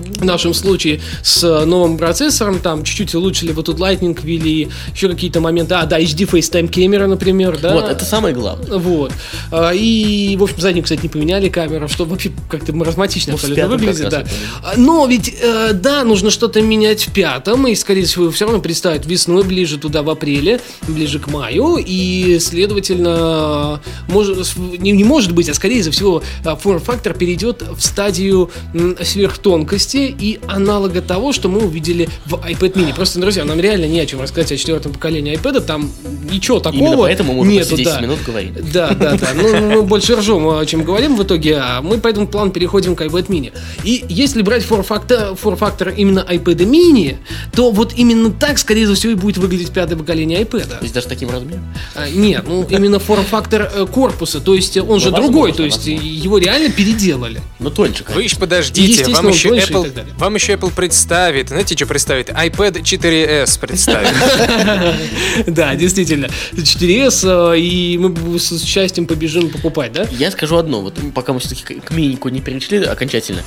В 0.00 0.24
нашем 0.24 0.54
случае 0.54 1.00
с 1.22 1.42
э, 1.44 1.64
новым 1.64 1.98
процессором, 1.98 2.58
там 2.60 2.84
чуть-чуть 2.84 3.14
улучшили, 3.14 3.52
вот 3.52 3.66
тут 3.66 3.78
Lightning 3.78 4.18
ввели, 4.22 4.68
еще 4.94 5.08
какие-то 5.08 5.40
моменты, 5.40 5.74
а, 5.74 5.86
да, 5.86 6.00
HD 6.00 6.28
FaceTime 6.28 6.72
камера, 6.72 7.06
например, 7.06 7.58
да. 7.58 7.74
Вот, 7.74 7.88
это 7.88 8.04
самое 8.04 8.34
главное. 8.34 8.78
Вот. 8.78 9.12
А, 9.50 9.72
И, 9.72 10.36
в 10.36 10.42
общем, 10.42 10.60
заднюю, 10.60 10.84
кстати, 10.84 11.02
не 11.02 11.08
поменяли 11.08 11.48
камеру, 11.48 11.88
что 11.88 12.04
вообще 12.04 12.32
как-то 12.48 12.72
маразматично 12.72 13.32
Ну, 13.32 13.36
абсолютно 13.36 13.68
выглядит. 13.68 14.08
Да. 14.08 14.24
А, 14.62 14.74
Но 14.76 15.06
ведь, 15.06 15.34
э, 15.40 15.72
да, 15.74 16.04
нужно 16.04 16.30
что-то 16.30 16.60
менять 16.62 17.06
в 17.06 17.12
пятом, 17.12 17.66
и, 17.66 17.74
скорее 17.74 18.04
всего, 18.04 18.30
все 18.30 18.46
равно 18.46 18.60
представят 18.60 19.06
весной, 19.06 19.44
ближе 19.44 19.78
туда, 19.78 20.02
в 20.02 20.10
апреле, 20.10 20.60
ближе 20.88 21.18
к 21.18 21.28
маю, 21.28 21.76
и, 21.78 22.38
следовательно, 22.40 23.80
может, 24.08 24.56
не, 24.56 24.92
не 24.92 25.04
может 25.04 25.32
быть, 25.32 25.48
а 25.48 25.54
скорее 25.54 25.82
всего, 25.90 26.22
а, 26.44 26.56
форм-фактор 26.56 27.14
перейдет 27.14 27.62
в 27.62 27.80
стадию 27.80 28.50
м, 28.74 28.96
сверхтонкости 29.90 30.14
и 30.18 30.40
аналога 30.46 31.02
того, 31.02 31.32
что 31.32 31.48
мы 31.48 31.64
увидели 31.64 32.08
в 32.26 32.34
iPad 32.34 32.74
mini. 32.74 32.94
Просто, 32.94 33.20
друзья, 33.20 33.44
нам 33.44 33.60
реально 33.60 33.86
не 33.86 34.00
о 34.00 34.06
чем 34.06 34.20
рассказать 34.20 34.52
о 34.52 34.56
четвертом 34.56 34.92
поколении 34.92 35.34
iPad, 35.34 35.60
там 35.62 35.90
ничего 36.30 36.60
такого 36.60 36.78
Именно 36.80 36.96
поэтому 36.98 37.32
можно 37.34 37.50
нету, 37.50 37.70
почти 37.70 37.84
10 37.84 37.94
да. 37.94 38.00
минут 38.00 38.18
говорить. 38.26 38.72
Да, 38.72 38.90
да, 38.90 39.16
да. 39.16 39.28
Ну, 39.34 39.70
мы 39.70 39.82
больше 39.82 40.16
ржем, 40.16 40.66
чем 40.66 40.84
говорим 40.84 41.16
в 41.16 41.22
итоге, 41.22 41.58
а 41.58 41.82
мы 41.82 41.98
по 41.98 42.08
этому 42.08 42.26
плану 42.26 42.50
переходим 42.50 42.94
к 42.96 43.02
iPad 43.02 43.26
mini. 43.26 43.52
И 43.84 44.04
если 44.08 44.42
брать 44.42 44.62
форм-фактор, 44.62 45.34
форм-фактор 45.34 45.90
именно 45.90 46.24
iPad 46.28 46.66
mini, 46.66 47.16
то 47.52 47.70
вот 47.70 47.94
именно 47.96 48.30
так, 48.30 48.58
скорее 48.58 48.92
всего, 48.94 49.12
и 49.12 49.16
будет 49.16 49.38
выглядеть 49.38 49.70
пятое 49.70 49.96
поколение 49.96 50.44
То 50.44 50.58
iPad. 50.58 50.82
есть 50.82 50.94
даже 50.94 51.06
таким 51.06 51.30
размером. 51.30 51.64
А, 51.94 52.08
Нет, 52.08 52.44
ну 52.46 52.66
именно 52.68 52.98
форм-фактор 52.98 53.70
э, 53.74 53.86
корпуса, 53.86 54.40
то 54.40 54.54
есть 54.54 54.76
он 54.76 55.00
же 55.00 55.10
возможно, 55.10 55.20
другой, 55.20 55.52
то 55.52 55.64
есть 55.64 55.86
возможно. 55.86 56.06
его 56.06 56.38
реально 56.38 56.70
переделали. 56.70 57.40
Но 57.58 57.70
тоньше, 57.70 58.04
Вы 58.04 58.12
конечно. 58.14 58.22
еще 58.22 58.36
подождите, 58.36 58.88
Естественно, 58.88 59.22
вам 59.22 59.28
еще, 59.28 59.56
и 59.56 59.60
Apple, 59.80 59.84
так 59.84 59.94
далее. 59.94 60.14
вам 60.18 60.34
еще 60.34 60.52
Apple 60.54 60.72
представит. 60.74 61.48
Знаете, 61.48 61.76
что 61.76 61.86
представит? 61.86 62.30
iPad 62.30 62.82
4s 62.82 63.60
представит. 63.60 64.10
Да, 65.46 65.74
действительно. 65.74 66.28
4S, 66.52 67.54
э, 67.54 67.58
и 67.58 67.98
мы 67.98 68.38
с 68.38 68.62
счастьем 68.62 69.06
побежим 69.06 69.50
покупать, 69.50 69.92
да? 69.92 70.06
Я 70.10 70.30
скажу 70.30 70.56
одно, 70.56 70.80
вот 70.80 70.98
пока 71.14 71.32
мы 71.32 71.40
все-таки 71.40 71.74
к 71.74 71.90
минику 71.92 72.28
не 72.28 72.40
перешли 72.40 72.78
окончательно. 72.84 73.42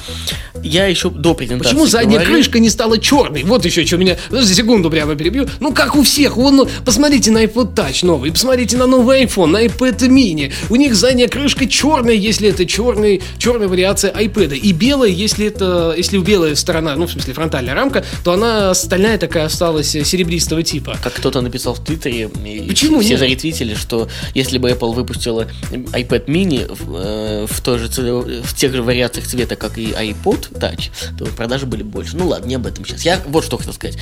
Я 0.62 0.88
еще 0.88 1.10
до 1.10 1.34
презентации 1.34 1.72
Почему 1.72 1.88
задняя 1.88 2.24
крышка 2.24 2.60
не 2.60 2.70
стала 2.70 2.98
черной? 2.98 3.44
Вот 3.44 3.66
еще 3.66 3.86
что 3.86 3.98
меня... 3.98 4.18
Подожди 4.30 4.54
секунду 4.54 4.90
прямо 4.90 5.16
перебью. 5.16 5.48
Ну, 5.60 5.74
как 5.74 5.96
у 5.96 6.04
всех. 6.04 6.38
Вон, 6.38 6.56
ну, 6.56 6.70
посмотрите 6.86 7.32
на 7.32 7.44
iPod 7.44 7.74
Touch 7.74 8.06
новый, 8.06 8.32
посмотрите 8.32 8.78
на 8.78 8.88
новый 8.88 9.24
iPhone, 9.24 9.48
на 9.48 9.66
iPad 9.66 10.00
mini. 10.08 10.54
У 10.70 10.76
них 10.76 10.96
задняя 10.96 11.28
крышка 11.28 11.68
черная, 11.68 12.16
если 12.16 12.50
это 12.50 12.66
черный, 12.66 13.22
черная 13.38 13.68
вариация 13.68 14.12
iPad. 14.12 14.58
И 14.58 14.72
белая, 14.72 15.10
если 15.10 15.48
это... 15.48 15.94
Если 15.98 16.18
белая 16.24 16.56
сторона, 16.56 16.96
ну, 16.96 17.08
в 17.08 17.12
смысле, 17.12 17.34
фронтальная 17.34 17.74
рамка, 17.74 18.04
то 18.24 18.34
она 18.34 18.74
стальная 18.74 19.18
такая 19.18 19.46
осталась 19.46 19.96
э, 19.96 20.04
серебристого 20.04 20.64
типа. 20.64 20.98
Как 21.02 21.14
кто-то 21.14 21.42
написал 21.42 21.74
в 21.74 21.84
Твиттере, 21.84 22.30
Почему 22.30 23.00
все 23.00 23.12
нет? 23.12 23.20
заретвитили, 23.20 23.76
что 23.76 24.08
если 24.34 24.58
бы 24.58 24.70
Apple 24.70 24.94
выпустила 24.94 25.48
iPad 25.72 26.26
mini 26.26 26.74
в, 26.74 26.96
э, 26.96 27.48
в, 27.50 27.62
той 27.62 27.80
же, 27.80 27.88
в 27.88 28.56
тех 28.56 28.74
же 28.74 28.82
вариациях 28.82 29.28
цвета, 29.28 29.56
как 29.56 29.78
и 29.78 29.88
iPod 29.92 30.52
Touch, 30.54 30.92
то 31.18 31.26
продажи 31.26 31.66
были 31.66 31.84
больше. 31.84 32.18
Ну 32.18 32.28
ладно, 32.28 32.48
не 32.48 32.56
об 32.56 32.66
этом 32.66 32.86
сейчас. 32.86 33.04
Я 33.04 33.22
вот 33.28 33.44
что 33.44 33.58
хотел 33.58 33.74
сказать. 33.74 33.98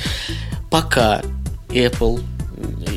Пока 0.70 1.22
Apple 1.68 2.20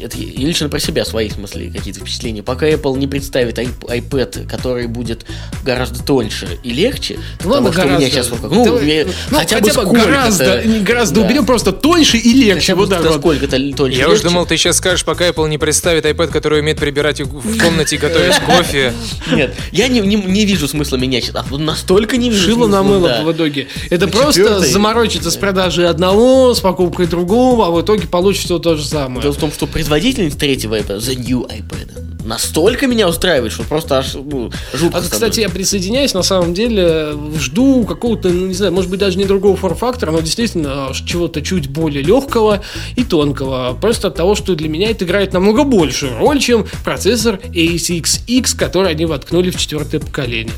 это 0.01 0.17
я 0.17 0.45
лично 0.47 0.69
про 0.69 0.79
себя 0.79 1.05
свои 1.05 1.29
смысле 1.29 1.69
какие-то 1.71 1.99
впечатления. 2.01 2.43
Пока 2.43 2.67
Apple 2.69 2.97
не 2.97 3.07
представит 3.07 3.57
iP- 3.57 3.87
iPad, 3.87 4.47
который 4.47 4.87
будет 4.87 5.25
гораздо 5.63 6.03
тоньше 6.03 6.47
и 6.63 6.71
легче, 6.71 7.17
Ну, 7.43 7.51
ладно, 7.51 7.69
потому 7.71 7.89
что 7.89 7.95
у 7.95 7.99
меня 7.99 8.09
гораздо. 8.09 8.11
сейчас 8.11 8.27
в 8.27 8.31
руках, 8.35 8.51
ну, 8.51 8.65
Давай, 8.65 8.85
я- 8.87 9.05
ну, 9.31 9.37
хотя, 9.37 9.59
бы 9.59 9.71
сколько-то, 9.71 10.05
гораздо, 10.05 10.63
не 10.65 10.79
гораздо 10.79 11.21
да. 11.21 11.25
уберем, 11.27 11.45
просто 11.45 11.71
тоньше 11.71 12.17
и 12.17 12.33
легче. 12.33 12.73
Хотя 12.73 12.75
бы 12.75 12.81
Вот 12.81 12.89
так 12.89 13.03
вот. 13.03 13.19
сколько-то 13.19 13.57
тоньше 13.75 13.97
Я 13.99 14.07
уж 14.07 14.13
легче. 14.15 14.27
думал, 14.29 14.45
ты 14.45 14.57
сейчас 14.57 14.77
скажешь, 14.77 15.03
пока 15.05 15.27
Apple 15.27 15.49
не 15.49 15.57
представит 15.57 16.05
iPad, 16.05 16.27
который 16.27 16.59
умеет 16.61 16.79
прибирать 16.79 17.21
в 17.21 17.59
комнате 17.59 17.95
и 17.95 17.99
готовить 17.99 18.35
кофе. 18.45 18.93
Нет, 19.31 19.55
я 19.71 19.87
не, 19.87 19.99
не, 20.01 20.15
не 20.15 20.45
вижу 20.45 20.67
смысла 20.67 20.97
менять. 20.97 21.31
А 21.33 21.43
вот 21.49 21.59
настолько 21.59 22.17
не 22.17 22.29
вижу 22.29 22.43
Шило 22.45 22.65
смысла, 22.65 22.67
на 22.67 22.83
мыло 22.83 23.07
да. 23.09 23.23
в 23.23 23.31
итоге. 23.31 23.67
Это 23.89 24.07
просто 24.07 24.59
заморочиться 24.59 25.31
с 25.31 25.35
продажей 25.37 25.87
одного, 25.87 26.53
с 26.53 26.59
покупкой 26.59 27.07
другого, 27.07 27.67
а 27.67 27.71
в 27.71 27.81
итоге 27.81 28.07
получится 28.07 28.59
то 28.59 28.75
же 28.75 28.85
самое. 28.85 29.21
Дело 29.21 29.33
в 29.33 29.37
том, 29.37 29.51
что 29.55 29.67
производительность 29.67 30.37
третьего 30.37 30.77
iPad, 30.77 30.97
The 30.97 31.15
New 31.15 31.43
iPad, 31.43 32.25
настолько 32.25 32.87
меня 32.87 33.07
устраивает, 33.07 33.53
что 33.53 33.63
просто 33.63 33.99
аж 33.99 34.15
ну, 34.15 34.51
жутко 34.73 34.97
А, 34.97 35.01
кстати, 35.01 35.39
я 35.39 35.49
присоединяюсь, 35.49 36.13
на 36.13 36.23
самом 36.23 36.53
деле, 36.53 37.13
жду 37.39 37.85
какого-то, 37.85 38.29
ну, 38.29 38.47
не 38.47 38.53
знаю, 38.53 38.73
может 38.73 38.89
быть, 38.89 38.99
даже 38.99 39.17
не 39.17 39.23
другого 39.23 39.55
форм-фактора, 39.55 40.11
но 40.11 40.19
действительно 40.19 40.89
аж 40.89 41.01
чего-то 41.01 41.41
чуть 41.41 41.69
более 41.69 42.03
легкого 42.03 42.61
и 42.97 43.03
тонкого. 43.03 43.77
Просто 43.79 44.09
от 44.09 44.15
того, 44.15 44.35
что 44.35 44.55
для 44.55 44.67
меня 44.67 44.89
это 44.89 45.05
играет 45.05 45.31
намного 45.31 45.63
большую 45.63 46.17
роль, 46.17 46.39
чем 46.39 46.65
процессор 46.83 47.35
ACX, 47.35 48.57
который 48.57 48.91
они 48.91 49.05
воткнули 49.05 49.51
в 49.51 49.57
четвертое 49.57 49.99
поколение. 49.99 50.53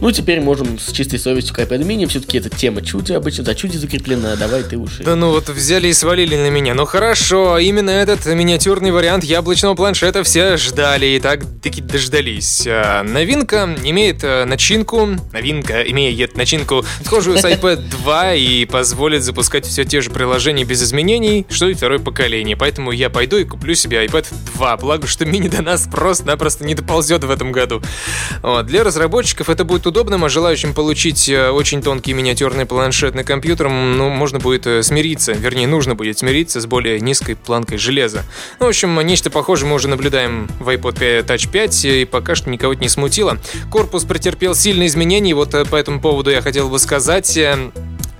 Ну, 0.00 0.10
теперь 0.10 0.40
можем 0.40 0.78
с 0.78 0.92
чистой 0.92 1.18
совестью 1.18 1.54
к 1.54 1.58
iPad 1.58 1.80
mini, 1.86 2.06
все-таки 2.06 2.38
эта 2.38 2.50
тема 2.50 2.82
чути 2.82 3.12
обычно, 3.12 3.44
за 3.44 3.54
чути 3.54 3.76
закреплена, 3.76 4.36
давай 4.36 4.62
ты 4.62 4.76
уши. 4.76 5.02
Да 5.02 5.16
ну 5.16 5.30
вот 5.30 5.48
взяли 5.48 5.88
и 5.88 5.92
свалили 5.92 6.36
на 6.36 6.50
меня. 6.50 6.74
Ну 6.74 6.84
хорошо, 6.84 7.58
именно 7.58 7.90
этот 7.90 8.26
миниатюрный 8.26 8.90
вариант 8.90 9.24
яблочного 9.24 9.74
планшета 9.74 10.22
все 10.22 10.56
ждали 10.56 11.06
и 11.06 11.20
так 11.20 11.44
таки 11.62 11.80
дождались. 11.80 12.64
А, 12.66 13.02
Новинка 13.02 13.76
имеет 13.84 14.22
э, 14.22 14.44
начинку, 14.44 15.08
новинка 15.32 15.82
имеет 15.82 16.36
начинку, 16.36 16.84
схожую 17.04 17.38
с 17.38 17.44
iPad 17.44 17.76
2 18.02 18.34
и 18.34 18.64
позволит 18.66 19.22
запускать 19.22 19.66
все 19.66 19.84
те 19.84 20.00
же 20.00 20.10
приложения 20.10 20.64
без 20.64 20.82
изменений, 20.82 21.46
что 21.48 21.68
и 21.68 21.74
второе 21.74 21.98
поколение. 21.98 22.56
Поэтому 22.56 22.92
я 22.92 23.10
пойду 23.10 23.36
и 23.36 23.44
куплю 23.44 23.74
себе 23.74 24.04
iPad 24.04 24.26
2, 24.54 24.76
благо 24.78 25.06
что 25.06 25.24
мини 25.24 25.48
до 25.48 25.62
нас 25.62 25.88
просто-напросто 25.90 26.64
не 26.64 26.74
доползет 26.74 27.24
в 27.24 27.30
этом 27.30 27.52
году. 27.52 27.82
Вот. 28.42 28.66
Для 28.66 28.84
разработчиков 28.84 29.48
это 29.48 29.63
будет 29.64 29.86
удобным, 29.86 30.24
а 30.24 30.28
желающим 30.28 30.74
получить 30.74 31.28
э, 31.28 31.50
очень 31.50 31.82
тонкий 31.82 32.12
миниатюрный 32.12 32.66
планшетный 32.66 33.24
компьютер, 33.24 33.66
м, 33.66 33.96
ну, 33.96 34.08
можно 34.10 34.38
будет 34.38 34.66
э, 34.66 34.82
смириться, 34.82 35.32
вернее, 35.32 35.66
нужно 35.66 35.94
будет 35.94 36.18
смириться 36.18 36.60
с 36.60 36.66
более 36.66 37.00
низкой 37.00 37.34
планкой 37.34 37.78
железа. 37.78 38.24
Ну, 38.60 38.66
в 38.66 38.68
общем, 38.68 39.00
нечто 39.00 39.30
похожее 39.30 39.68
мы 39.68 39.76
уже 39.76 39.88
наблюдаем 39.88 40.48
в 40.60 40.68
iPod 40.68 40.98
5 40.98 41.26
Touch 41.26 41.50
5, 41.50 41.84
и 41.84 42.04
пока 42.04 42.34
что 42.34 42.50
никого 42.50 42.74
это 42.74 42.82
не 42.82 42.88
смутило. 42.88 43.38
Корпус 43.70 44.04
претерпел 44.04 44.54
сильные 44.54 44.86
изменения, 44.88 45.34
вот 45.34 45.54
э, 45.54 45.64
по 45.64 45.76
этому 45.76 46.00
поводу 46.00 46.30
я 46.30 46.42
хотел 46.42 46.68
бы 46.68 46.78
сказать... 46.78 47.38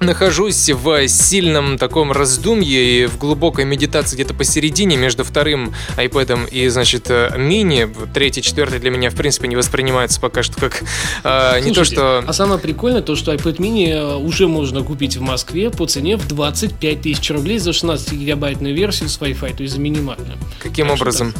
Нахожусь 0.05 0.69
в 0.69 1.09
сильном 1.09 1.79
таком 1.79 2.13
раздумье 2.13 3.05
и 3.05 3.07
в 3.07 3.17
глубокой 3.17 3.65
медитации 3.65 4.17
где-то 4.17 4.35
посередине 4.35 4.99
между 4.99 5.25
вторым 5.25 5.73
iPad 5.97 6.51
и, 6.51 6.69
значит, 6.69 7.07
э, 7.09 7.33
мини. 7.39 7.89
Третий, 8.13 8.43
четвертый 8.43 8.81
для 8.81 8.91
меня, 8.91 9.09
в 9.09 9.15
принципе, 9.15 9.49
не 9.49 9.57
воспринимается 9.57 10.21
пока 10.21 10.43
что 10.43 10.61
как 10.61 10.83
э, 11.25 11.61
не 11.61 11.69
то, 11.69 11.77
Слушайте, 11.77 11.95
что... 11.95 12.25
А 12.27 12.33
самое 12.35 12.61
прикольное 12.61 13.01
то, 13.01 13.17
что 13.17 13.33
iPad 13.33 13.57
mini 13.57 13.89
э, 13.93 14.17
уже 14.17 14.47
можно 14.47 14.83
купить 14.83 15.17
в 15.17 15.23
Москве 15.23 15.71
по 15.71 15.87
цене 15.87 16.19
в 16.19 16.29
25 16.29 17.01
тысяч 17.01 17.31
рублей 17.31 17.59
за 17.59 17.71
16-гигабайтную 17.71 18.75
версию 18.75 19.09
с 19.09 19.19
Wi-Fi, 19.19 19.57
то 19.57 19.63
есть 19.63 19.75
за 19.75 19.81
минимальную. 19.81 20.37
Каким 20.59 20.89
так 20.89 20.97
что 20.97 21.05
образом? 21.05 21.35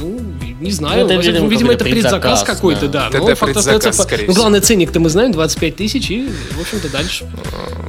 Ну, 0.00 0.18
не 0.60 0.70
знаю. 0.70 1.00
Ну, 1.00 1.04
это, 1.06 1.16
Возможно, 1.16 1.30
видимо, 1.30 1.48
видимо, 1.48 1.72
это 1.72 1.84
предзаказ 1.84 2.36
предзаказ, 2.36 2.44
какой-то, 2.44 2.88
да. 2.88 3.08
да. 3.10 3.18
Это 3.18 3.18
Но 3.18 3.26
факт 3.34 3.52
предзаказ, 3.52 3.76
остается... 3.76 4.02
скорее 4.02 4.26
Ну, 4.26 4.34
главное, 4.34 4.60
ценник-то 4.60 5.00
мы 5.00 5.08
знаем, 5.08 5.32
25 5.32 5.76
тысяч, 5.76 6.10
и, 6.10 6.28
в 6.52 6.60
общем-то, 6.60 6.88
дальше. 6.90 7.26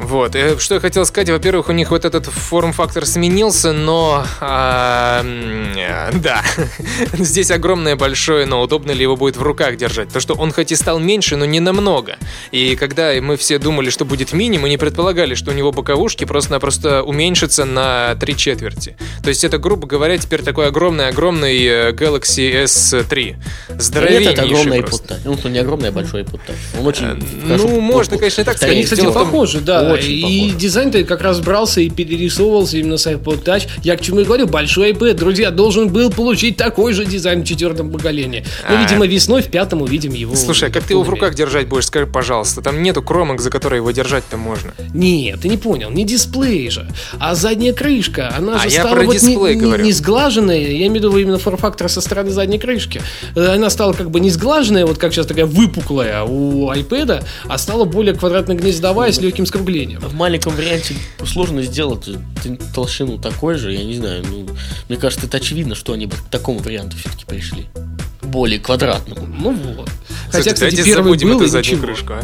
Вот. 0.01 0.35
Э, 0.35 0.57
Что 0.59 0.75
я 0.75 0.81
хотел 0.81 1.05
сказать, 1.05 1.29
во-первых, 1.29 1.69
у 1.69 1.71
них 1.71 1.91
вот 1.91 2.05
этот 2.05 2.25
форм-фактор 2.25 3.05
сменился, 3.05 3.73
но... 3.73 4.25
а, 4.39 5.23
э, 5.23 6.11
да. 6.17 6.41
Здесь 7.13 7.51
огромное 7.51 7.95
большое, 7.95 8.45
но 8.45 8.61
удобно 8.61 8.91
ли 8.91 9.01
его 9.01 9.15
будет 9.15 9.37
в 9.37 9.41
руках 9.41 9.77
держать? 9.77 10.09
То, 10.09 10.19
что 10.19 10.33
он 10.33 10.51
хоть 10.51 10.71
и 10.71 10.75
стал 10.75 10.99
меньше, 10.99 11.35
но 11.35 11.45
не 11.45 11.59
намного. 11.59 12.17
И 12.51 12.75
когда 12.75 13.13
мы 13.21 13.37
все 13.37 13.59
думали, 13.59 13.89
что 13.89 14.05
будет 14.05 14.33
мини, 14.33 14.57
мы 14.57 14.69
не 14.69 14.77
предполагали, 14.77 15.35
что 15.35 15.51
у 15.51 15.53
него 15.53 15.71
боковушки 15.71 16.25
просто-напросто 16.25 17.03
уменьшатся 17.03 17.65
на 17.65 18.15
три 18.15 18.35
четверти. 18.35 18.95
То 19.23 19.29
есть 19.29 19.43
это, 19.43 19.57
грубо 19.57 19.87
говоря, 19.87 20.17
теперь 20.17 20.41
такой 20.41 20.67
огромный-огромный 20.67 21.65
э, 21.65 21.91
Galaxy 21.91 22.56
S3. 22.63 23.23
Нет, 23.25 23.81
Здоровеннейший 23.81 24.33
это 24.33 24.41
огромный 24.43 24.81
просто. 24.81 25.13
iPod 25.13 25.17
Touch. 25.17 25.19
Ну, 25.25 25.37
он 25.43 25.53
не 25.53 25.59
огромный, 25.59 25.89
а 25.89 25.91
большой 25.91 26.21
iPod 26.23 26.39
Touch. 26.47 26.79
Он 26.79 26.87
очень 26.87 27.05
Э, 27.07 27.57
ну, 27.57 27.79
можно, 27.79 28.17
конечно, 28.17 28.41
и 28.41 28.43
так 28.43 28.53
повторяет. 28.55 28.75
Они, 28.77 28.83
кстати, 28.83 29.05
похожи, 29.13 29.59
да. 29.61 29.95
И 29.97 30.51
дизайн-то 30.51 31.03
как 31.03 31.21
раз 31.21 31.39
брался 31.39 31.81
и 31.81 31.89
перерисовывался 31.89 32.77
именно 32.77 32.97
с 32.97 33.07
iPod 33.07 33.43
Touch. 33.43 33.67
Я 33.83 33.95
к 33.97 34.01
чему 34.01 34.21
и 34.21 34.23
говорю, 34.23 34.47
большой 34.47 34.91
iPad, 34.91 35.13
друзья, 35.13 35.51
должен 35.51 35.89
был 35.89 36.09
получить 36.11 36.57
такой 36.57 36.93
же 36.93 37.05
дизайн 37.05 37.43
в 37.43 37.45
четвертом 37.45 37.91
поколении. 37.91 38.45
Но, 38.69 38.75
А. 38.77 38.81
видимо, 38.81 39.05
весной 39.05 39.41
в 39.41 39.47
пятом 39.49 39.81
увидим 39.81 40.13
его. 40.13 40.35
Слушай, 40.35 40.69
а 40.69 40.71
как 40.71 40.83
ты 40.83 40.93
его 40.93 41.03
в 41.03 41.09
руках 41.09 41.35
держать 41.35 41.67
будешь, 41.67 41.85
скажи, 41.85 42.07
пожалуйста. 42.07 42.61
Там 42.61 42.81
нету 42.81 43.01
кромок, 43.01 43.41
за 43.41 43.49
которые 43.49 43.79
его 43.79 43.91
держать-то 43.91 44.37
можно. 44.37 44.73
Нет, 44.93 45.41
ты 45.41 45.49
не 45.49 45.57
понял, 45.57 45.89
не 45.89 46.05
дисплей 46.05 46.69
же, 46.69 46.87
а 47.19 47.35
задняя 47.35 47.73
крышка. 47.73 48.33
Она 48.37 48.55
А 48.55 48.59
же 48.59 48.69
стала 48.69 49.01
вот 49.03 49.13
не 49.21 49.91
сглаженная. 49.91 50.57
Я 50.59 50.87
имею 50.87 50.91
в 50.93 50.95
виду 50.95 51.17
именно 51.17 51.37
форм-фактор 51.37 51.89
со 51.89 51.99
стороны 52.01 52.31
задней 52.31 52.46
крышки. 52.57 53.01
Э, 53.35 53.55
Она 53.55 53.69
стала 53.69 53.91
как 53.93 54.09
бы 54.09 54.19
не 54.21 54.29
сглаженная, 54.29 54.85
вот 54.85 54.97
как 54.97 55.11
сейчас 55.13 55.25
такая 55.27 55.45
выпуклая 55.45 56.23
у 56.23 56.71
iPad, 56.71 57.25
а 57.47 57.57
стала 57.57 57.83
более 57.83 58.15
квадратно-гнездовая 58.15 59.11
с 59.11 59.19
легким 59.19 59.45
скруглением. 59.45 59.99
В 59.99 60.13
маленьком 60.13 60.55
варианте 60.55 60.95
сложно 61.25 61.61
сделать 61.63 62.07
ты 62.43 62.57
толщину 62.73 63.17
такой 63.17 63.55
же, 63.55 63.73
я 63.73 63.83
не 63.83 63.95
знаю. 63.95 64.23
Ну, 64.29 64.47
мне 64.87 64.97
кажется, 64.97 65.27
это 65.27 65.37
очевидно, 65.37 65.75
что 65.75 65.91
они 65.93 66.05
бы 66.05 66.15
к 66.15 66.21
такому 66.31 66.59
варианту 66.59 66.95
все-таки 66.97 67.25
пришли. 67.25 67.65
Более 68.21 68.59
квадратному. 68.59 69.25
Ну 69.27 69.51
вот. 69.51 69.89
Хотя, 70.31 70.43
Слушайте, 70.43 70.53
кстати, 70.53 70.75
первый 70.83 71.03
забудем 71.03 71.27
был 71.29 71.35
эту 71.37 71.45
и 71.45 71.47
заднюю 71.49 71.77
ничего. 71.77 71.87
крышку, 71.87 72.13
а. 72.13 72.23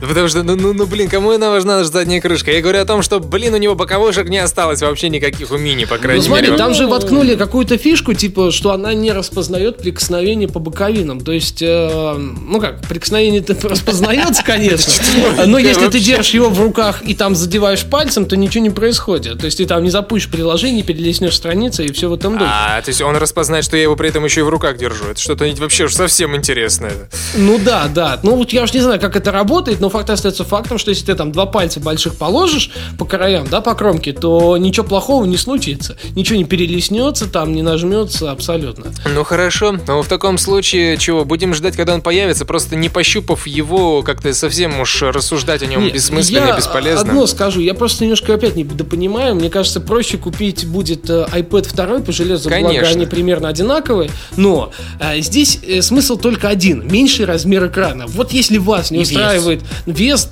Потому 0.00 0.28
что, 0.28 0.42
ну, 0.42 0.56
ну, 0.56 0.72
ну, 0.72 0.86
блин, 0.86 1.08
кому 1.08 1.30
она 1.30 1.50
важна 1.50 1.82
задняя 1.84 2.20
крышка? 2.20 2.50
Я 2.52 2.60
говорю 2.60 2.80
о 2.80 2.84
том, 2.84 3.02
что, 3.02 3.20
блин, 3.20 3.54
у 3.54 3.56
него 3.56 3.74
боковушек 3.74 4.28
не 4.28 4.38
осталось 4.38 4.82
вообще 4.82 5.08
никаких 5.08 5.50
у 5.50 5.56
мини, 5.56 5.84
по 5.84 5.96
Ну 5.96 6.02
крайней 6.02 6.22
смотри, 6.24 6.46
мере. 6.48 6.58
там 6.58 6.74
же 6.74 6.86
воткнули 6.86 7.34
какую-то 7.36 7.78
фишку, 7.78 8.14
типа, 8.14 8.50
что 8.50 8.72
она 8.72 8.94
не 8.94 9.12
распознает 9.12 9.78
прикосновение 9.78 10.48
по 10.48 10.58
боковинам. 10.58 11.20
То 11.20 11.32
есть, 11.32 11.62
э, 11.62 12.14
ну 12.16 12.60
как, 12.60 12.80
прикосновение-то 12.86 13.56
распознается, 13.68 14.42
конечно. 14.44 14.92
Но 15.46 15.58
если 15.58 15.88
ты 15.88 16.00
держишь 16.00 16.34
его 16.34 16.48
в 16.50 16.60
руках 16.60 17.02
и 17.04 17.14
там 17.14 17.34
задеваешь 17.34 17.84
пальцем, 17.84 18.26
то 18.26 18.36
ничего 18.36 18.62
не 18.62 18.70
происходит. 18.70 19.38
То 19.38 19.46
есть 19.46 19.58
ты 19.58 19.66
там 19.66 19.82
не 19.82 19.90
запустишь 19.90 20.30
приложение, 20.30 20.82
перелистнешь 20.82 21.34
страницы 21.36 21.84
и 21.84 21.92
все 21.92 22.08
в 22.08 22.14
этом 22.14 22.34
духе. 22.38 22.50
А, 22.52 22.82
то 22.82 22.88
есть 22.90 23.00
он 23.00 23.16
распознает, 23.16 23.64
что 23.64 23.76
я 23.76 23.82
его 23.84 23.96
при 23.96 24.08
этом 24.08 24.24
еще 24.24 24.40
и 24.40 24.44
в 24.44 24.48
руках 24.48 24.76
держу. 24.76 25.06
Это 25.10 25.20
что-то 25.20 25.46
вообще 25.58 25.84
уж 25.84 25.94
совсем 25.94 26.34
интересное. 26.36 26.92
Ну 27.36 27.58
да, 27.58 27.88
да. 27.92 28.18
Ну 28.22 28.36
вот 28.36 28.52
я 28.52 28.62
уж 28.62 28.72
не 28.72 28.80
знаю, 28.80 29.00
как 29.00 29.16
это 29.16 29.32
работает, 29.32 29.80
но 29.84 29.90
факт 29.90 30.08
остается 30.08 30.44
фактом, 30.44 30.78
что 30.78 30.88
если 30.88 31.04
ты 31.04 31.14
там 31.14 31.30
два 31.30 31.44
пальца 31.44 31.78
больших 31.78 32.16
положишь 32.16 32.70
по 32.98 33.04
краям, 33.04 33.46
да, 33.50 33.60
по 33.60 33.74
кромке, 33.74 34.14
то 34.14 34.56
ничего 34.56 34.86
плохого 34.86 35.26
не 35.26 35.36
случится. 35.36 35.98
Ничего 36.16 36.38
не 36.38 36.44
перелеснется, 36.44 37.28
там 37.28 37.52
не 37.52 37.60
нажмется 37.60 38.30
абсолютно. 38.30 38.86
Ну 39.14 39.24
хорошо, 39.24 39.76
но 39.86 40.00
в 40.00 40.08
таком 40.08 40.38
случае, 40.38 40.96
чего, 40.96 41.26
будем 41.26 41.52
ждать, 41.52 41.76
когда 41.76 41.92
он 41.92 42.00
появится, 42.00 42.46
просто 42.46 42.76
не 42.76 42.88
пощупав 42.88 43.46
его, 43.46 44.00
как-то 44.00 44.32
совсем 44.32 44.80
уж 44.80 45.02
рассуждать 45.02 45.62
о 45.62 45.66
нем 45.66 45.84
Не, 45.84 45.90
бессмысленно 45.90 46.46
я 46.46 46.56
бесполезно. 46.56 47.02
одно 47.10 47.26
скажу, 47.26 47.60
я 47.60 47.74
просто 47.74 48.04
немножко 48.04 48.32
опять 48.32 48.56
недопонимаю. 48.56 49.34
Мне 49.34 49.50
кажется, 49.50 49.82
проще 49.82 50.16
купить 50.16 50.66
будет 50.66 51.10
э, 51.10 51.26
iPad 51.30 51.74
2 51.74 51.98
по 52.00 52.10
железу, 52.10 52.48
благо 52.48 52.68
Конечно. 52.68 52.88
они 52.88 53.04
примерно 53.04 53.48
одинаковые. 53.48 54.08
Но 54.38 54.72
э, 54.98 55.20
здесь 55.20 55.58
э, 55.62 55.82
смысл 55.82 56.16
только 56.16 56.48
один. 56.48 56.88
Меньший 56.90 57.26
размер 57.26 57.66
экрана. 57.66 58.06
Вот 58.06 58.32
если 58.32 58.56
вас 58.56 58.90
не 58.90 59.00
И 59.00 59.02
устраивает 59.02 59.60
Вес, 59.60 59.68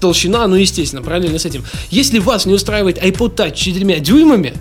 толщина, 0.01 0.47
ну, 0.47 0.57
естественно, 0.57 1.03
параллельно 1.03 1.39
с 1.39 1.47
этим. 1.47 1.65
Если 1.91 2.19
вас 2.19 2.47
не 2.47 2.55
устраивает 2.55 3.03
iPod 3.03 3.37
Touch 3.37 3.55
4 3.55 4.01
дюймами, 4.01 4.55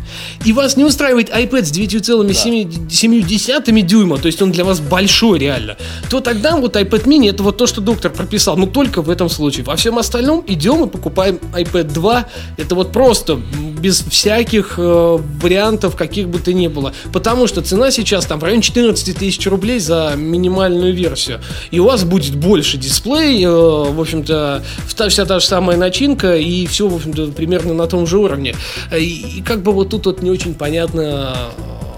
и 0.45 0.53
вас 0.53 0.77
не 0.77 0.83
устраивает 0.83 1.29
iPad 1.29 1.65
с 1.65 1.71
9,7 1.71 3.81
дюйма, 3.81 4.17
то 4.17 4.27
есть 4.27 4.41
он 4.41 4.51
для 4.51 4.65
вас 4.65 4.79
большой 4.79 5.39
реально, 5.39 5.77
то 6.09 6.19
тогда 6.19 6.57
вот 6.57 6.75
iPad 6.75 7.05
mini 7.05 7.29
это 7.29 7.43
вот 7.43 7.57
то, 7.57 7.67
что 7.67 7.81
доктор 7.81 8.11
прописал, 8.11 8.57
но 8.57 8.65
только 8.65 9.01
в 9.01 9.09
этом 9.09 9.29
случае. 9.29 9.65
Во 9.65 9.75
всем 9.75 9.97
остальном 9.97 10.43
идем 10.47 10.83
и 10.83 10.87
покупаем 10.87 11.39
iPad 11.53 11.93
2, 11.93 12.25
это 12.57 12.75
вот 12.75 12.91
просто 12.91 13.39
без 13.81 14.01
всяких 14.01 14.75
э, 14.77 15.17
вариантов, 15.41 15.95
каких 15.95 16.29
бы 16.29 16.39
то 16.39 16.53
ни 16.53 16.67
было. 16.67 16.93
Потому 17.11 17.47
что 17.47 17.61
цена 17.61 17.91
сейчас 17.91 18.25
там 18.25 18.39
в 18.39 18.43
районе 18.43 18.61
14 18.61 19.17
тысяч 19.17 19.45
рублей 19.47 19.79
за 19.79 20.13
минимальную 20.15 20.93
версию. 20.93 21.41
И 21.71 21.79
у 21.79 21.85
вас 21.85 22.03
будет 22.03 22.35
больше 22.35 22.77
дисплей, 22.77 23.43
э, 23.43 23.49
в 23.49 23.99
общем-то, 23.99 24.63
вся 25.09 25.25
та 25.25 25.39
же 25.39 25.45
самая 25.45 25.77
начинка, 25.77 26.35
и 26.37 26.65
все, 26.67 26.87
в 26.87 26.95
общем-то, 26.95 27.27
примерно 27.27 27.73
на 27.73 27.87
том 27.87 28.07
же 28.07 28.17
уровне. 28.17 28.55
И, 28.95 29.37
и 29.37 29.41
как 29.41 29.63
бы 29.63 29.71
вот 29.71 29.89
тут 29.89 30.05
вот 30.05 30.21
не 30.21 30.29
очень 30.29 30.53
понятно 30.53 31.35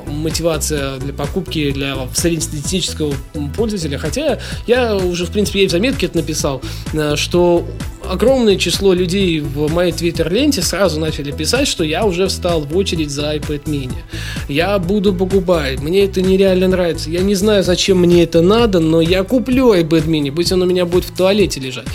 мотивация 0.06 0.98
для 0.98 1.14
покупки 1.14 1.72
для 1.72 1.96
среднестатистического 2.14 3.14
пользователя. 3.56 3.98
Хотя 3.98 4.40
я 4.68 4.96
уже, 4.96 5.26
в 5.26 5.32
принципе, 5.32 5.64
и 5.64 5.68
в 5.68 5.72
заметке 5.72 6.06
это 6.06 6.18
написал, 6.18 6.62
э, 6.94 7.16
что 7.16 7.66
огромное 8.10 8.58
число 8.58 8.94
людей 8.94 9.40
в 9.40 9.72
моей 9.72 9.92
твиттер-ленте 9.92 10.62
сразу 10.62 11.00
начали 11.00 11.32
писать, 11.32 11.68
что 11.68 11.84
я 11.84 12.06
уже 12.06 12.28
встал 12.28 12.62
в 12.62 12.76
очередь 12.76 13.10
за 13.10 13.36
iPad 13.36 13.64
mini. 13.66 13.94
Я 14.48 14.78
буду 14.80 15.14
покупать, 15.14 15.80
мне 15.80 16.06
это 16.06 16.22
нереально 16.22 16.68
нравится. 16.68 17.10
Я 17.10 17.22
не 17.22 17.36
знаю, 17.36 17.64
зачем 17.64 18.00
мне 18.00 18.24
это 18.24 18.42
надо, 18.42 18.80
но 18.80 19.02
я 19.02 19.24
куплю 19.24 19.74
iPad 19.74 20.06
mini, 20.06 20.32
пусть 20.32 20.52
он 20.52 20.62
у 20.62 20.66
меня 20.66 20.86
будет 20.86 21.06
в 21.06 21.16
туалете 21.16 21.60
лежать. 21.60 21.88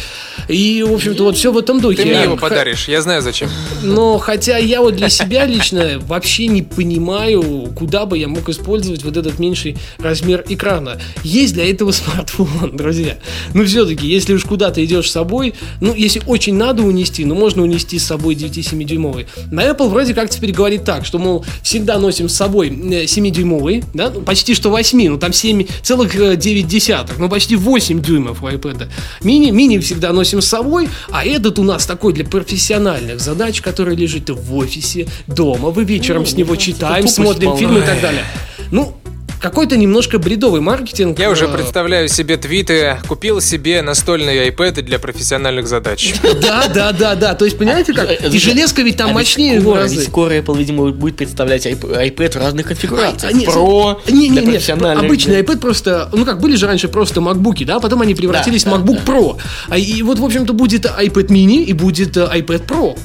И, 0.48 0.82
в 0.82 0.94
общем-то, 0.94 1.24
вот 1.24 1.36
все 1.36 1.52
в 1.52 1.58
этом 1.58 1.80
духе. 1.80 2.02
Ты 2.02 2.08
мне 2.08 2.22
его 2.22 2.36
подаришь, 2.36 2.88
я 2.88 3.02
знаю 3.02 3.20
зачем. 3.20 3.50
Но 3.82 4.18
хотя 4.18 4.56
я 4.56 4.80
вот 4.80 4.96
для 4.96 5.10
себя 5.10 5.44
лично 5.44 5.98
вообще 6.00 6.46
не 6.46 6.62
понимаю, 6.62 7.70
куда 7.76 8.06
бы 8.06 8.16
я 8.16 8.28
мог 8.28 8.48
использовать 8.48 9.04
вот 9.04 9.16
этот 9.16 9.38
меньший 9.38 9.76
размер 9.98 10.44
экрана. 10.48 11.00
Есть 11.22 11.54
для 11.54 11.70
этого 11.70 11.92
смартфон, 11.92 12.76
друзья. 12.76 13.18
Но 13.52 13.64
все-таки, 13.64 14.06
если 14.06 14.32
уж 14.32 14.44
куда 14.44 14.70
то 14.70 14.82
идешь 14.82 15.08
с 15.08 15.12
собой, 15.12 15.54
ну, 15.80 15.92
если 15.98 16.22
очень 16.26 16.54
надо 16.54 16.82
унести, 16.82 17.24
ну, 17.24 17.34
можно 17.34 17.62
унести 17.62 17.98
с 17.98 18.04
собой 18.04 18.34
9,7-дюймовый. 18.34 19.26
На 19.50 19.62
Apple 19.68 19.88
вроде 19.88 20.14
как 20.14 20.30
теперь 20.30 20.52
говорит 20.52 20.84
так, 20.84 21.04
что, 21.04 21.18
мол, 21.18 21.44
всегда 21.62 21.98
носим 21.98 22.28
с 22.28 22.34
собой 22.34 22.70
7-дюймовый, 22.70 23.80
э, 23.80 23.82
да, 23.94 24.10
ну, 24.10 24.20
почти 24.20 24.54
что 24.54 24.70
8, 24.70 25.08
ну, 25.08 25.18
там 25.18 25.32
7 25.32 25.66
целых 25.82 26.38
9 26.38 26.64
э, 26.64 26.68
десятых, 26.68 27.18
ну, 27.18 27.28
почти 27.28 27.56
8 27.56 28.00
дюймов 28.00 28.42
у 28.42 28.46
iPad. 28.46 28.88
Мини, 29.22 29.50
мини 29.50 29.78
всегда 29.78 30.12
носим 30.12 30.40
с 30.40 30.46
собой, 30.46 30.88
а 31.10 31.24
этот 31.24 31.58
у 31.58 31.62
нас 31.62 31.86
такой 31.86 32.12
для 32.12 32.24
профессиональных 32.24 33.20
задач, 33.20 33.60
который 33.60 33.96
лежит 33.96 34.30
в 34.30 34.54
офисе, 34.54 35.08
дома, 35.26 35.70
вы 35.70 35.84
вечером 35.84 36.22
ну, 36.22 36.26
с 36.26 36.34
него 36.34 36.56
читаем, 36.56 37.08
смотрим 37.08 37.56
фильмы 37.56 37.80
и 37.80 37.82
так 37.82 38.00
далее. 38.00 38.24
Ну, 38.70 38.97
какой-то 39.40 39.76
немножко 39.76 40.18
бредовый 40.18 40.60
маркетинг. 40.60 41.18
Я 41.18 41.30
уже 41.30 41.46
э, 41.46 41.52
представляю 41.52 42.08
себе 42.08 42.36
твиты. 42.36 42.98
Купил 43.06 43.40
себе 43.40 43.82
настольный 43.82 44.48
iPad 44.48 44.82
для 44.82 44.98
профессиональных 44.98 45.68
задач. 45.68 46.14
Да, 46.40 46.68
да, 46.68 46.92
да, 46.92 47.14
да. 47.14 47.34
То 47.34 47.44
есть, 47.44 47.58
понимаете 47.58 47.92
как? 47.92 48.10
И 48.10 48.38
железка 48.38 48.82
ведь 48.82 48.96
там 48.96 49.10
а 49.10 49.12
мощнее 49.14 49.60
в 49.60 49.74
разы. 49.74 50.02
Скоро 50.02 50.34
Apple, 50.34 50.56
видимо, 50.56 50.90
будет 50.90 51.16
представлять 51.16 51.66
iPad 51.66 52.32
в 52.32 52.36
разных 52.36 52.66
конфигурациях. 52.66 53.32
Pro, 53.48 53.98
не, 54.10 54.28
не, 54.28 54.40
не, 54.40 54.58
обычный 54.58 55.42
iPad 55.42 55.58
просто, 55.58 56.08
ну 56.12 56.24
как, 56.24 56.40
были 56.40 56.56
же 56.56 56.66
раньше 56.66 56.88
просто 56.88 57.20
MacBook, 57.20 57.64
да, 57.64 57.80
потом 57.80 58.02
они 58.02 58.14
превратились 58.14 58.64
в 58.64 58.68
MacBook 58.68 59.04
Pro. 59.04 59.38
А 59.68 59.78
И 59.78 60.02
вот, 60.02 60.18
в 60.18 60.24
общем-то, 60.24 60.52
будет 60.52 60.86
iPad 60.86 61.28
mini 61.28 61.64
и 61.64 61.72
будет 61.72 62.16
э, 62.16 62.28
iPad 62.34 62.66
Pro. 62.66 62.98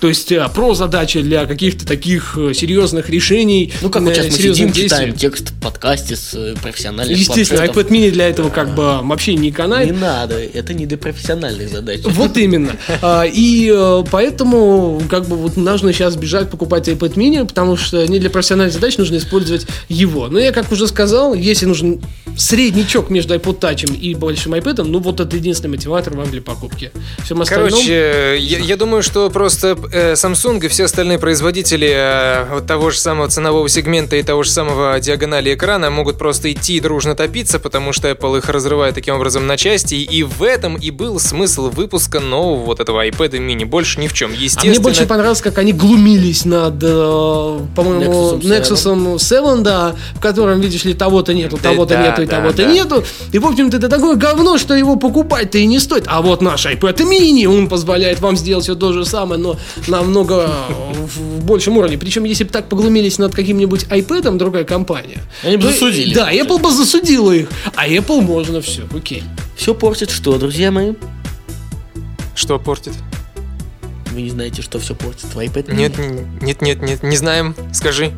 То 0.00 0.08
есть 0.08 0.30
а, 0.32 0.48
про 0.48 0.74
задачи 0.74 1.20
для 1.22 1.46
каких-то 1.46 1.86
таких 1.86 2.36
э, 2.36 2.52
серьезных 2.52 3.08
решений. 3.08 3.72
Ну, 3.80 3.88
как 3.88 4.02
вот 4.02 4.14
сейчас 4.14 4.26
мы 4.26 4.32
сидим, 4.32 4.66
действий. 4.66 4.82
читаем 4.84 5.14
текст 5.14 5.50
в 5.50 5.60
подкасте 5.60 6.16
с 6.16 6.34
э, 6.34 6.54
профессиональным 6.60 7.16
Естественно, 7.16 7.60
iPad 7.60 7.88
mini 7.88 8.10
для 8.10 8.28
этого 8.28 8.50
как 8.50 8.74
бы 8.74 9.00
вообще 9.02 9.34
не 9.34 9.50
канает. 9.50 9.90
Не 9.90 9.98
надо, 9.98 10.38
это 10.38 10.74
не 10.74 10.86
для 10.86 10.98
профессиональных 10.98 11.70
задач. 11.70 12.00
Вот 12.04 12.36
именно. 12.36 12.72
А, 13.02 13.24
и 13.24 13.72
поэтому 14.10 15.02
как 15.08 15.26
бы 15.28 15.36
вот 15.36 15.56
нужно 15.56 15.92
сейчас 15.92 16.16
бежать 16.16 16.50
покупать 16.50 16.88
iPad 16.88 17.14
mini, 17.14 17.46
потому 17.46 17.76
что 17.76 18.06
не 18.06 18.18
для 18.18 18.30
профессиональных 18.30 18.74
задач 18.74 18.96
нужно 18.96 19.16
использовать 19.16 19.66
его. 19.88 20.28
Но 20.28 20.38
я, 20.38 20.52
как 20.52 20.72
уже 20.72 20.86
сказал, 20.86 21.34
если 21.34 21.66
нужен 21.66 22.00
среднячок 22.36 23.10
между 23.10 23.34
iPod 23.34 23.60
Touch 23.60 23.94
и 23.94 24.14
большим 24.14 24.54
iPad, 24.54 24.84
ну 24.84 24.98
вот 24.98 25.20
это 25.20 25.36
единственный 25.36 25.72
мотиватор 25.72 26.14
вам 26.14 26.30
для 26.30 26.42
покупки. 26.42 26.92
Всем 27.24 27.40
остальном... 27.40 27.70
Короче, 27.70 28.36
я, 28.38 28.58
я 28.58 28.76
думаю, 28.76 29.02
что 29.02 29.30
просто 29.30 29.68
э, 29.68 29.85
Samsung 29.92 30.64
и 30.64 30.68
все 30.68 30.84
остальные 30.84 31.18
производители 31.18 31.90
э, 31.90 32.44
вот 32.52 32.66
того 32.66 32.90
же 32.90 32.98
самого 32.98 33.28
ценового 33.28 33.68
сегмента 33.68 34.16
и 34.16 34.22
того 34.22 34.42
же 34.42 34.50
самого 34.50 34.98
диагонали 35.00 35.54
экрана 35.54 35.90
могут 35.90 36.18
просто 36.18 36.52
идти 36.52 36.76
и 36.76 36.80
дружно 36.80 37.14
топиться, 37.14 37.58
потому 37.58 37.92
что 37.92 38.10
Apple 38.10 38.38
их 38.38 38.48
разрывает 38.48 38.94
таким 38.94 39.16
образом 39.16 39.46
на 39.46 39.56
части, 39.56 39.94
и 39.94 40.22
в 40.22 40.42
этом 40.42 40.76
и 40.76 40.90
был 40.90 41.18
смысл 41.20 41.70
выпуска 41.70 42.20
нового 42.20 42.64
вот 42.64 42.80
этого 42.80 43.06
iPad 43.06 43.32
mini. 43.38 43.64
Больше 43.64 44.00
ни 44.00 44.08
в 44.08 44.12
чем. 44.12 44.32
Естественно... 44.32 44.70
А 44.70 44.74
мне 44.74 44.80
больше 44.80 45.06
понравилось, 45.06 45.40
как 45.40 45.58
они 45.58 45.72
глумились 45.72 46.44
над, 46.44 46.82
э, 46.82 47.60
по-моему, 47.74 48.38
Nexus 48.38 48.76
7. 48.76 49.18
7, 49.18 49.62
да, 49.62 49.94
в 50.14 50.20
котором, 50.20 50.60
видишь 50.60 50.84
ли, 50.84 50.94
того-то 50.94 51.34
нету, 51.34 51.58
того-то 51.58 51.94
да, 51.94 52.02
нету 52.02 52.22
и 52.22 52.26
да, 52.26 52.36
того-то 52.36 52.62
да. 52.62 52.72
нету. 52.72 53.04
И, 53.32 53.38
в 53.38 53.46
общем-то, 53.46 53.76
это 53.76 53.88
такое 53.88 54.16
говно, 54.16 54.58
что 54.58 54.74
его 54.74 54.96
покупать-то 54.96 55.58
и 55.58 55.66
не 55.66 55.78
стоит. 55.78 56.04
А 56.06 56.22
вот 56.22 56.42
наш 56.42 56.66
iPad 56.66 56.96
mini, 56.98 57.46
он 57.46 57.68
позволяет 57.68 58.20
вам 58.20 58.36
сделать 58.36 58.64
все 58.64 58.74
то 58.74 58.92
же 58.92 59.04
самое, 59.04 59.40
но 59.40 59.56
намного 59.86 60.50
в 61.06 61.44
большем 61.44 61.76
уровне. 61.76 61.98
Причем, 61.98 62.24
если 62.24 62.44
бы 62.44 62.50
так 62.50 62.68
поглумились 62.68 63.18
над 63.18 63.34
каким-нибудь 63.34 63.84
iPad, 63.84 64.36
другая 64.36 64.64
компания. 64.64 65.22
Они 65.42 65.56
бы 65.56 65.64
засудили. 65.64 66.14
Да, 66.14 66.32
Apple 66.32 66.60
бы 66.60 66.70
засудила 66.70 67.32
их. 67.32 67.48
А 67.74 67.88
Apple 67.88 68.20
можно 68.20 68.60
все, 68.60 68.82
окей. 68.94 69.22
Все 69.56 69.74
портит 69.74 70.10
что, 70.10 70.38
друзья 70.38 70.70
мои? 70.70 70.94
Что 72.34 72.58
портит? 72.58 72.92
Вы 74.12 74.22
не 74.22 74.30
знаете, 74.30 74.62
что 74.62 74.78
все 74.78 74.94
портит? 74.94 75.28
Твой 75.30 75.46
iPad? 75.46 75.74
Нет, 75.74 75.98
нет, 76.40 76.62
нет, 76.62 76.82
нет, 76.82 77.02
не 77.02 77.16
знаем. 77.16 77.54
Скажи. 77.72 78.12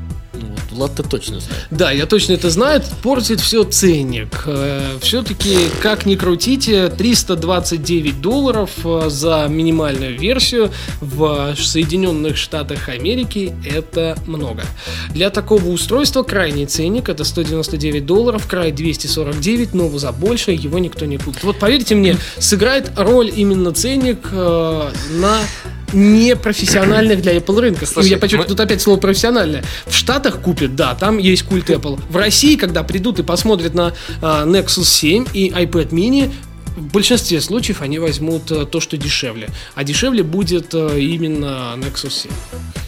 Влад-то 0.79 1.03
точно 1.03 1.41
знает. 1.41 1.67
Да, 1.73 1.91
я 1.91 2.07
точно 2.07 2.35
это 2.35 2.51
знаю. 2.51 2.85
Портит 3.03 3.41
все 3.41 3.65
ценник. 3.65 4.45
Э, 4.47 4.99
Все-таки, 5.03 5.57
как 5.83 6.07
ни 6.07 6.15
крутите, 6.15 6.89
329 6.89 8.21
долларов 8.21 8.71
э, 8.85 9.07
за 9.09 9.49
минимальную 9.49 10.17
версию 10.17 10.71
в 11.01 11.57
Соединенных 11.57 12.37
Штатах 12.37 12.89
Америки 12.89 13.57
это 13.65 14.17
много. 14.29 14.63
Для 15.11 15.31
такого 15.31 15.65
устройства 15.67 16.23
крайний 16.23 16.67
ценник 16.67 17.09
это 17.09 17.25
199 17.25 18.07
долларов, 18.07 18.47
край 18.47 18.71
249, 18.71 19.75
но 19.75 19.89
за 19.99 20.13
больше 20.13 20.53
его 20.53 20.79
никто 20.79 21.07
не 21.07 21.19
купит. 21.19 21.43
Вот 21.43 21.59
поверьте 21.59 21.97
мне, 21.97 22.17
сыграет 22.39 22.93
роль 22.97 23.33
именно 23.35 23.73
ценник 23.73 24.29
э, 24.31 24.91
на 25.11 25.39
не 25.93 26.37
профессиональных 26.37 27.23
для 27.23 27.37
Apple 27.37 27.61
рынка. 27.61 27.87
Слушай, 27.87 28.11
я 28.11 28.19
подчеркну, 28.19 28.45
мы... 28.45 28.49
тут 28.49 28.61
опять 28.61 28.81
слово 28.81 28.99
профессиональное. 28.99 29.65
В 29.87 29.95
Штатах 29.95 30.41
купят, 30.41 30.77
да, 30.77 30.95
там 30.95 31.19
есть 31.19 31.45
культ 31.45 31.71
Apple. 31.71 32.01
В 32.11 32.17
России, 32.17 32.57
когда 32.57 32.83
придут 32.83 33.19
и 33.19 33.23
посмотрят 33.23 33.75
на 33.75 33.95
uh, 34.21 34.47
Nexus 34.47 34.85
7 34.85 35.27
и 35.33 35.51
iPad 35.51 35.91
mini, 35.91 36.31
в 36.77 36.93
большинстве 36.93 37.41
случаев 37.41 37.83
они 37.83 37.99
возьмут 37.99 38.51
uh, 38.51 38.67
то, 38.67 38.81
что 38.81 38.97
дешевле. 38.97 39.49
А 39.75 39.85
дешевле 39.85 40.23
будет 40.23 40.75
uh, 40.75 40.99
именно 40.99 41.75
Nexus 41.77 42.11
7. 42.11 42.31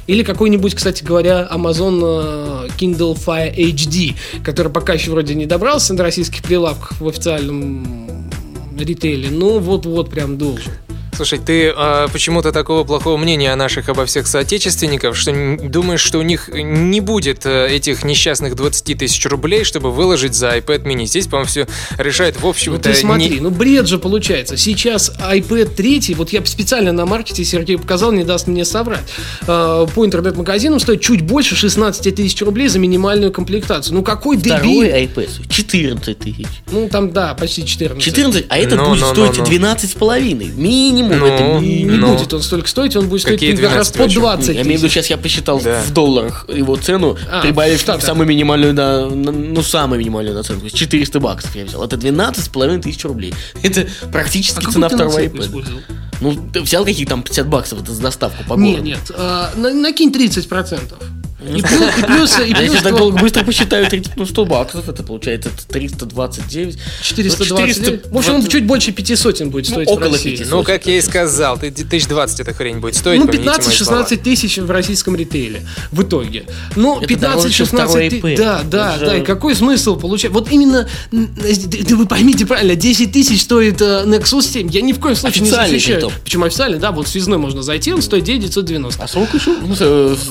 Или 0.06 0.22
какой-нибудь, 0.22 0.74
кстати 0.74 1.04
говоря, 1.04 1.48
Amazon 1.50 2.68
Kindle 2.78 3.16
Fire 3.16 3.54
HD, 3.54 4.16
который 4.44 4.72
пока 4.72 4.94
еще 4.94 5.10
вроде 5.10 5.34
не 5.34 5.46
добрался 5.46 5.94
до 5.94 6.02
российских 6.02 6.42
прилавков 6.42 7.00
в 7.00 7.08
официальном 7.08 8.28
ритейле, 8.76 9.30
но 9.30 9.58
вот-вот 9.58 10.10
прям 10.10 10.36
должен. 10.36 10.72
Слушай, 11.20 11.38
ты 11.38 11.74
э, 11.76 12.08
почему-то 12.10 12.50
такого 12.50 12.82
плохого 12.82 13.18
мнения 13.18 13.52
о 13.52 13.56
наших 13.56 13.90
обо 13.90 14.06
всех 14.06 14.26
соотечественников, 14.26 15.18
что 15.18 15.32
думаешь, 15.60 16.00
что 16.00 16.16
у 16.16 16.22
них 16.22 16.48
не 16.50 17.02
будет 17.02 17.44
э, 17.44 17.68
этих 17.68 18.04
несчастных 18.04 18.54
20 18.54 18.96
тысяч 18.96 19.26
рублей, 19.26 19.64
чтобы 19.64 19.92
выложить 19.92 20.34
за 20.34 20.56
iPad 20.56 20.84
mini. 20.84 21.04
Здесь, 21.04 21.26
по-моему, 21.26 21.46
все 21.46 21.66
решает 21.98 22.40
в 22.40 22.46
общем-то... 22.46 22.88
Ну 22.88 22.94
ты 22.94 22.98
смотри, 22.98 23.34
не... 23.34 23.40
ну 23.40 23.50
бред 23.50 23.86
же 23.86 23.98
получается. 23.98 24.56
Сейчас 24.56 25.12
iPad 25.20 25.74
3, 25.74 26.14
вот 26.14 26.30
я 26.30 26.42
специально 26.46 26.90
на 26.90 27.04
маркете 27.04 27.44
Сергей 27.44 27.76
показал, 27.76 28.12
не 28.12 28.24
даст 28.24 28.46
мне 28.46 28.64
соврать. 28.64 29.04
Э, 29.42 29.86
по 29.94 30.06
интернет-магазинам 30.06 30.80
стоит 30.80 31.02
чуть 31.02 31.20
больше 31.20 31.54
16 31.54 32.14
тысяч 32.14 32.40
рублей 32.40 32.68
за 32.68 32.78
минимальную 32.78 33.30
комплектацию. 33.30 33.94
Ну 33.94 34.02
какой 34.02 34.38
Второй 34.38 34.88
iPad 34.88 35.28
14 35.50 36.18
тысяч. 36.18 36.46
Ну 36.72 36.88
там, 36.88 37.12
да, 37.12 37.34
почти 37.34 37.66
14. 37.66 38.02
14, 38.02 38.46
а 38.48 38.56
этот 38.56 38.78
no, 38.78 38.88
будет 38.88 39.02
no, 39.02 39.12
стоить 39.12 39.38
no, 39.38 39.76
no. 39.76 39.76
12,5. 39.76 40.56
Минимум 40.56 41.09
ну, 41.18 41.26
это 41.26 41.60
не, 41.60 41.82
не 41.82 41.96
ну, 41.96 42.16
будет 42.16 42.32
он 42.32 42.42
столько 42.42 42.68
стоить, 42.68 42.96
он 42.96 43.08
будет 43.08 43.22
стоить 43.22 43.60
как 43.60 43.74
раз 43.74 43.90
по 43.90 44.06
20 44.06 44.48
Я 44.48 44.62
имею 44.62 44.78
в 44.78 44.82
виду, 44.82 44.88
сейчас 44.88 45.06
я 45.08 45.16
посчитал 45.16 45.60
да. 45.60 45.82
в 45.82 45.92
долларах 45.92 46.46
его 46.48 46.76
цену, 46.76 47.16
а, 47.30 47.42
прибавив 47.42 47.80
самую 47.80 48.26
минимальную, 48.26 48.74
на, 48.74 49.08
ну, 49.08 49.62
самую 49.62 50.00
минимальную 50.00 50.34
наценку. 50.34 50.68
400 50.68 51.20
баксов 51.20 51.54
я 51.56 51.64
взял. 51.64 51.82
Это 51.84 51.96
12,5 51.96 52.82
тысяч 52.82 53.04
рублей. 53.04 53.34
Это 53.62 53.86
практически 54.12 54.64
а 54.66 54.70
цена 54.70 54.88
второго 54.88 55.22
iPad. 55.22 55.82
Ну, 56.20 56.36
ты 56.52 56.60
взял 56.60 56.84
какие 56.84 57.06
там 57.06 57.22
50 57.22 57.48
баксов 57.48 57.82
это 57.82 57.92
за 57.92 58.02
доставку 58.02 58.44
по 58.44 58.52
Нет, 58.52 58.72
городу? 58.72 58.84
нет, 58.84 59.10
а, 59.16 59.50
на- 59.56 59.72
накинь 59.72 60.10
30%. 60.10 60.94
И 61.42 61.62
плюс, 61.62 61.72
и 61.98 62.02
плюс, 62.02 62.38
и 62.38 62.52
А 62.52 62.56
плюс 62.56 62.70
если 62.74 62.84
так 62.84 62.96
долго 62.96 63.18
быстро 63.18 63.44
посчитаю, 63.44 63.88
30, 63.88 64.16
ну 64.16 64.26
100 64.26 64.44
баксов, 64.44 64.88
это 64.88 65.02
получается 65.02 65.48
это 65.48 65.66
329. 65.68 66.78
420. 67.02 68.10
В 68.12 68.16
общем, 68.18 68.34
он 68.34 68.46
чуть 68.46 68.66
больше 68.66 68.92
500 68.92 69.42
будет 69.44 69.66
Ну, 69.68 69.72
стоить 69.72 69.88
около 69.88 70.10
в 70.10 70.12
России. 70.12 70.36
500. 70.36 70.50
Ну, 70.50 70.62
как 70.62 70.86
я 70.86 70.98
и 70.98 71.00
сказал, 71.00 71.56
ты 71.58 71.68
1020 71.68 72.40
эта 72.40 72.52
хрень 72.52 72.78
будет 72.78 72.96
стоить, 72.96 73.20
Ну, 73.20 73.26
помяните 73.26 73.48
мои 73.48 73.76
слова. 73.76 74.02
15-16 74.04 74.16
тысяч 74.18 74.58
в 74.58 74.70
российском 74.70 75.16
ритейле 75.16 75.62
в 75.92 76.02
итоге. 76.02 76.44
Ну, 76.76 77.00
Это 77.00 77.16
дороже, 77.18 77.50
чем 77.50 77.66
второй 77.66 78.08
15-16 78.08 78.10
iPad. 78.10 78.20
тысяч. 78.20 78.38
Да, 78.38 78.60
да, 78.64 78.96
да. 78.98 79.16
И 79.16 79.22
какой 79.24 79.54
смысл 79.54 79.96
получать? 79.96 80.30
Вот 80.32 80.50
именно, 80.50 80.88
да 81.10 81.96
вы 81.96 82.06
поймите 82.06 82.44
правильно, 82.46 82.74
10 82.74 83.12
тысяч 83.12 83.42
стоит 83.42 83.80
э, 83.80 84.04
Nexus 84.06 84.42
7. 84.42 84.68
Я 84.70 84.82
ни 84.82 84.92
в 84.92 85.00
коем 85.00 85.16
случае 85.16 85.44
не 85.44 85.50
защищаю. 85.50 86.10
Почему 86.22 86.44
официально? 86.44 86.78
Да, 86.78 86.92
вот 86.92 87.08
связной 87.08 87.38
можно 87.38 87.62
зайти, 87.62 87.92
он 87.92 88.02
стоит 88.02 88.24
990. 88.24 89.02
А 89.02 89.08
сколько 89.08 89.36
еще? 89.36 89.56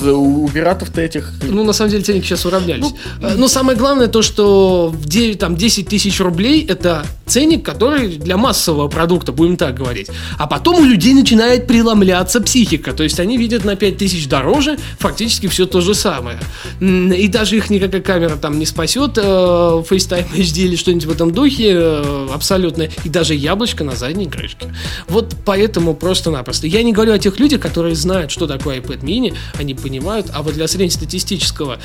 Ну, 0.02 0.42
у 0.44 0.48
пиратов-то 0.48 0.99
этих... 1.02 1.32
Ну, 1.42 1.64
на 1.64 1.72
самом 1.72 1.90
деле, 1.90 2.02
ценники 2.02 2.24
сейчас 2.26 2.44
уравнялись. 2.46 2.84
Ну, 2.84 2.96
Э, 3.20 3.34
Но 3.36 3.48
самое 3.48 3.76
главное 3.76 4.08
то, 4.08 4.22
что 4.22 4.88
в 4.88 5.06
9, 5.06 5.38
там, 5.38 5.56
10 5.56 5.88
тысяч 5.88 6.20
рублей 6.20 6.64
это 6.66 7.04
ценник, 7.26 7.64
который 7.64 8.16
для 8.16 8.36
массового 8.36 8.88
продукта, 8.88 9.32
будем 9.32 9.56
так 9.56 9.76
говорить. 9.76 10.08
А 10.38 10.46
потом 10.46 10.80
у 10.80 10.84
людей 10.84 11.14
начинает 11.14 11.66
преломляться 11.66 12.40
психика. 12.40 12.92
То 12.92 13.02
есть 13.04 13.20
они 13.20 13.36
видят 13.38 13.64
на 13.64 13.76
5 13.76 13.96
тысяч 13.98 14.26
дороже 14.28 14.78
фактически 14.98 15.46
все 15.46 15.66
то 15.66 15.80
же 15.80 15.94
самое. 15.94 16.38
И 16.80 17.28
даже 17.28 17.56
их 17.56 17.70
никакая 17.70 18.00
камера 18.00 18.36
там 18.36 18.58
не 18.58 18.66
спасет, 18.66 19.16
э, 19.16 19.22
FaceTime 19.22 20.26
HD 20.34 20.64
или 20.64 20.76
что-нибудь 20.76 21.04
в 21.06 21.10
этом 21.10 21.32
духе 21.32 21.72
э, 21.72 22.28
абсолютно. 22.32 22.88
И 23.04 23.08
даже 23.08 23.34
яблочко 23.34 23.84
на 23.84 23.94
задней 23.96 24.26
крышке. 24.26 24.74
Вот 25.08 25.34
поэтому 25.44 25.94
просто-напросто. 25.94 26.66
Я 26.66 26.82
не 26.82 26.92
говорю 26.92 27.12
о 27.12 27.18
тех 27.18 27.38
людях, 27.38 27.60
которые 27.60 27.94
знают, 27.94 28.30
что 28.30 28.46
такое 28.46 28.80
iPad 28.80 29.02
mini, 29.02 29.34
они 29.58 29.74
понимают, 29.74 30.26
а 30.34 30.42
вот 30.42 30.54
для 30.54 30.66
среднестатистического 30.90 31.78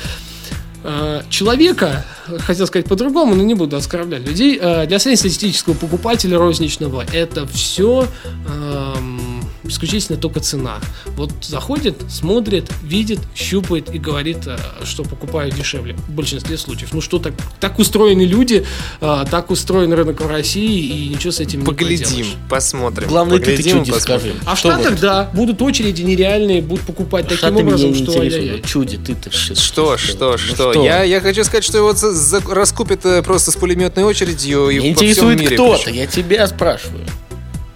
э, 0.82 1.22
человека, 1.30 2.04
хотел 2.38 2.66
сказать 2.66 2.86
по-другому, 2.86 3.34
но 3.34 3.42
не 3.42 3.54
буду 3.54 3.76
оскорблять 3.76 4.26
людей, 4.26 4.58
э, 4.60 4.86
для 4.86 4.98
среднестатистического 4.98 5.74
покупателя 5.74 6.38
розничного 6.38 7.04
это 7.12 7.46
все 7.46 8.06
исключительно 9.68 10.18
только 10.18 10.40
цена. 10.40 10.78
Вот 11.16 11.30
заходит, 11.42 11.96
смотрит, 12.08 12.70
видит, 12.82 13.20
щупает 13.34 13.94
и 13.94 13.98
говорит, 13.98 14.46
э, 14.46 14.56
что 14.84 15.02
покупаю 15.02 15.50
дешевле 15.50 15.94
в 15.94 16.10
большинстве 16.10 16.56
случаев. 16.58 16.90
Ну 16.92 17.00
что, 17.00 17.18
так, 17.18 17.34
так 17.60 17.78
устроены 17.78 18.22
люди, 18.22 18.64
э, 19.00 19.24
так 19.30 19.50
устроен 19.50 19.92
рынок 19.92 20.20
в 20.20 20.26
России, 20.28 21.04
и 21.04 21.08
ничего 21.08 21.30
с 21.32 21.40
этим 21.40 21.60
не 21.60 21.66
Поглядим, 21.66 22.06
поделаешь. 22.06 22.34
посмотрим. 22.48 23.08
Главное, 23.08 23.38
ты, 23.38 23.44
ты 23.44 23.50
Поглядим, 23.56 23.84
чуди 23.84 23.98
скажи. 23.98 24.34
А 24.44 24.54
в 24.54 24.58
Что 24.58 24.70
Штатах, 24.72 24.90
вот? 24.92 25.00
да, 25.00 25.30
будут 25.32 25.60
очереди 25.62 26.02
нереальные, 26.02 26.62
будут 26.62 26.84
покупать 26.86 27.24
таким 27.24 27.38
Штаты 27.38 27.54
меня 27.54 27.62
образом, 27.66 27.90
не 27.92 28.02
что 28.04 28.20
ай-яй-яй. 28.20 28.62
Чуди, 28.62 28.96
ты-то 28.98 29.30
Что, 29.30 29.96
что, 29.96 30.32
Ну 30.32 30.38
что? 30.38 30.84
Я, 30.84 31.02
я 31.02 31.20
хочу 31.20 31.44
сказать, 31.44 31.64
что 31.64 31.78
его 31.78 31.92
за- 31.92 32.12
за- 32.12 32.40
раскупят 32.40 33.04
э, 33.06 33.22
просто 33.22 33.50
с 33.50 33.56
пулеметной 33.56 34.04
очередью 34.04 34.70
и 34.70 34.88
интересует 34.88 35.40
мире. 35.40 35.54
кто-то, 35.56 35.90
я 35.90 36.06
тебя 36.06 36.46
спрашиваю. 36.46 37.04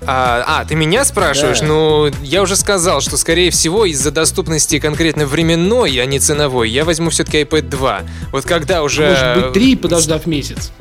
А, 0.07 0.45
а, 0.47 0.65
ты 0.65 0.75
меня 0.75 1.05
спрашиваешь? 1.05 1.61
Да. 1.61 1.67
Ну, 1.67 2.11
я 2.23 2.43
уже 2.43 2.57
сказал, 2.57 3.01
что, 3.01 3.17
скорее 3.17 3.51
всего, 3.51 3.85
из-за 3.85 4.11
доступности 4.11 4.79
конкретно 4.79 5.27
временной, 5.27 5.97
а 6.01 6.07
не 6.07 6.19
ценовой, 6.19 6.71
я 6.71 6.85
возьму 6.85 7.11
все-таки 7.11 7.43
iPad 7.43 7.63
2. 7.63 8.01
Вот 8.33 8.45
когда 8.45 8.83
уже... 8.83 9.09
Может 9.11 9.45
быть, 9.45 9.53
три, 9.53 9.77
подождав 9.77 10.27
месяц. 10.27 10.73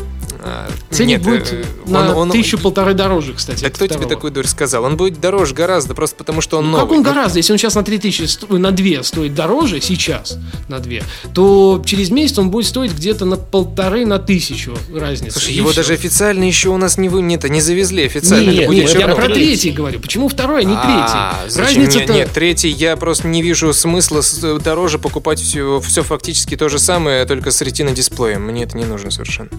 А, 0.42 0.70
Ценник 0.90 1.18
нет, 1.18 1.22
будет 1.24 1.52
э, 1.54 1.64
на 1.88 2.12
он- 2.12 2.16
он- 2.18 2.32
тысячу-полторы 2.32 2.94
дороже, 2.94 3.34
кстати. 3.34 3.62
Да 3.62 3.70
кто 3.70 3.86
тебе 3.88 3.96
второго. 3.98 4.16
такую 4.16 4.32
дурь 4.32 4.48
сказал? 4.48 4.84
Он 4.86 4.96
будет 4.96 5.20
дороже 5.20 5.54
гораздо, 5.54 5.94
просто 5.94 6.16
потому 6.16 6.40
что 6.42 6.58
он 6.58 6.66
Ну, 6.66 6.72
новый. 6.72 6.84
как 6.88 6.92
он 6.98 7.04
гораздо, 7.04 7.40
если 7.40 7.52
он 7.52 7.58
сейчас 7.60 7.76
на 7.76 7.84
3000, 7.84 8.24
сто- 8.26 8.58
на 8.58 8.72
2 8.72 9.04
стоит 9.04 9.34
дороже, 9.36 9.82
сейчас 9.82 10.38
на 10.70 10.80
2, 10.80 11.00
то 11.34 11.82
через 11.86 12.10
месяц 12.10 12.38
он 12.40 12.52
будет 12.52 12.68
стоить 12.68 12.94
где-то 12.94 13.26
на 13.26 13.36
полторы, 13.36 14.06
на 14.06 14.18
тысячу 14.18 14.78
разница. 14.96 15.40
Слушай, 15.40 15.56
его 15.56 15.70
всё. 15.70 15.78
даже 15.82 15.94
официально 15.94 16.44
еще 16.46 16.70
у 16.70 16.78
нас 16.78 16.98
не, 16.98 17.10
вы, 17.10 17.22
нет, 17.22 17.44
не 17.50 17.60
завезли 17.62 18.06
официально. 18.06 18.50
Нет, 18.50 18.70
нет, 18.70 18.90
я 18.96 19.08
про 19.10 19.28
третий. 19.28 19.72
говорю. 19.72 20.00
Почему 20.00 20.30
второй, 20.30 20.62
а 20.62 20.64
не 20.64 20.74
А, 20.76 21.36
третий? 21.44 21.60
Разница-то... 21.60 22.14
нет, 22.14 22.32
третий, 22.34 22.70
я 22.70 22.96
просто 22.96 23.28
не 23.28 23.42
вижу 23.42 23.74
смысла 23.74 24.22
э, 24.44 24.60
дороже 24.64 25.00
покупать 25.00 25.40
все, 25.42 25.82
все 25.82 26.02
фактически 26.04 26.56
то 26.56 26.70
же 26.70 26.80
самое, 26.80 27.26
только 27.26 27.52
с 27.52 27.62
ретино-дисплеем. 27.62 28.42
Мне 28.44 28.64
это 28.64 28.78
не 28.78 28.86
нужно 28.86 29.12
совершенно. 29.12 29.50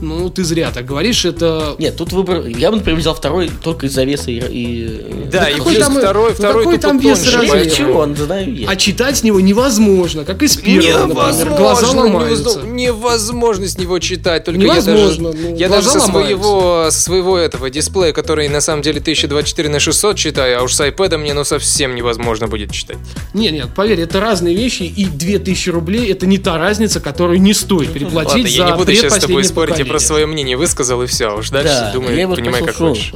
Ну, 0.00 0.25
ты 0.30 0.44
зря 0.44 0.70
так 0.70 0.84
говоришь, 0.84 1.24
это... 1.24 1.74
Нет, 1.78 1.96
тут 1.96 2.12
выбор. 2.12 2.46
Я 2.46 2.70
бы, 2.70 2.78
например, 2.78 3.00
взял 3.00 3.14
второй 3.14 3.50
только 3.62 3.86
из-за 3.86 4.04
веса 4.04 4.30
и. 4.30 4.38
и- 4.38 5.26
Да, 5.30 5.40
Да 5.40 5.50
и 5.50 5.54
какой 5.56 5.74
плюс 5.74 5.86
там- 5.86 5.98
второй, 5.98 6.30
ну 6.30 6.34
второй 6.34 6.64
какой 6.64 6.78
там 6.78 6.98
вес 6.98 7.26
поэтому- 7.48 7.76
Чего, 7.76 7.98
он 8.00 8.16
знаю 8.16 8.54
я. 8.54 8.68
А 8.68 8.76
читать 8.76 9.18
с 9.18 9.22
него 9.22 9.40
невозможно, 9.40 10.24
как 10.24 10.42
из 10.42 10.56
первого, 10.56 11.06
например. 11.32 11.58
Глаза 11.58 11.90
ломаются. 11.90 12.60
невозможно, 12.64 13.66
с 13.66 13.78
него 13.78 13.98
читать. 13.98 14.44
Только 14.44 14.60
я 14.60 14.66
Невозможно, 14.66 15.32
даже, 15.32 15.48
ну, 15.48 15.56
я 15.56 15.68
даже 15.68 15.88
со 15.88 16.00
своего, 16.00 16.88
своего 16.90 17.38
этого 17.38 17.70
дисплея, 17.70 18.12
который 18.12 18.48
на 18.48 18.60
самом 18.60 18.82
деле 18.82 19.00
1024 19.00 19.68
на 19.68 19.80
600 19.80 20.16
читаю, 20.16 20.60
а 20.60 20.62
уж 20.62 20.74
с 20.74 20.80
iPad 20.80 21.18
мне 21.18 21.34
ну 21.34 21.44
совсем 21.44 21.94
невозможно 21.94 22.48
будет 22.48 22.72
читать. 22.72 22.96
Нет, 23.34 23.52
нет, 23.52 23.68
поверь, 23.74 24.00
это 24.00 24.20
разные 24.20 24.54
вещи, 24.54 24.82
и 24.84 25.04
2000 25.06 25.70
рублей 25.70 26.10
это 26.10 26.26
не 26.26 26.38
та 26.38 26.58
разница, 26.58 27.00
которую 27.00 27.40
не 27.40 27.54
стоит 27.54 27.92
переплатить 27.92 28.34
Ладно, 28.34 28.48
за 28.48 28.56
я 28.56 28.70
не 28.70 28.76
буду 28.76 28.94
сейчас 28.94 29.14
с 29.14 29.18
тобой 29.18 29.44
спорить, 29.44 29.78
я 29.78 29.84
просто 29.84 30.14
свое 30.16 30.26
мнение 30.26 30.56
высказал 30.56 31.02
и 31.02 31.06
все. 31.06 31.36
Уж 31.36 31.50
дальше 31.50 31.68
Да, 31.68 31.92
думай, 31.92 32.16
я 32.16 32.26
понимай, 32.26 32.64
как 32.64 32.76
хочешь. 32.76 33.12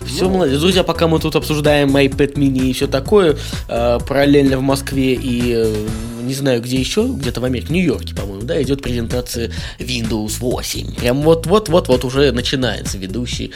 Все, 0.00 0.28
молодец. 0.28 0.60
Друзья, 0.60 0.84
пока 0.84 1.08
мы 1.08 1.18
тут 1.18 1.34
обсуждаем 1.34 1.96
iPad 1.96 2.34
mini 2.34 2.68
и 2.68 2.72
все 2.72 2.86
такое, 2.86 3.36
э, 3.68 3.98
параллельно 4.06 4.58
в 4.58 4.62
Москве 4.62 5.14
и 5.14 5.54
э, 5.56 5.86
не 6.26 6.34
знаю 6.34 6.60
где 6.60 6.78
еще, 6.78 7.06
где-то 7.06 7.40
в 7.40 7.44
Америке, 7.44 7.68
в 7.68 7.70
Нью-Йорке, 7.70 8.14
по-моему, 8.14 8.42
да, 8.42 8.60
идет 8.62 8.82
презентация 8.82 9.50
Windows 9.78 10.38
8. 10.38 10.94
Прям 10.96 11.22
вот-вот-вот-вот 11.22 12.04
уже 12.04 12.32
начинается. 12.32 12.98
Ведущие 12.98 13.50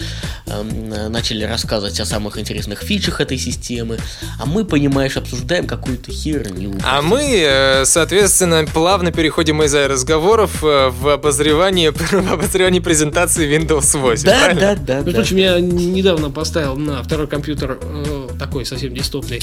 эм, 0.47 0.93
э, 0.93 1.09
начали 1.09 1.45
рассказывать 1.45 1.99
о 2.01 2.05
самых 2.05 2.39
интересных 2.39 2.81
фичах 2.83 3.21
этой 3.21 3.39
системы, 3.39 3.99
а 4.39 4.47
мы, 4.47 4.65
понимаешь, 4.65 5.17
обсуждаем 5.17 5.67
какую-то 5.67 6.13
херню. 6.13 6.79
А 6.85 7.03
мы, 7.03 7.23
э, 7.23 7.85
соответственно, 7.85 8.65
плавно 8.73 9.13
переходим 9.13 9.63
из 9.63 9.75
разговоров 9.75 10.63
э, 10.63 10.91
в 10.91 11.09
обозревание, 11.09 11.93
в 11.93 12.33
обозревание 12.33 12.81
презентации 12.81 13.59
Windows 13.59 13.99
8. 13.99 14.25
да, 14.25 14.39
правильно? 14.39 14.61
да, 14.61 14.75
да, 14.75 14.95
Между 14.97 15.11
да. 15.13 15.17
прочим, 15.19 15.37
я 15.37 15.61
недавно 15.61 16.31
поставил 16.31 16.77
на 16.77 17.03
второй 17.03 17.27
компьютер 17.27 17.79
э, 17.81 18.29
такой 18.39 18.65
совсем 18.67 18.95
дистопный 18.95 19.41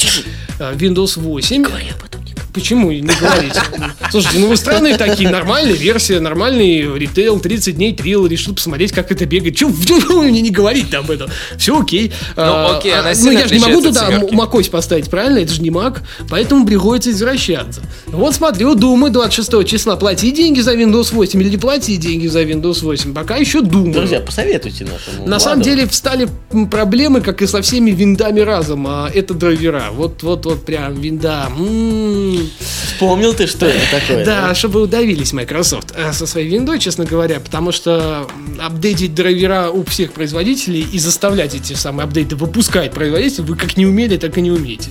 э, 0.59 0.73
Windows 0.73 1.19
8. 1.19 1.63
Говори 1.63 1.87
об 1.89 2.03
этом 2.05 2.26
Почему 2.57 2.91
не 2.91 3.01
говорите? 3.01 3.61
Слушайте, 4.09 4.39
ну 4.39 4.47
вы 4.47 4.57
странные 4.57 4.97
такие, 4.97 5.29
нормальная 5.29 5.75
версия, 5.75 6.19
нормальный 6.19 6.97
ритейл, 6.97 7.39
30 7.39 7.75
дней 7.75 7.93
трил, 7.93 8.25
решил 8.25 8.55
посмотреть, 8.55 8.91
как 8.91 9.11
это 9.11 9.27
бегает. 9.27 9.55
Чего 9.55 9.69
вы 10.09 10.29
мне 10.29 10.41
не 10.41 10.49
говорите 10.49 10.97
об 10.97 11.11
этом? 11.11 11.29
Все 11.57 11.79
окей. 11.79 12.11
А, 12.35 12.77
окей, 12.77 12.93
а, 12.93 13.01
она 13.01 13.11
Ну 13.15 13.31
я 13.31 13.47
же 13.47 13.53
не 13.53 13.59
могу 13.61 13.81
туда 13.81 14.07
семерки. 14.07 14.33
м- 14.33 14.41
macOS 14.41 14.71
поставить, 14.71 15.07
правильно? 15.09 15.37
Это 15.37 15.53
же 15.53 15.61
не 15.61 15.69
Mac, 15.69 15.99
поэтому 16.29 16.65
приходится 16.65 17.11
извращаться. 17.11 17.81
Вот 18.07 18.33
смотрю, 18.33 18.73
думаю, 18.73 19.13
26 19.13 19.63
числа 19.67 19.95
плати 19.97 20.31
деньги 20.31 20.61
за 20.61 20.73
Windows 20.73 21.13
8 21.13 21.39
или 21.41 21.49
не 21.49 21.57
плати 21.57 21.95
деньги 21.97 22.25
за 22.25 22.41
Windows 22.41 22.83
8. 22.83 23.13
Пока 23.13 23.35
еще 23.35 23.61
думаю. 23.61 23.93
Друзья, 23.93 24.19
посоветуйте 24.19 24.85
нашему 24.85 25.27
На 25.27 25.39
самом 25.39 25.61
деле 25.61 25.87
встали 25.87 26.27
проблемы, 26.71 27.21
как 27.21 27.43
и 27.43 27.47
со 27.47 27.61
всеми 27.61 27.91
виндами 27.91 28.39
разом, 28.39 28.87
а 28.87 29.11
это 29.13 29.35
драйвера. 29.35 29.89
Вот, 29.91 30.23
вот, 30.23 30.45
вот 30.45 30.65
прям 30.65 30.95
винда. 30.95 31.49
М. 31.55 32.46
Вспомнил 32.59 33.33
ты, 33.33 33.47
что 33.47 33.65
это 33.65 33.79
такое? 33.91 34.25
Да, 34.25 34.55
чтобы 34.55 34.81
удавились 34.81 35.33
Microsoft 35.33 35.93
э, 35.95 36.13
со 36.13 36.25
своей 36.25 36.47
виндой, 36.49 36.79
честно 36.79 37.05
говоря, 37.05 37.39
потому 37.39 37.71
что 37.71 38.27
апдейтить 38.59 39.13
драйвера 39.13 39.69
у 39.69 39.83
всех 39.83 40.13
производителей 40.13 40.81
и 40.81 40.99
заставлять 40.99 41.55
эти 41.55 41.73
самые 41.73 42.05
апдейты 42.05 42.35
выпускать 42.35 42.91
производитель, 42.91 43.43
вы 43.43 43.55
как 43.55 43.77
не 43.77 43.85
умели, 43.85 44.17
так 44.17 44.37
и 44.37 44.41
не 44.41 44.51
умеете. 44.51 44.89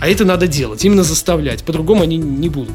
А 0.00 0.08
это 0.08 0.24
надо 0.24 0.46
делать, 0.46 0.84
именно 0.84 1.02
заставлять. 1.02 1.64
По-другому 1.64 2.02
они 2.02 2.16
не 2.16 2.48
будут 2.48 2.74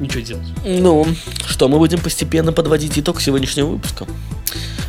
ничего 0.00 0.20
делать. 0.20 0.46
Ну, 0.64 1.06
что, 1.46 1.68
мы 1.68 1.78
будем 1.78 2.00
постепенно 2.00 2.52
подводить 2.52 2.98
итог 2.98 3.20
сегодняшнего 3.20 3.68
выпуска. 3.68 4.06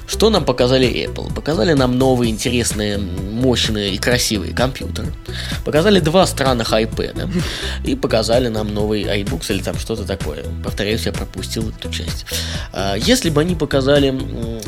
Что 0.08 0.30
нам 0.30 0.46
показали 0.46 0.88
Apple? 0.88 1.34
Показали 1.34 1.74
нам 1.74 1.98
новые, 1.98 2.32
интересные, 2.32 2.98
мощные 2.98 3.94
и 3.94 3.98
красивые 3.98 4.54
компьютеры. 4.54 5.08
Показали 5.66 6.00
два 6.00 6.28
странных 6.28 6.72
iPad. 6.74 7.30
И 7.84 7.96
показали 7.96 8.50
нам 8.50 8.74
новый 8.74 9.04
iBooks 9.04 9.46
или 9.50 9.62
там 9.62 9.78
что-то 9.78 10.04
такое. 10.06 10.44
Повторяюсь, 10.64 11.06
я 11.06 11.12
пропустил 11.12 11.70
эту 11.70 11.90
часть. 11.90 12.26
А, 12.72 12.96
Если 12.96 13.30
бы 13.30 13.42
они 13.42 13.56
показали 13.56 14.14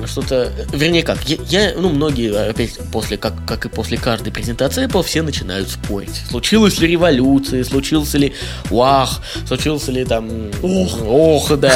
что-то... 0.05 0.51
Вернее, 0.73 1.03
как, 1.03 1.17
я, 1.27 1.73
ну, 1.77 1.89
многие, 1.89 2.49
опять, 2.49 2.77
после, 2.91 3.17
как, 3.17 3.33
как 3.45 3.65
и 3.65 3.69
после 3.69 3.97
каждой 3.97 4.31
презентации 4.31 4.87
Apple, 4.87 5.03
все 5.03 5.21
начинают 5.21 5.69
спорить. 5.69 6.21
Случилась 6.29 6.79
ли 6.79 6.87
революция, 6.87 7.63
случился 7.63 8.17
ли 8.17 8.33
вах, 8.69 9.21
случился 9.47 9.91
ли 9.91 10.05
там... 10.05 10.29
Ох, 10.61 11.01
ох, 11.03 11.57
да. 11.57 11.73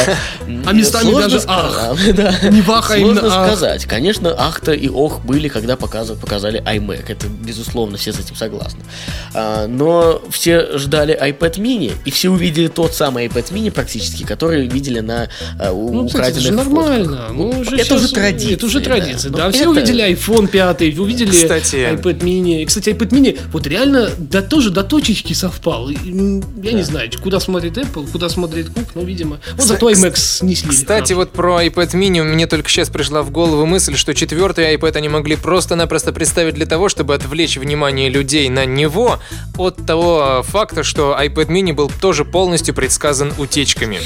А 0.66 0.72
местами 0.72 1.12
даже 1.14 1.42
ах. 1.48 1.96
Не 2.52 2.62
вах, 2.62 2.92
а 2.92 2.98
именно 2.98 3.22
ах. 3.24 3.49
Сказать. 3.58 3.86
Конечно, 3.86 4.32
ахта 4.38 4.72
и 4.74 4.88
ох 4.90 5.22
были, 5.24 5.48
когда 5.48 5.76
показывали, 5.76 6.20
показали 6.20 6.62
iMac. 6.64 7.06
Это, 7.08 7.28
безусловно, 7.28 7.98
все 7.98 8.14
с 8.14 8.20
этим 8.20 8.36
согласны. 8.36 8.82
А, 9.34 9.68
но 9.68 10.22
все 10.30 10.78
ждали 10.78 11.18
iPad 11.20 11.56
mini, 11.58 11.94
и 12.06 12.12
все 12.12 12.30
увидели 12.30 12.68
тот 12.68 12.94
самый 12.94 13.28
iPad 13.28 13.52
mini 13.52 13.72
практически, 13.72 14.24
который 14.24 14.68
видели 14.68 15.00
на 15.00 15.30
а, 15.60 15.72
Ну, 15.72 16.08
кстати, 16.08 16.38
это 16.38 16.40
украденных 16.40 16.42
же 16.42 16.52
нормально. 16.52 17.18
фотках. 17.18 17.32
Ну, 17.36 17.50
уже 17.50 17.76
это 17.78 17.96
уже 17.96 18.08
традиция. 18.10 18.54
Это 18.56 18.66
уже 18.66 18.82
традиция, 18.82 19.32
да. 19.32 19.46
Но 19.46 19.52
Все 19.52 19.62
это- 19.62 19.70
увидели 19.72 20.12
iPhone 20.14 20.48
5, 20.48 21.00
увидели 21.00 21.32
Кстати. 21.32 21.76
iPad 21.76 22.20
mini. 22.20 22.66
Кстати, 22.66 22.90
iPad 22.90 23.10
mini 23.10 23.40
вот 23.52 23.68
реально 23.68 24.10
да, 24.18 24.42
тоже 24.42 24.70
до 24.70 24.84
точечки 24.84 25.34
совпал. 25.34 25.90
Я 25.90 26.00
не 26.74 26.84
знаю, 26.84 27.10
куда 27.22 27.40
смотрит 27.40 27.78
Apple, 27.78 28.10
куда 28.12 28.30
смотрит 28.30 28.68
Cook, 28.70 28.90
но, 28.96 29.02
видимо... 29.02 29.40
Вот 29.56 29.66
зато 29.66 29.90
iMac 29.90 30.16
снесли. 30.18 30.70
Кстати, 30.70 31.14
вот 31.14 31.32
про 31.32 31.64
iPad 31.66 31.92
mini 31.94 32.24
мне 32.24 32.48
только 32.48 32.70
сейчас 32.70 32.90
пришла 32.90 33.22
в 33.24 33.32
голову 33.32 33.39
мысль, 33.48 33.96
что 33.96 34.14
четвертый 34.14 34.76
iPad 34.76 34.98
они 34.98 35.10
могли 35.10 35.36
просто-напросто 35.36 36.12
представить 36.12 36.56
для 36.56 36.66
того, 36.66 36.90
чтобы 36.90 37.14
отвлечь 37.16 37.58
внимание 37.58 38.10
людей 38.10 38.50
на 38.50 38.66
него 38.66 39.20
от 39.58 39.86
того 39.86 40.42
э, 40.42 40.44
факта, 40.44 40.84
что 40.84 41.18
iPad 41.20 41.48
mini 41.48 41.74
был 41.74 41.92
тоже 42.02 42.26
полностью 42.26 42.74
предсказан 42.74 43.34
утечками. 43.38 44.00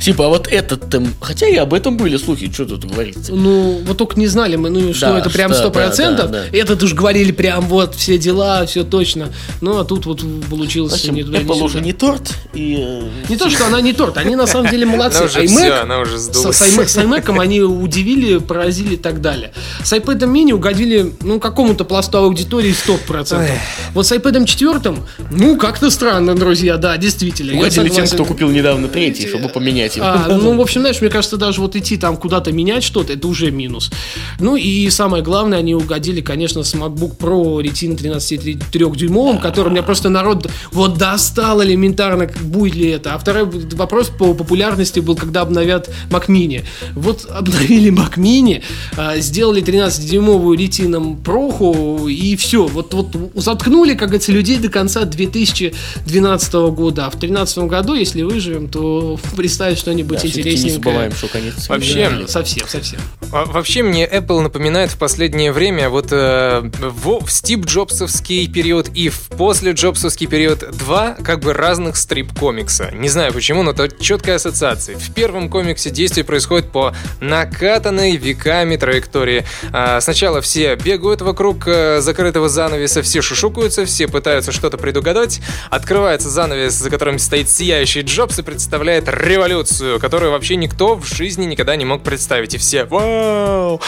Типа, 0.00 0.26
а 0.26 0.28
вот 0.28 0.48
этот 0.48 0.88
там... 0.90 1.12
Хотя 1.20 1.46
и 1.48 1.56
об 1.56 1.74
этом 1.74 1.96
были 1.96 2.16
слухи, 2.16 2.50
что 2.52 2.64
тут 2.64 2.84
говорится. 2.84 3.32
Ну, 3.34 3.80
вот 3.84 3.96
только 3.98 4.18
не 4.18 4.26
знали 4.26 4.56
мы, 4.56 4.70
ну, 4.70 4.94
что 4.94 5.06
Да, 5.12 5.18
это 5.18 5.30
прям 5.30 5.52
сто 5.54 5.70
процентов. 5.70 6.30
да, 6.30 6.42
да, 6.44 6.48
да. 6.50 6.56
Этот 6.58 6.82
уж 6.82 6.94
говорили 6.94 7.32
прям 7.32 7.62
вот 7.66 7.94
все 7.94 8.18
дела, 8.18 8.64
все 8.66 8.84
точно. 8.84 9.32
Ну, 9.60 9.78
а 9.78 9.84
тут 9.84 10.06
вот 10.06 10.22
получилось 10.48 10.92
В 10.92 10.94
общем, 10.96 11.14
ни 11.14 11.22
туда, 11.22 11.38
Apple 11.38 11.54
сюда. 11.54 11.64
уже 11.64 11.80
не 11.80 11.92
торт, 11.92 12.32
и... 12.54 12.76
э, 12.80 13.08
Не 13.28 13.36
то, 13.36 13.50
что 13.50 13.66
она 13.66 13.80
не 13.80 13.92
торт, 13.92 14.16
они 14.16 14.36
на 14.36 14.46
самом 14.46 14.70
деле 14.70 14.86
молодцы. 14.86 15.18
Она 15.18 15.26
уже 15.26 15.40
iMac, 15.42 15.46
все, 15.48 15.72
она 15.82 15.98
уже 16.00 16.18
с, 16.18 16.22
сдулась. 16.22 16.56
с 16.56 16.62
iMac, 16.62 16.86
с 16.88 16.96
iMac 16.96 17.38
они 17.40 17.60
удивили, 17.62 18.38
поразили 18.70 18.94
и 18.94 18.96
так 18.96 19.20
далее. 19.20 19.52
С 19.82 19.92
iPad 19.92 20.20
mini 20.20 20.52
угодили, 20.52 21.12
ну, 21.22 21.40
какому-то 21.40 21.84
пласту 21.84 22.18
аудитории 22.18 22.74
100%. 22.74 23.50
Вот 23.94 24.06
с 24.06 24.12
iPad 24.12 24.44
4, 24.44 24.96
ну, 25.30 25.56
как-то 25.56 25.90
странно, 25.90 26.34
друзья, 26.34 26.76
да, 26.76 26.96
действительно. 26.96 27.58
Угодили 27.58 27.88
тем, 27.88 28.06
кто 28.06 28.24
купил 28.24 28.50
недавно 28.50 28.88
третий, 28.88 29.26
чтобы 29.26 29.48
поменять 29.48 29.96
его. 29.96 30.06
А, 30.06 30.26
ну, 30.28 30.56
в 30.56 30.60
общем, 30.60 30.80
знаешь, 30.80 31.00
мне 31.00 31.10
кажется, 31.10 31.36
даже 31.36 31.60
вот 31.60 31.76
идти 31.76 31.96
там 31.96 32.16
куда-то 32.16 32.52
менять 32.52 32.84
что-то, 32.84 33.12
это 33.12 33.26
уже 33.28 33.50
минус. 33.50 33.90
Ну 34.38 34.56
и 34.56 34.88
самое 34.90 35.22
главное, 35.22 35.58
они 35.58 35.74
угодили, 35.74 36.20
конечно, 36.20 36.62
с 36.62 36.74
MacBook 36.74 37.16
Pro 37.18 37.60
Retina 37.60 37.96
13,3-дюймовым, 37.96 39.40
который 39.40 39.70
меня 39.70 39.82
просто 39.82 40.08
народ 40.08 40.48
вот 40.72 40.98
достал 40.98 41.62
элементарно, 41.62 42.28
будет 42.40 42.74
ли 42.74 42.90
это. 42.90 43.14
А 43.14 43.18
второй 43.18 43.44
вопрос 43.44 44.08
по 44.08 44.34
популярности 44.34 45.00
был, 45.00 45.16
когда 45.16 45.40
обновят 45.40 45.90
Mac 46.10 46.26
Mini. 46.26 46.64
Вот 46.94 47.26
обновили 47.28 47.90
Mac 47.90 48.16
Mini, 48.16 48.59
а, 48.96 49.18
сделали 49.18 49.62
13-дюймовую 49.62 50.56
Retina 50.56 51.16
Pro, 51.22 52.10
и 52.10 52.36
все. 52.36 52.66
Вот, 52.66 52.94
вот 52.94 53.08
заткнули, 53.34 53.94
как 53.94 54.08
говорится, 54.08 54.32
людей 54.32 54.58
до 54.58 54.68
конца 54.68 55.04
2012 55.04 56.52
года. 56.72 57.06
А 57.06 57.10
в 57.10 57.18
2013 57.18 57.58
году, 57.58 57.94
если 57.94 58.22
выживем, 58.22 58.68
то 58.68 59.18
представить 59.36 59.78
что-нибудь 59.78 60.14
Да, 60.14 60.18
всё-таки 60.20 60.42
не 60.42 60.50
интересненькое. 60.56 60.74
забываем, 60.84 61.12
что 61.12 61.28
конец. 61.28 61.68
Вообще, 61.68 62.10
Да, 62.10 62.28
совсем, 62.28 62.66
совсем. 62.68 63.00
А, 63.32 63.44
Вообще 63.44 63.82
мне 63.82 64.06
Apple 64.06 64.40
напоминает 64.40 64.90
в 64.90 64.98
последнее 64.98 65.52
время 65.52 65.88
вот 65.88 66.08
э, 66.10 66.62
в, 66.80 67.24
в 67.24 67.30
Стив 67.30 67.64
Джобсовский 67.64 68.48
период 68.48 68.88
и 68.94 69.08
в 69.08 69.20
после 69.36 69.72
Джобсовский 69.72 70.26
период 70.26 70.64
два 70.76 71.16
как 71.22 71.40
бы 71.40 71.52
разных 71.52 71.96
стрип-комикса. 71.96 72.90
Не 72.92 73.08
знаю 73.08 73.32
почему, 73.32 73.62
но 73.62 73.70
это 73.72 73.88
четкая 74.00 74.36
ассоциация. 74.36 74.96
В 74.96 75.12
первом 75.14 75.48
комиксе 75.48 75.90
действие 75.90 76.24
происходит 76.24 76.70
по 76.70 76.94
накатанной 77.20 78.16
веками 78.50 78.76
траектории. 78.76 79.44
А, 79.72 80.00
сначала 80.00 80.40
все 80.40 80.74
бегают 80.74 81.22
вокруг 81.22 81.66
э, 81.66 82.00
закрытого 82.00 82.48
занавеса, 82.48 83.02
все 83.02 83.22
шушукаются, 83.22 83.84
все 83.84 84.08
пытаются 84.08 84.50
что-то 84.50 84.76
предугадать. 84.76 85.40
Открывается 85.70 86.28
занавес, 86.28 86.74
за 86.74 86.90
которым 86.90 87.18
стоит 87.18 87.48
сияющий 87.48 88.00
Джобс 88.00 88.38
и 88.40 88.42
представляет 88.42 89.08
революцию, 89.08 90.00
которую 90.00 90.32
вообще 90.32 90.56
никто 90.56 90.96
в 90.96 91.06
жизни 91.06 91.44
никогда 91.46 91.76
не 91.76 91.84
мог 91.84 92.02
представить. 92.02 92.54
И 92.54 92.58
все 92.58 92.84
«Вау!». 92.84 93.80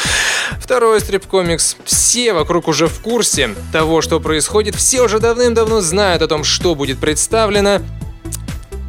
Второй 0.61 1.01
стрип-комикс. 1.01 1.77
Все 1.85 2.33
вокруг 2.33 2.69
уже 2.69 2.87
в 2.87 3.01
курсе 3.01 3.51
того, 3.73 4.01
что 4.01 4.21
происходит. 4.21 4.77
Все 4.77 5.03
уже 5.03 5.19
давным-давно 5.19 5.81
знают 5.81 6.23
о 6.23 6.29
том, 6.29 6.45
что 6.45 6.75
будет 6.75 6.99
представлено. 6.99 7.81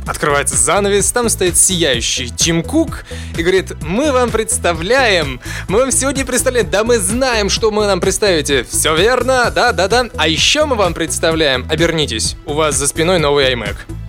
Открывается 0.05 0.55
занавес, 0.55 1.11
там 1.11 1.29
стоит 1.29 1.57
сияющий 1.57 2.29
Тим 2.29 2.63
Кук 2.63 3.05
и 3.37 3.41
говорит, 3.41 3.73
мы 3.81 4.11
вам 4.11 4.31
представляем, 4.31 5.39
мы 5.67 5.79
вам 5.79 5.91
сегодня 5.91 6.25
представляем, 6.25 6.69
да 6.69 6.83
мы 6.83 6.99
знаем, 6.99 7.49
что 7.49 7.71
вы 7.71 7.85
нам 7.87 8.01
представите. 8.01 8.63
Все 8.63 8.95
верно, 8.95 9.51
да-да-да. 9.51 10.07
А 10.17 10.27
еще 10.27 10.65
мы 10.65 10.75
вам 10.75 10.93
представляем, 10.93 11.65
обернитесь, 11.69 12.35
у 12.45 12.53
вас 12.53 12.75
за 12.75 12.87
спиной 12.87 13.19
новый 13.19 13.53
iMac. 13.53 14.02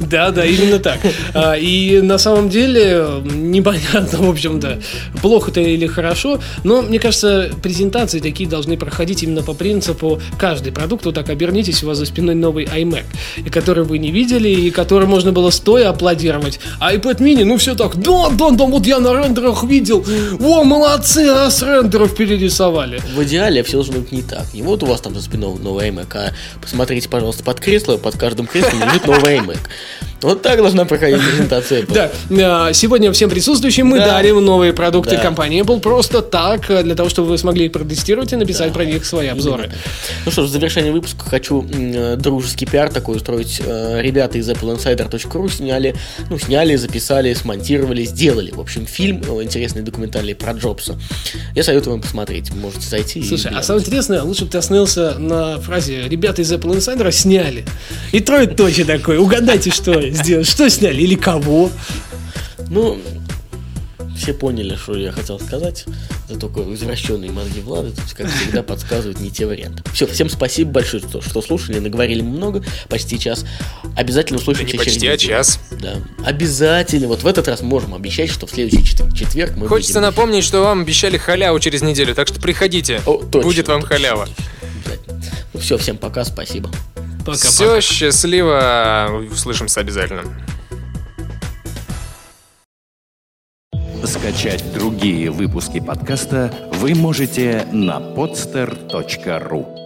Да, 0.00 0.30
да, 0.30 0.44
именно 0.44 0.78
так. 0.78 0.98
А, 1.34 1.54
И 1.54 2.00
на 2.00 2.18
самом 2.18 2.48
деле 2.48 3.04
непонятно, 3.24 4.18
в 4.18 4.30
общем-то, 4.30 4.80
плохо 5.20 5.50
это 5.50 5.60
или 5.60 5.86
хорошо, 5.86 6.40
но 6.64 6.82
мне 6.82 6.98
кажется, 6.98 7.50
презентации 7.62 8.20
такие 8.20 8.48
должны 8.48 8.76
проходить 8.76 9.22
именно 9.22 9.42
по 9.42 9.54
принципу 9.54 10.20
каждый 10.38 10.72
продукт, 10.72 11.04
вот 11.04 11.14
так 11.14 11.30
обернитесь, 11.30 11.82
у 11.82 11.86
вас 11.86 11.98
за 11.98 12.06
спиной 12.06 12.34
новый 12.34 12.64
iMac, 12.64 13.04
который 13.50 13.84
вы 13.84 13.98
не 13.98 14.10
видели, 14.10 14.48
и 14.48 14.70
который 14.70 15.06
можно 15.08 15.32
было 15.32 15.50
стоя 15.50 15.90
аплодировать. 15.90 16.60
А 16.80 16.94
iPad 16.94 17.18
mini, 17.18 17.44
ну 17.44 17.56
все 17.56 17.74
так, 17.74 17.96
да, 17.96 18.30
да, 18.30 18.50
да, 18.50 18.64
вот 18.64 18.86
я 18.86 18.98
на 18.98 19.12
рендерах 19.12 19.64
видел, 19.64 20.04
о, 20.40 20.64
молодцы, 20.64 21.26
а 21.28 21.50
с 21.50 21.62
рендеров 21.62 22.14
перерисовали. 22.14 23.00
В 23.16 23.22
идеале 23.24 23.62
все 23.62 23.78
должно 23.78 24.00
быть 24.00 24.12
не 24.12 24.22
так. 24.22 24.46
И 24.54 24.62
вот 24.62 24.82
у 24.82 24.86
вас 24.86 25.00
там 25.00 25.14
за 25.14 25.22
спиной 25.22 25.58
новый 25.58 25.88
iMac, 25.88 26.06
а 26.14 26.32
посмотрите, 26.60 27.08
пожалуйста, 27.08 27.42
под 27.42 27.60
кресло, 27.60 27.96
под 27.96 28.16
каждым 28.16 28.46
креслом 28.46 28.82
лежит 28.98 29.06
новый 29.06 29.38
iMac. 29.38 29.58
Вот 30.20 30.42
так 30.42 30.58
должна 30.58 30.84
проходить 30.84 31.20
презентация 31.20 31.82
Apple. 31.82 31.94
Да, 31.94 32.10
а, 32.66 32.72
сегодня 32.72 33.12
всем 33.12 33.30
присутствующим 33.30 33.86
мы 33.86 33.98
Да. 33.98 34.06
дарим 34.06 34.44
новые 34.44 34.72
продукты 34.72 35.14
Да. 35.14 35.22
компании 35.22 35.62
Apple 35.62 35.78
просто 35.78 36.22
так, 36.22 36.68
э, 36.70 36.82
для 36.82 36.96
того, 36.96 37.08
чтобы 37.08 37.28
вы 37.28 37.38
смогли 37.38 37.66
их 37.66 37.72
протестировать 37.72 38.32
и 38.32 38.36
написать 38.36 38.72
про 38.72 38.84
них 38.84 39.06
свои 39.06 39.28
обзоры. 39.28 39.70
Ну 40.26 40.32
что 40.32 40.42
ж, 40.42 40.46
в 40.46 40.50
завершение 40.50 40.90
выпуска 40.90 41.24
хочу 41.24 41.64
э, 41.72 42.16
дружеский 42.16 42.66
пиар 42.66 42.90
такой 42.92 43.16
устроить. 43.16 43.62
Э, 43.64 44.00
Ребята 44.02 44.38
из 44.38 44.48
appleinsider.ru 44.50 45.48
сняли, 45.52 45.94
ну, 46.30 46.38
сняли, 46.38 46.74
записали, 46.74 47.32
смонтировали, 47.34 48.02
сделали, 48.04 48.50
в 48.50 48.60
общем, 48.60 48.86
фильм 48.86 49.22
интересный, 49.40 49.82
документальный 49.82 50.34
про 50.34 50.52
Джобса. 50.52 50.98
Я 51.54 51.62
советую 51.62 51.92
вам 51.92 52.02
посмотреть. 52.02 52.52
Можете 52.52 52.88
зайти 52.88 53.22
Слушай, 53.22 53.52
а 53.54 53.62
самое 53.62 53.84
интересное, 53.84 54.22
лучше 54.22 54.46
бы 54.46 54.50
ты 54.50 54.58
остановился 54.58 55.14
на 55.18 55.60
фразе 55.60 56.08
«Ребята 56.08 56.42
из 56.42 56.52
Apple 56.52 56.76
Insider 56.76 57.12
сняли». 57.12 57.64
И 58.10 58.18
трое 58.18 58.48
точно 58.48 58.84
такой. 58.88 59.18
Угадайте, 59.18 59.70
что 59.70 59.92
сделали. 60.10 60.42
Что 60.44 60.68
сняли 60.70 61.02
или 61.02 61.14
кого. 61.14 61.70
Ну, 62.68 62.98
все 64.16 64.32
поняли, 64.34 64.74
что 64.76 64.96
я 64.96 65.12
хотел 65.12 65.38
сказать. 65.38 65.84
За 66.28 66.38
только 66.38 66.60
извращенные 66.74 67.30
мозги 67.30 67.60
Влада, 67.60 67.90
тут, 67.90 68.12
как 68.14 68.28
всегда, 68.30 68.62
подсказывают 68.62 69.20
не 69.20 69.30
те 69.30 69.46
варианты. 69.46 69.82
Все, 69.94 70.06
всем 70.06 70.28
спасибо 70.28 70.72
большое, 70.72 71.02
что, 71.02 71.22
что 71.22 71.40
слушали. 71.40 71.78
Наговорили 71.78 72.20
много, 72.20 72.62
почти 72.88 73.18
час. 73.18 73.46
Обязательно 73.96 74.38
Да 74.38 74.42
услышимся 74.42 74.72
не 74.72 74.78
почти, 74.78 75.00
через 75.00 75.02
а 75.02 75.14
неделю. 75.16 75.30
час. 75.30 75.60
Да. 75.80 75.94
Обязательно. 76.26 77.06
Вот 77.08 77.22
в 77.22 77.26
этот 77.26 77.48
раз 77.48 77.62
можем 77.62 77.94
обещать, 77.94 78.28
что 78.30 78.46
в 78.46 78.50
следующий 78.50 78.84
чет- 78.84 79.14
четверг 79.16 79.54
мы 79.56 79.68
Хочется 79.68 79.94
выйдем. 79.94 80.02
напомнить, 80.08 80.44
что 80.44 80.60
вам 80.62 80.82
обещали 80.82 81.16
халяву 81.16 81.58
через 81.60 81.80
неделю, 81.82 82.14
так 82.14 82.28
что 82.28 82.40
приходите, 82.40 83.00
О, 83.06 83.16
точно, 83.18 83.40
будет 83.48 83.68
вам 83.68 83.80
точно, 83.82 83.96
халява. 83.96 84.28
точно. 84.84 85.22
Ну 85.54 85.60
все, 85.60 85.78
всем 85.78 85.96
пока, 85.96 86.24
спасибо. 86.24 86.70
Пока-пока. 87.28 87.50
Все, 87.50 87.80
счастливо, 87.82 89.26
услышимся 89.30 89.80
обязательно. 89.80 90.22
Скачать 94.02 94.64
другие 94.72 95.30
выпуски 95.30 95.78
подкаста 95.80 96.70
вы 96.72 96.94
можете 96.94 97.66
на 97.70 97.98
podster.ru 97.98 99.77